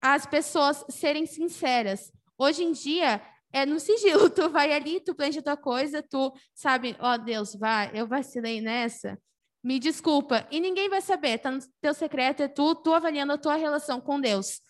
as 0.00 0.24
pessoas 0.24 0.82
serem 0.88 1.26
sinceras. 1.26 2.10
Hoje 2.38 2.64
em 2.64 2.72
dia, 2.72 3.20
é 3.52 3.66
no 3.66 3.80
sigilo. 3.80 4.28
Tu 4.30 4.48
vai 4.50 4.72
ali, 4.72 5.00
tu 5.00 5.14
planeja 5.14 5.42
tua 5.42 5.56
coisa, 5.56 6.02
tu 6.02 6.32
sabe, 6.54 6.96
ó 6.98 7.14
oh, 7.14 7.18
Deus, 7.18 7.54
vai, 7.54 7.90
eu 7.94 8.06
vacilei 8.06 8.60
nessa. 8.60 9.18
Me 9.62 9.78
desculpa. 9.78 10.46
E 10.50 10.60
ninguém 10.60 10.88
vai 10.88 11.00
saber, 11.00 11.38
tá 11.38 11.50
no 11.50 11.60
teu 11.80 11.92
secreto, 11.92 12.42
é 12.42 12.48
tu, 12.48 12.74
tu 12.76 12.94
avaliando 12.94 13.32
a 13.32 13.38
tua 13.38 13.56
relação 13.56 14.00
com 14.00 14.20
Deus. 14.20 14.60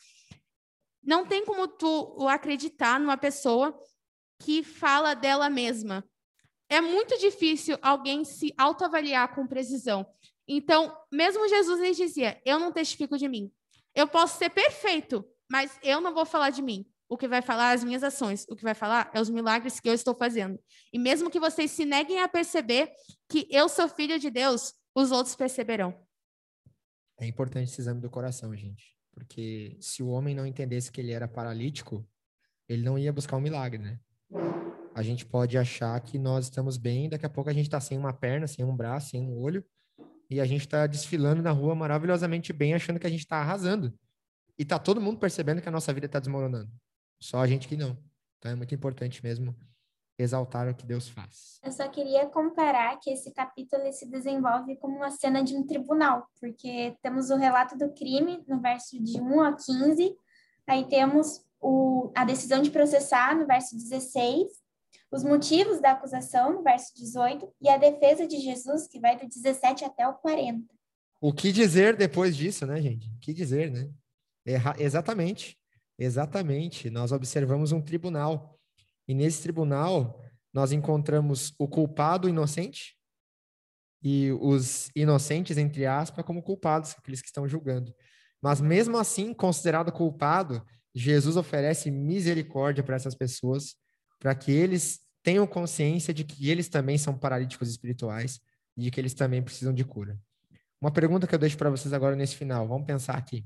Não 1.02 1.26
tem 1.26 1.44
como 1.44 1.68
tu 1.68 2.26
acreditar 2.28 2.98
numa 2.98 3.16
pessoa 3.16 3.78
que 4.40 4.62
fala 4.62 5.14
dela 5.14 5.50
mesma. 5.50 6.04
É 6.68 6.80
muito 6.80 7.18
difícil 7.18 7.78
alguém 7.80 8.24
se 8.24 8.52
autoavaliar 8.58 9.34
com 9.34 9.46
precisão. 9.46 10.06
Então, 10.46 10.94
mesmo 11.10 11.48
Jesus 11.48 11.80
lhe 11.80 11.92
dizia: 11.92 12.40
Eu 12.44 12.58
não 12.58 12.72
testifico 12.72 13.16
de 13.16 13.28
mim, 13.28 13.50
eu 13.94 14.06
posso 14.06 14.38
ser 14.38 14.50
perfeito, 14.50 15.24
mas 15.50 15.78
eu 15.82 16.00
não 16.00 16.14
vou 16.14 16.24
falar 16.24 16.50
de 16.50 16.62
mim. 16.62 16.86
O 17.08 17.16
que 17.16 17.26
vai 17.26 17.40
falar 17.40 17.72
as 17.72 17.82
minhas 17.82 18.02
ações. 18.02 18.44
O 18.48 18.54
que 18.54 18.62
vai 18.62 18.74
falar 18.74 19.10
é 19.14 19.20
os 19.20 19.30
milagres 19.30 19.80
que 19.80 19.88
eu 19.88 19.94
estou 19.94 20.14
fazendo. 20.14 20.58
E 20.92 20.98
mesmo 20.98 21.30
que 21.30 21.40
vocês 21.40 21.70
se 21.70 21.84
neguem 21.84 22.20
a 22.20 22.28
perceber 22.28 22.90
que 23.28 23.48
eu 23.50 23.68
sou 23.68 23.88
filho 23.88 24.18
de 24.18 24.30
Deus, 24.30 24.74
os 24.94 25.10
outros 25.10 25.34
perceberão. 25.34 25.94
É 27.18 27.26
importante 27.26 27.70
esse 27.70 27.80
exame 27.80 28.00
do 28.00 28.10
coração, 28.10 28.54
gente. 28.54 28.96
Porque 29.12 29.76
se 29.80 30.02
o 30.02 30.08
homem 30.08 30.34
não 30.34 30.46
entendesse 30.46 30.92
que 30.92 31.00
ele 31.00 31.12
era 31.12 31.26
paralítico, 31.26 32.06
ele 32.68 32.82
não 32.82 32.98
ia 32.98 33.12
buscar 33.12 33.36
um 33.36 33.40
milagre, 33.40 33.78
né? 33.78 33.98
A 34.94 35.02
gente 35.02 35.24
pode 35.24 35.56
achar 35.56 35.98
que 36.00 36.18
nós 36.18 36.44
estamos 36.44 36.76
bem, 36.76 37.08
daqui 37.08 37.24
a 37.24 37.30
pouco 37.30 37.48
a 37.48 37.52
gente 37.52 37.66
está 37.66 37.80
sem 37.80 37.96
uma 37.96 38.12
perna, 38.12 38.46
sem 38.46 38.64
um 38.64 38.76
braço, 38.76 39.10
sem 39.10 39.22
um 39.22 39.38
olho, 39.38 39.64
e 40.30 40.40
a 40.40 40.44
gente 40.44 40.62
está 40.62 40.86
desfilando 40.86 41.40
na 41.40 41.50
rua 41.50 41.74
maravilhosamente 41.74 42.52
bem, 42.52 42.74
achando 42.74 43.00
que 43.00 43.06
a 43.06 43.10
gente 43.10 43.20
está 43.20 43.36
arrasando. 43.36 43.92
E 44.58 44.64
tá 44.64 44.78
todo 44.78 45.00
mundo 45.00 45.18
percebendo 45.18 45.62
que 45.62 45.68
a 45.68 45.72
nossa 45.72 45.92
vida 45.92 46.06
está 46.06 46.18
desmoronando. 46.18 46.70
Só 47.20 47.38
a 47.40 47.46
gente 47.46 47.68
que 47.68 47.76
não. 47.76 47.96
Então 48.38 48.52
é 48.52 48.54
muito 48.54 48.74
importante 48.74 49.22
mesmo 49.22 49.54
exaltar 50.18 50.68
o 50.68 50.74
que 50.74 50.84
Deus 50.84 51.08
faz. 51.08 51.60
Eu 51.62 51.70
só 51.70 51.88
queria 51.88 52.26
comparar 52.26 52.98
que 52.98 53.10
esse 53.10 53.32
capítulo 53.32 53.92
se 53.92 54.06
desenvolve 54.06 54.76
como 54.76 54.96
uma 54.96 55.10
cena 55.10 55.42
de 55.42 55.56
um 55.56 55.64
tribunal, 55.64 56.26
porque 56.40 56.96
temos 57.00 57.30
o 57.30 57.36
relato 57.36 57.78
do 57.78 57.92
crime 57.92 58.44
no 58.48 58.60
verso 58.60 59.00
de 59.02 59.20
1 59.20 59.40
a 59.40 59.52
15, 59.54 60.16
aí 60.66 60.84
temos 60.88 61.44
o, 61.60 62.10
a 62.14 62.24
decisão 62.24 62.60
de 62.60 62.70
processar 62.70 63.36
no 63.36 63.46
verso 63.46 63.76
16, 63.76 64.48
os 65.10 65.22
motivos 65.22 65.80
da 65.80 65.92
acusação, 65.92 66.52
no 66.52 66.62
verso 66.62 66.92
18, 66.96 67.48
e 67.60 67.68
a 67.68 67.78
defesa 67.78 68.26
de 68.26 68.38
Jesus, 68.38 68.88
que 68.88 69.00
vai 69.00 69.16
do 69.16 69.26
17 69.26 69.84
até 69.84 70.06
o 70.06 70.14
40. 70.14 70.66
O 71.20 71.32
que 71.32 71.50
dizer 71.50 71.96
depois 71.96 72.36
disso, 72.36 72.66
né, 72.66 72.80
gente? 72.80 73.08
O 73.08 73.18
que 73.20 73.32
dizer, 73.32 73.70
né? 73.70 73.90
Exatamente, 74.78 75.58
exatamente. 75.98 76.88
Nós 76.90 77.12
observamos 77.12 77.72
um 77.72 77.80
tribunal. 77.80 78.58
E 79.06 79.14
nesse 79.14 79.42
tribunal, 79.42 80.22
nós 80.52 80.72
encontramos 80.72 81.52
o 81.58 81.66
culpado 81.66 82.28
inocente 82.28 82.96
e 84.02 84.30
os 84.40 84.90
inocentes, 84.94 85.58
entre 85.58 85.86
aspas, 85.86 86.24
como 86.24 86.42
culpados, 86.42 86.94
aqueles 86.96 87.20
que 87.20 87.26
estão 87.26 87.48
julgando. 87.48 87.92
Mas 88.40 88.60
mesmo 88.60 88.96
assim, 88.96 89.34
considerado 89.34 89.90
culpado, 89.90 90.64
Jesus 90.94 91.36
oferece 91.36 91.90
misericórdia 91.90 92.82
para 92.82 92.96
essas 92.96 93.14
pessoas 93.14 93.76
para 94.18 94.34
que 94.34 94.50
eles 94.52 95.00
tenham 95.22 95.46
consciência 95.46 96.12
de 96.14 96.24
que 96.24 96.48
eles 96.48 96.68
também 96.68 96.98
são 96.98 97.16
paralíticos 97.16 97.68
espirituais 97.68 98.40
e 98.76 98.82
de 98.82 98.90
que 98.90 99.00
eles 99.00 99.14
também 99.14 99.42
precisam 99.42 99.72
de 99.72 99.84
cura. 99.84 100.18
Uma 100.80 100.92
pergunta 100.92 101.26
que 101.26 101.34
eu 101.34 101.38
deixo 101.38 101.56
para 101.56 101.70
vocês 101.70 101.92
agora 101.92 102.14
nesse 102.14 102.36
final, 102.36 102.66
vamos 102.66 102.86
pensar 102.86 103.16
aqui. 103.16 103.44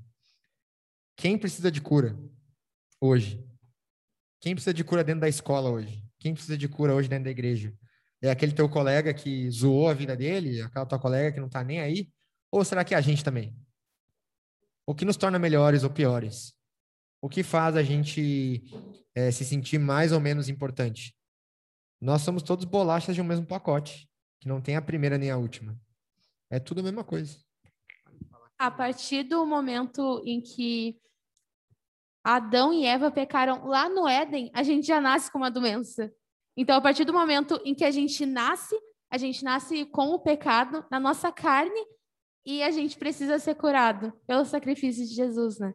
Quem 1.17 1.39
precisa 1.39 1.71
de 1.71 1.81
cura 1.81 2.17
hoje? 3.03 3.45
Quem 4.41 4.55
precisa 4.55 4.73
de 4.73 4.85
cura 4.85 5.03
dentro 5.03 5.23
da 5.23 5.29
escola 5.29 5.69
hoje? 5.69 6.09
Quem 6.21 6.33
precisa 6.33 6.57
de 6.57 6.69
cura 6.69 6.95
hoje 6.95 7.09
dentro 7.09 7.25
da 7.25 7.31
igreja? 7.31 7.75
É 8.23 8.31
aquele 8.31 8.53
teu 8.53 8.69
colega 8.69 9.13
que 9.13 9.51
zoou 9.51 9.89
a 9.89 9.95
vida 9.95 10.17
dele? 10.17 10.63
Aquela 10.63 10.87
tua 10.87 11.01
colega 11.01 11.33
que 11.33 11.41
não 11.41 11.49
está 11.49 11.65
nem 11.65 11.81
aí? 11.81 12.09
Ou 12.53 12.65
será 12.65 12.85
que 12.85 12.95
é 12.95 12.97
a 12.97 13.01
gente 13.01 13.25
também? 13.25 13.57
O 14.87 14.95
que 14.95 15.05
nos 15.05 15.17
torna 15.17 15.39
melhores 15.39 15.83
ou 15.83 15.91
piores? 15.91 16.55
O 17.21 17.29
que 17.29 17.43
faz 17.43 17.77
a 17.77 17.83
gente 17.83 18.63
é, 19.15 19.31
se 19.33 19.45
sentir 19.45 19.79
mais 19.79 20.13
ou 20.13 20.21
menos 20.21 20.49
importante? 20.49 21.17
Nós 22.01 22.23
somos 22.23 22.43
todos 22.43 22.65
bolachas 22.65 23.17
de 23.17 23.21
um 23.21 23.25
mesmo 23.25 23.47
pacote, 23.47 24.09
que 24.41 24.49
não 24.49 24.61
tem 24.61 24.77
a 24.77 24.83
primeira 24.83 25.19
nem 25.19 25.31
a 25.31 25.37
última. 25.37 25.77
É 26.51 26.61
tudo 26.61 26.81
a 26.81 26.85
mesma 26.85 27.03
coisa. 27.03 27.37
A 28.59 28.71
partir 28.71 29.25
do 29.25 29.45
momento 29.45 30.23
em 30.25 30.41
que 30.41 31.01
Adão 32.25 32.73
e 32.73 32.85
Eva 32.85 33.11
pecaram 33.11 33.67
lá 33.67 33.89
no 33.89 34.09
Éden, 34.09 34.51
a 34.55 34.63
gente 34.63 34.87
já 34.87 35.01
nasce 35.01 35.31
com 35.31 35.39
uma 35.39 35.51
doença. 35.51 36.13
Então, 36.57 36.77
a 36.77 36.81
partir 36.81 37.05
do 37.05 37.13
momento 37.13 37.61
em 37.65 37.75
que 37.75 37.85
a 37.85 37.91
gente 37.91 38.25
nasce, 38.27 38.77
a 39.11 39.19
gente 39.19 39.43
nasce 39.43 39.85
com 39.87 40.11
o 40.11 40.21
pecado 40.21 40.85
na 40.91 41.01
nossa 41.01 41.33
carne 41.33 41.87
e 42.45 42.63
a 42.63 42.71
gente 42.71 42.97
precisa 42.97 43.39
ser 43.39 43.55
curado 43.55 44.13
pelo 44.27 44.45
sacrifício 44.45 45.05
de 45.07 45.15
Jesus, 45.15 45.59
né? 45.59 45.75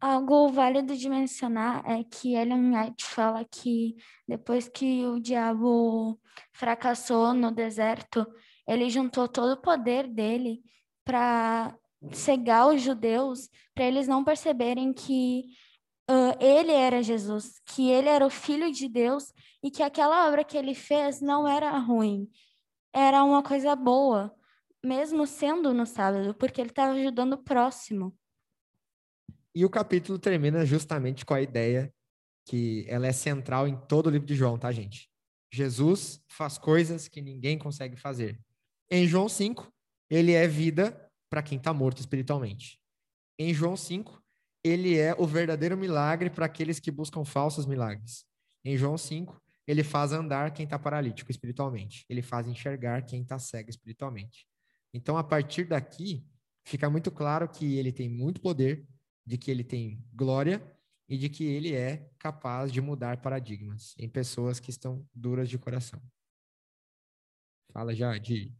Algo 0.00 0.48
válido 0.48 0.96
de 0.96 1.08
mencionar 1.10 1.84
é 1.86 2.02
que 2.02 2.34
Ellen 2.34 2.74
White 2.74 3.04
fala 3.04 3.44
que 3.44 3.96
depois 4.26 4.66
que 4.66 5.04
o 5.04 5.20
diabo 5.20 6.18
fracassou 6.52 7.34
no 7.34 7.50
deserto, 7.50 8.26
ele 8.66 8.88
juntou 8.88 9.28
todo 9.28 9.52
o 9.52 9.60
poder 9.60 10.08
dele 10.08 10.62
para 11.04 11.76
cegar 12.12 12.68
os 12.68 12.82
judeus, 12.82 13.48
para 13.74 13.84
eles 13.84 14.08
não 14.08 14.24
perceberem 14.24 14.92
que 14.92 15.44
uh, 16.10 16.36
ele 16.42 16.72
era 16.72 17.02
Jesus, 17.02 17.60
que 17.66 17.90
ele 17.90 18.08
era 18.08 18.26
o 18.26 18.30
filho 18.30 18.72
de 18.72 18.88
Deus 18.88 19.32
e 19.62 19.70
que 19.70 19.82
aquela 19.82 20.28
obra 20.28 20.44
que 20.44 20.56
ele 20.56 20.74
fez 20.74 21.20
não 21.20 21.46
era 21.46 21.76
ruim, 21.78 22.30
era 22.92 23.22
uma 23.22 23.42
coisa 23.42 23.76
boa, 23.76 24.34
mesmo 24.82 25.26
sendo 25.26 25.74
no 25.74 25.86
sábado, 25.86 26.34
porque 26.34 26.60
ele 26.60 26.70
estava 26.70 26.92
ajudando 26.92 27.34
o 27.34 27.42
próximo. 27.42 28.16
E 29.54 29.64
o 29.64 29.70
capítulo 29.70 30.18
termina 30.18 30.64
justamente 30.64 31.24
com 31.24 31.34
a 31.34 31.42
ideia 31.42 31.92
que 32.46 32.84
ela 32.88 33.06
é 33.06 33.12
central 33.12 33.68
em 33.68 33.76
todo 33.86 34.06
o 34.06 34.10
livro 34.10 34.26
de 34.26 34.34
João, 34.34 34.58
tá, 34.58 34.72
gente? 34.72 35.10
Jesus 35.52 36.22
faz 36.28 36.56
coisas 36.56 37.08
que 37.08 37.20
ninguém 37.20 37.58
consegue 37.58 37.96
fazer. 37.96 38.40
Em 38.90 39.06
João 39.06 39.28
5, 39.28 39.70
ele 40.08 40.32
é 40.32 40.46
vida 40.46 41.09
para 41.30 41.42
quem 41.42 41.56
está 41.56 41.72
morto 41.72 42.00
espiritualmente. 42.00 42.78
Em 43.38 43.54
João 43.54 43.76
5, 43.76 44.22
ele 44.62 44.98
é 44.98 45.14
o 45.16 45.26
verdadeiro 45.26 45.76
milagre 45.76 46.28
para 46.28 46.44
aqueles 46.44 46.78
que 46.78 46.90
buscam 46.90 47.24
falsos 47.24 47.64
milagres. 47.64 48.26
Em 48.64 48.76
João 48.76 48.98
5, 48.98 49.40
ele 49.66 49.84
faz 49.84 50.12
andar 50.12 50.52
quem 50.52 50.64
está 50.64 50.78
paralítico 50.78 51.30
espiritualmente. 51.30 52.04
Ele 52.08 52.20
faz 52.20 52.48
enxergar 52.48 53.06
quem 53.06 53.22
está 53.22 53.38
cego 53.38 53.70
espiritualmente. 53.70 54.46
Então, 54.92 55.16
a 55.16 55.24
partir 55.24 55.64
daqui, 55.64 56.26
fica 56.64 56.90
muito 56.90 57.10
claro 57.10 57.48
que 57.48 57.76
ele 57.76 57.92
tem 57.92 58.08
muito 58.08 58.40
poder, 58.40 58.86
de 59.24 59.38
que 59.38 59.50
ele 59.50 59.62
tem 59.62 60.04
glória 60.12 60.60
e 61.08 61.16
de 61.16 61.28
que 61.28 61.44
ele 61.44 61.74
é 61.74 62.10
capaz 62.18 62.72
de 62.72 62.80
mudar 62.80 63.18
paradigmas 63.22 63.94
em 63.96 64.08
pessoas 64.08 64.58
que 64.58 64.70
estão 64.70 65.06
duras 65.14 65.48
de 65.48 65.56
coração. 65.56 66.02
Fala, 67.72 67.94
Jade. 67.94 68.52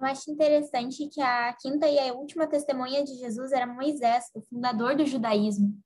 Eu 0.00 0.06
acho 0.06 0.30
interessante 0.30 1.08
que 1.08 1.20
a 1.20 1.52
quinta 1.54 1.88
e 1.88 1.98
a 1.98 2.12
última 2.12 2.46
testemunha 2.46 3.02
de 3.02 3.14
Jesus 3.14 3.50
era 3.50 3.66
Moisés, 3.66 4.26
o 4.32 4.40
fundador 4.42 4.96
do 4.96 5.04
judaísmo. 5.04 5.76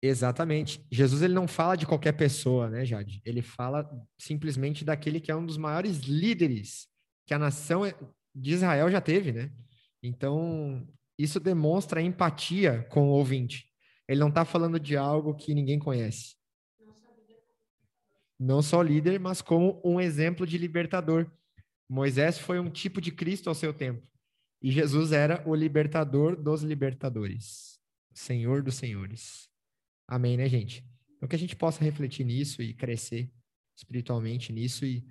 Exatamente. 0.00 0.84
Jesus 0.90 1.22
ele 1.22 1.34
não 1.34 1.46
fala 1.46 1.76
de 1.76 1.86
qualquer 1.86 2.12
pessoa, 2.12 2.70
né, 2.70 2.84
Jade? 2.84 3.20
Ele 3.24 3.42
fala 3.42 3.88
simplesmente 4.18 4.84
daquele 4.84 5.20
que 5.20 5.30
é 5.30 5.36
um 5.36 5.44
dos 5.44 5.58
maiores 5.58 5.98
líderes 5.98 6.88
que 7.26 7.34
a 7.34 7.38
nação 7.38 7.82
de 8.34 8.52
Israel 8.52 8.90
já 8.90 9.00
teve, 9.00 9.32
né? 9.32 9.52
Então, 10.02 10.86
isso 11.18 11.40
demonstra 11.40 12.00
empatia 12.00 12.86
com 12.90 13.08
o 13.08 13.12
ouvinte. 13.12 13.68
Ele 14.08 14.20
não 14.20 14.28
está 14.28 14.44
falando 14.44 14.80
de 14.80 14.96
algo 14.96 15.34
que 15.34 15.52
ninguém 15.52 15.78
conhece. 15.78 16.36
Não 18.38 18.62
só 18.62 18.80
líder, 18.80 19.18
mas 19.18 19.42
como 19.42 19.82
um 19.84 20.00
exemplo 20.00 20.46
de 20.46 20.56
libertador. 20.56 21.30
Moisés 21.88 22.38
foi 22.38 22.60
um 22.60 22.70
tipo 22.70 23.00
de 23.00 23.10
Cristo 23.10 23.48
ao 23.48 23.54
seu 23.54 23.72
tempo. 23.72 24.06
E 24.60 24.70
Jesus 24.70 25.12
era 25.12 25.42
o 25.48 25.54
libertador 25.54 26.36
dos 26.36 26.62
libertadores, 26.62 27.80
Senhor 28.12 28.62
dos 28.62 28.74
senhores. 28.74 29.48
Amém, 30.06 30.36
né, 30.36 30.48
gente? 30.48 30.84
Então 31.16 31.28
que 31.28 31.36
a 31.36 31.38
gente 31.38 31.56
possa 31.56 31.82
refletir 31.82 32.24
nisso 32.24 32.62
e 32.62 32.74
crescer 32.74 33.30
espiritualmente 33.76 34.52
nisso 34.52 34.84
e 34.84 35.06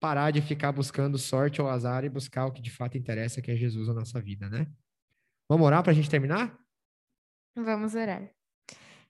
parar 0.00 0.30
de 0.30 0.40
ficar 0.40 0.72
buscando 0.72 1.18
sorte 1.18 1.60
ou 1.60 1.68
azar 1.68 2.04
e 2.04 2.08
buscar 2.08 2.46
o 2.46 2.52
que 2.52 2.62
de 2.62 2.70
fato 2.70 2.96
interessa, 2.96 3.40
que 3.40 3.50
é 3.50 3.56
Jesus 3.56 3.88
na 3.88 3.94
nossa 3.94 4.20
vida, 4.20 4.48
né? 4.48 4.66
Vamos 5.48 5.66
orar 5.66 5.82
para 5.82 5.92
a 5.92 5.94
gente 5.94 6.10
terminar? 6.10 6.58
Vamos 7.54 7.94
orar. 7.94 8.41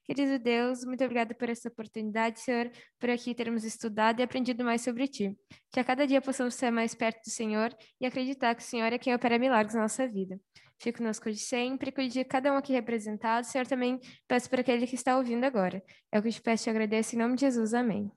Querido 0.04 0.38
Deus, 0.38 0.84
muito 0.84 1.02
obrigada 1.04 1.32
por 1.32 1.48
essa 1.48 1.68
oportunidade, 1.68 2.40
Senhor, 2.40 2.70
por 2.98 3.08
aqui 3.08 3.34
termos 3.34 3.64
estudado 3.64 4.20
e 4.20 4.22
aprendido 4.22 4.64
mais 4.64 4.80
sobre 4.80 5.06
Ti. 5.06 5.36
Que 5.70 5.78
a 5.78 5.84
cada 5.84 6.06
dia 6.06 6.20
possamos 6.20 6.54
ser 6.54 6.70
mais 6.72 6.94
perto 6.94 7.22
do 7.24 7.30
Senhor 7.30 7.74
e 8.00 8.06
acreditar 8.06 8.54
que 8.54 8.62
o 8.62 8.66
Senhor 8.66 8.92
é 8.92 8.98
quem 8.98 9.14
opera 9.14 9.38
milagres 9.38 9.74
na 9.74 9.82
nossa 9.82 10.06
vida. 10.08 10.40
Fique 10.80 10.98
conosco 10.98 11.30
de 11.30 11.38
sempre, 11.38 11.92
cuide 11.92 12.14
de 12.14 12.24
cada 12.24 12.52
um 12.52 12.56
aqui 12.56 12.72
representado. 12.72 13.46
Senhor, 13.46 13.66
também 13.66 14.00
peço 14.26 14.50
para 14.50 14.62
aquele 14.62 14.86
que 14.86 14.96
está 14.96 15.16
ouvindo 15.16 15.44
agora. 15.44 15.80
É 16.10 16.18
o 16.18 16.22
que 16.22 16.30
te 16.30 16.42
peço 16.42 16.68
e 16.68 16.70
agradeço 16.70 17.14
em 17.14 17.18
nome 17.20 17.36
de 17.36 17.42
Jesus. 17.42 17.72
Amém. 17.72 18.10